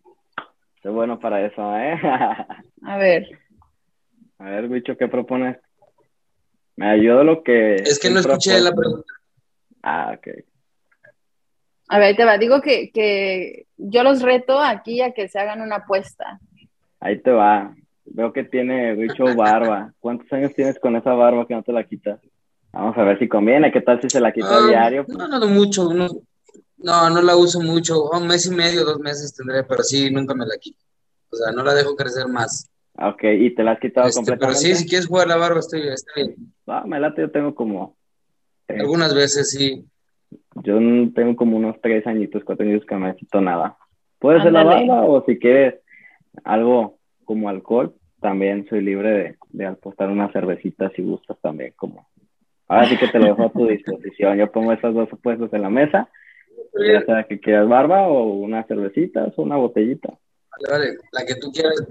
qué 0.82 0.88
bueno 0.88 1.18
para 1.18 1.44
eso, 1.44 1.76
¿eh? 1.78 1.98
a 2.82 2.96
ver. 2.98 3.26
A 4.38 4.50
ver, 4.50 4.68
bicho, 4.68 4.96
¿qué 4.96 5.08
propones? 5.08 5.56
Me 6.76 6.90
ayudo 6.90 7.24
lo 7.24 7.42
que... 7.42 7.76
Es 7.76 7.98
que 7.98 8.10
no 8.10 8.20
escuché 8.20 8.60
la 8.60 8.72
pregunta. 8.72 9.12
Ah, 9.82 10.14
ok. 10.18 10.28
A 11.88 11.98
ver, 11.98 12.08
ahí 12.08 12.16
te 12.16 12.24
va. 12.24 12.36
Digo 12.36 12.60
que, 12.60 12.90
que 12.90 13.66
yo 13.78 14.02
los 14.02 14.20
reto 14.20 14.60
aquí 14.60 15.00
a 15.00 15.12
que 15.12 15.28
se 15.28 15.38
hagan 15.38 15.62
una 15.62 15.76
apuesta. 15.76 16.38
Ahí 17.00 17.18
te 17.22 17.30
va. 17.30 17.74
Veo 18.06 18.32
que 18.32 18.44
tiene 18.44 18.94
Richo 18.94 19.34
barba. 19.34 19.92
¿Cuántos 20.00 20.32
años 20.32 20.52
tienes 20.54 20.78
con 20.78 20.96
esa 20.96 21.12
barba 21.12 21.46
que 21.46 21.54
no 21.54 21.62
te 21.62 21.72
la 21.72 21.84
quitas? 21.84 22.20
Vamos 22.72 22.96
a 22.96 23.02
ver 23.04 23.18
si 23.18 23.28
conviene. 23.28 23.72
¿Qué 23.72 23.80
tal 23.80 24.00
si 24.00 24.08
se 24.08 24.20
la 24.20 24.32
quita 24.32 24.48
Ah, 24.58 24.66
diario? 24.68 25.04
No, 25.08 25.26
no, 25.28 25.38
no 25.38 25.46
mucho. 25.48 25.92
No, 25.92 26.08
no, 26.78 27.10
no 27.10 27.22
la 27.22 27.36
uso 27.36 27.60
mucho. 27.60 28.08
Un 28.10 28.26
mes 28.26 28.46
y 28.46 28.54
medio, 28.54 28.84
dos 28.84 28.98
meses 29.00 29.34
tendré, 29.34 29.64
pero 29.64 29.82
sí, 29.82 30.10
nunca 30.10 30.34
me 30.34 30.44
la 30.46 30.56
quito. 30.60 30.78
O 31.30 31.36
sea, 31.36 31.52
no 31.52 31.62
la 31.64 31.74
dejo 31.74 31.96
crecer 31.96 32.28
más. 32.28 32.70
Ok, 32.98 33.24
¿y 33.24 33.54
te 33.54 33.62
la 33.62 33.72
has 33.72 33.80
quitado 33.80 34.06
Este, 34.08 34.20
pero 34.24 34.38
completamente? 34.38 34.60
sí, 34.60 34.74
si 34.82 34.88
quieres 34.88 35.06
jugar 35.06 35.26
la 35.28 35.36
barba, 35.36 35.60
estoy, 35.60 35.86
está 35.88 36.12
bien. 36.16 36.34
Ah, 36.66 36.84
me 36.86 36.98
late, 37.00 37.20
yo 37.22 37.30
tengo 37.30 37.54
como... 37.54 37.96
eh, 38.68 38.76
Algunas 38.80 39.14
veces 39.14 39.50
sí. 39.50 39.84
Yo 40.62 40.78
tengo 41.14 41.36
como 41.36 41.56
unos 41.56 41.76
tres 41.82 42.06
añitos, 42.06 42.42
cuatro 42.44 42.64
añitos 42.64 42.86
que 42.86 42.94
no 42.94 43.02
me 43.02 43.14
quito 43.16 43.40
nada. 43.40 43.76
Puede 44.18 44.42
ser 44.42 44.52
la 44.52 44.64
barba 44.64 45.02
o 45.04 45.24
si 45.26 45.38
quieres 45.38 45.74
algo 46.44 46.95
como 47.26 47.50
alcohol, 47.50 47.94
también 48.22 48.66
soy 48.68 48.80
libre 48.80 49.10
de, 49.10 49.36
de 49.50 49.66
apostar 49.66 50.08
una 50.08 50.32
cervecita 50.32 50.90
si 50.96 51.02
gustas 51.02 51.36
también. 51.42 51.74
como 51.76 52.08
Ahora 52.68 52.86
sí 52.86 52.96
que 52.96 53.08
te 53.08 53.18
lo 53.18 53.26
dejo 53.26 53.44
a 53.44 53.52
tu 53.52 53.66
disposición. 53.68 54.38
Yo 54.38 54.50
pongo 54.50 54.72
esas 54.72 54.94
dos 54.94 55.08
apuestas 55.12 55.52
en 55.52 55.62
la 55.62 55.70
mesa, 55.70 56.08
ya 56.74 57.04
sea 57.04 57.24
que 57.24 57.38
quieras 57.38 57.68
barba 57.68 58.08
o 58.08 58.34
una 58.34 58.64
cervecita 58.64 59.32
o 59.36 59.42
una 59.42 59.56
botellita. 59.56 60.08
Vale, 60.50 60.86
vale. 60.86 60.98
La 61.12 61.24
que 61.26 61.34
tú 61.36 61.52
quieras. 61.52 61.86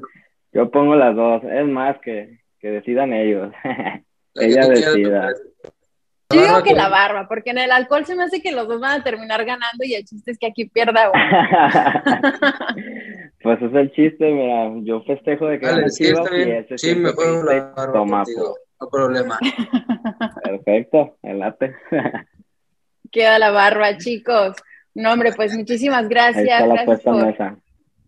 Yo 0.51 0.71
pongo 0.71 0.95
las 0.95 1.15
dos, 1.15 1.43
es 1.43 1.65
más 1.65 1.99
que, 1.99 2.39
que 2.59 2.69
decidan 2.69 3.13
ellos. 3.13 3.53
Ella 4.35 4.67
decida. 4.67 5.33
Yo 6.33 6.41
digo 6.41 6.63
que 6.63 6.73
la 6.73 6.89
barba, 6.89 7.27
porque 7.27 7.51
en 7.51 7.59
el 7.59 7.71
alcohol 7.71 8.05
se 8.05 8.15
me 8.15 8.23
hace 8.23 8.41
que 8.41 8.51
los 8.51 8.67
dos 8.67 8.81
van 8.81 8.99
a 8.99 9.03
terminar 9.03 9.45
ganando 9.45 9.83
y 9.83 9.93
el 9.93 10.03
chiste 10.03 10.31
es 10.31 10.39
que 10.39 10.47
aquí 10.47 10.65
pierda 10.65 11.11
uno. 11.11 11.21
pues 13.45 13.61
es 13.61 13.73
el 13.73 13.91
chiste, 13.93 14.29
mira, 14.31 14.71
yo 14.83 15.01
festejo 15.03 15.47
de 15.47 15.59
que 15.59 15.65
gana 15.67 15.87
sí, 15.89 16.03
y 16.03 16.51
ese 16.51 16.77
Sí, 16.77 16.95
me 16.95 17.11
juego 17.11 17.43
la 17.43 17.51
126 17.51 17.75
barba 17.75 17.93
toma, 17.93 18.23
contigo. 18.23 18.57
No 18.81 18.89
problema. 18.89 19.37
pues, 19.39 20.31
perfecto, 20.43 21.15
el 21.23 21.39
late. 21.39 21.75
Queda 23.11 23.39
la 23.39 23.51
barba, 23.51 23.97
chicos. 23.97 24.55
No, 24.93 25.13
hombre, 25.13 25.31
pues 25.33 25.55
muchísimas 25.55 26.03
Ahí 26.03 26.09
gracias. 26.09 26.43
está 26.45 26.59
la 26.67 26.73
gracias 26.73 26.85
puesta 26.85 27.09
en 27.09 27.15
por- 27.15 27.25
mesa. 27.25 27.57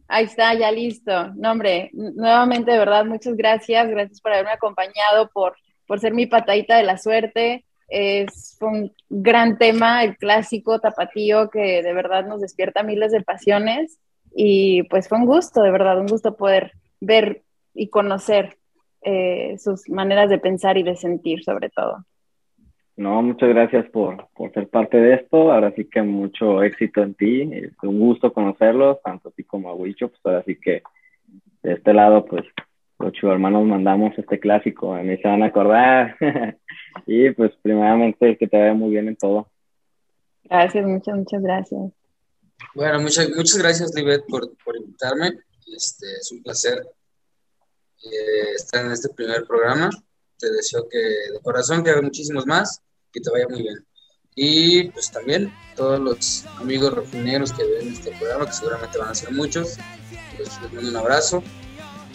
Ahí 0.09 0.23
está, 0.25 0.53
ya 0.53 0.71
listo. 0.71 1.33
No, 1.35 1.51
hombre, 1.51 1.89
nuevamente, 1.93 2.71
de 2.71 2.79
verdad, 2.79 3.05
muchas 3.05 3.35
gracias. 3.35 3.89
Gracias 3.89 4.21
por 4.21 4.31
haberme 4.33 4.51
acompañado, 4.51 5.29
por, 5.33 5.55
por 5.85 5.99
ser 5.99 6.13
mi 6.13 6.25
patadita 6.25 6.77
de 6.77 6.83
la 6.83 6.97
suerte. 6.97 7.65
Es 7.89 8.55
fue 8.57 8.69
un 8.69 8.93
gran 9.09 9.57
tema, 9.57 10.03
el 10.03 10.17
clásico 10.17 10.79
tapatío, 10.79 11.49
que 11.49 11.83
de 11.83 11.93
verdad 11.93 12.25
nos 12.25 12.41
despierta 12.41 12.83
miles 12.83 13.11
de 13.11 13.21
pasiones. 13.21 13.99
Y 14.39 14.83
pues 14.83 15.09
fue 15.09 15.17
un 15.17 15.25
gusto, 15.25 15.63
de 15.63 15.71
verdad, 15.71 15.99
un 15.99 16.05
gusto 16.05 16.37
poder 16.37 16.73
ver 17.01 17.41
y 17.73 17.89
conocer 17.89 18.55
eh, 19.01 19.57
sus 19.57 19.89
maneras 19.89 20.29
de 20.29 20.37
pensar 20.37 20.77
y 20.77 20.83
de 20.83 20.95
sentir, 20.95 21.43
sobre 21.43 21.69
todo. 21.69 22.05
No, 22.95 23.23
muchas 23.23 23.49
gracias 23.49 23.89
por, 23.89 24.27
por 24.35 24.53
ser 24.53 24.69
parte 24.69 24.97
de 24.97 25.15
esto. 25.15 25.51
Ahora 25.51 25.71
sí 25.71 25.89
que 25.89 26.03
mucho 26.03 26.61
éxito 26.61 27.01
en 27.01 27.15
ti. 27.15 27.49
Es 27.51 27.73
un 27.81 27.99
gusto 27.99 28.31
conocerlos, 28.31 29.01
tanto 29.01 29.29
a 29.29 29.31
ti 29.31 29.43
como 29.43 29.69
a 29.69 29.73
Wicho. 29.73 30.09
Pues 30.09 30.21
ahora 30.23 30.43
sí 30.43 30.55
que 30.59 30.83
de 31.63 31.73
este 31.73 31.91
lado, 31.93 32.23
pues 32.23 32.45
los 32.99 33.13
hermanos 33.23 33.65
mandamos 33.65 34.15
este 34.19 34.39
clásico. 34.39 34.93
A 34.93 35.01
mí 35.01 35.17
se 35.17 35.27
van 35.27 35.41
a 35.41 35.47
acordar. 35.47 36.15
y 37.07 37.31
pues 37.31 37.53
primeramente 37.63 38.37
que 38.37 38.47
te 38.47 38.55
vaya 38.55 38.75
muy 38.75 38.91
bien 38.91 39.07
en 39.07 39.15
todo. 39.15 39.47
Gracias, 40.43 40.85
muchas, 40.85 41.15
muchas 41.15 41.41
gracias. 41.41 41.96
Bueno, 42.73 42.99
muchas, 43.01 43.29
muchas 43.29 43.57
gracias, 43.57 43.93
Libet, 43.95 44.25
por, 44.27 44.55
por 44.63 44.75
invitarme. 44.75 45.39
Este, 45.75 46.05
es 46.13 46.31
un 46.31 46.43
placer 46.43 46.85
eh, 48.03 48.51
estar 48.55 48.85
en 48.85 48.91
este 48.91 49.09
primer 49.09 49.45
programa. 49.45 49.89
Te 50.37 50.51
deseo 50.51 50.87
que 50.87 50.97
de 50.97 51.39
corazón 51.41 51.83
que 51.83 51.91
haga 51.91 52.01
muchísimos 52.01 52.45
más, 52.45 52.81
que 53.11 53.19
te 53.19 53.29
vaya 53.31 53.47
muy 53.49 53.63
bien. 53.63 53.85
Y 54.35 54.89
pues 54.89 55.11
también 55.11 55.51
todos 55.75 55.99
los 55.99 56.45
amigos 56.57 56.93
rojineros 56.93 57.51
que 57.53 57.63
ven 57.63 57.93
este 57.93 58.11
programa, 58.17 58.45
que 58.45 58.53
seguramente 58.53 58.97
van 58.99 59.09
a 59.09 59.15
ser 59.15 59.31
muchos, 59.31 59.77
pues 60.35 60.61
les 60.61 60.73
mando 60.73 60.91
un 60.91 60.95
abrazo 60.95 61.43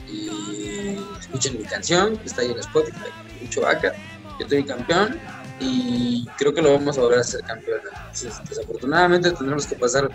y 0.09 0.97
escuchen 1.19 1.59
mi 1.59 1.65
canción, 1.65 2.17
que 2.17 2.27
está 2.27 2.43
ahí 2.43 2.53
en 2.53 2.59
Spotify, 2.59 3.11
mucho 3.41 3.63
vaca. 3.63 3.93
Yo 4.39 4.49
soy 4.49 4.65
campeón 4.65 5.21
y 5.61 6.27
creo 6.37 6.53
que 6.53 6.63
lo 6.63 6.73
vamos 6.73 6.99
a 6.99 7.03
volver 7.03 7.21
a 7.21 7.25
ser 7.25 7.43
campeón. 7.43 7.81
Entonces, 7.85 8.41
desafortunadamente 8.49 9.31
tendremos 9.33 9.67
que 9.67 9.77
pasar 9.77 10.09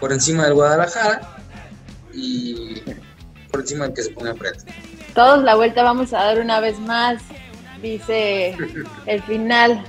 por 0.00 0.12
encima 0.12 0.44
del 0.44 0.54
Guadalajara 0.54 1.20
y 2.12 2.82
por 3.50 3.60
encima 3.60 3.86
del 3.86 3.94
que 3.94 4.02
se 4.02 4.10
pone 4.10 4.30
enfrente. 4.30 4.64
Todos 5.14 5.42
la 5.42 5.54
vuelta 5.54 5.82
vamos 5.82 6.12
a 6.12 6.18
dar 6.24 6.40
una 6.40 6.60
vez 6.60 6.78
más, 6.78 7.22
dice 7.80 8.56
el 9.06 9.22
final 9.22 9.82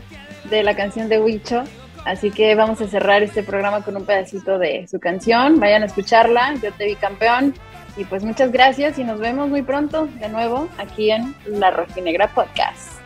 de 0.49 0.63
la 0.63 0.75
canción 0.75 1.09
de 1.09 1.19
Huicho. 1.19 1.63
Así 2.05 2.31
que 2.31 2.55
vamos 2.55 2.79
a 2.79 2.87
cerrar 2.87 3.21
este 3.21 3.43
programa 3.43 3.83
con 3.83 3.97
un 3.97 4.05
pedacito 4.05 4.57
de 4.57 4.87
su 4.89 4.97
canción. 4.97 5.59
Vayan 5.59 5.83
a 5.83 5.87
escucharla, 5.87 6.53
yo 6.55 6.71
te 6.71 6.85
vi 6.85 6.95
campeón. 6.95 7.53
Y 7.97 8.05
pues 8.05 8.23
muchas 8.23 8.51
gracias 8.51 8.97
y 8.99 9.03
nos 9.03 9.19
vemos 9.19 9.49
muy 9.49 9.63
pronto 9.63 10.07
de 10.19 10.29
nuevo 10.29 10.69
aquí 10.77 11.11
en 11.11 11.35
La 11.47 11.71
Rojinegra 11.71 12.27
Podcast. 12.33 12.97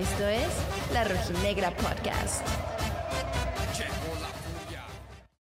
Esto 0.00 0.26
es 0.26 0.48
La 0.94 1.04
Rojinegra 1.04 1.70
Podcast. 1.72 2.69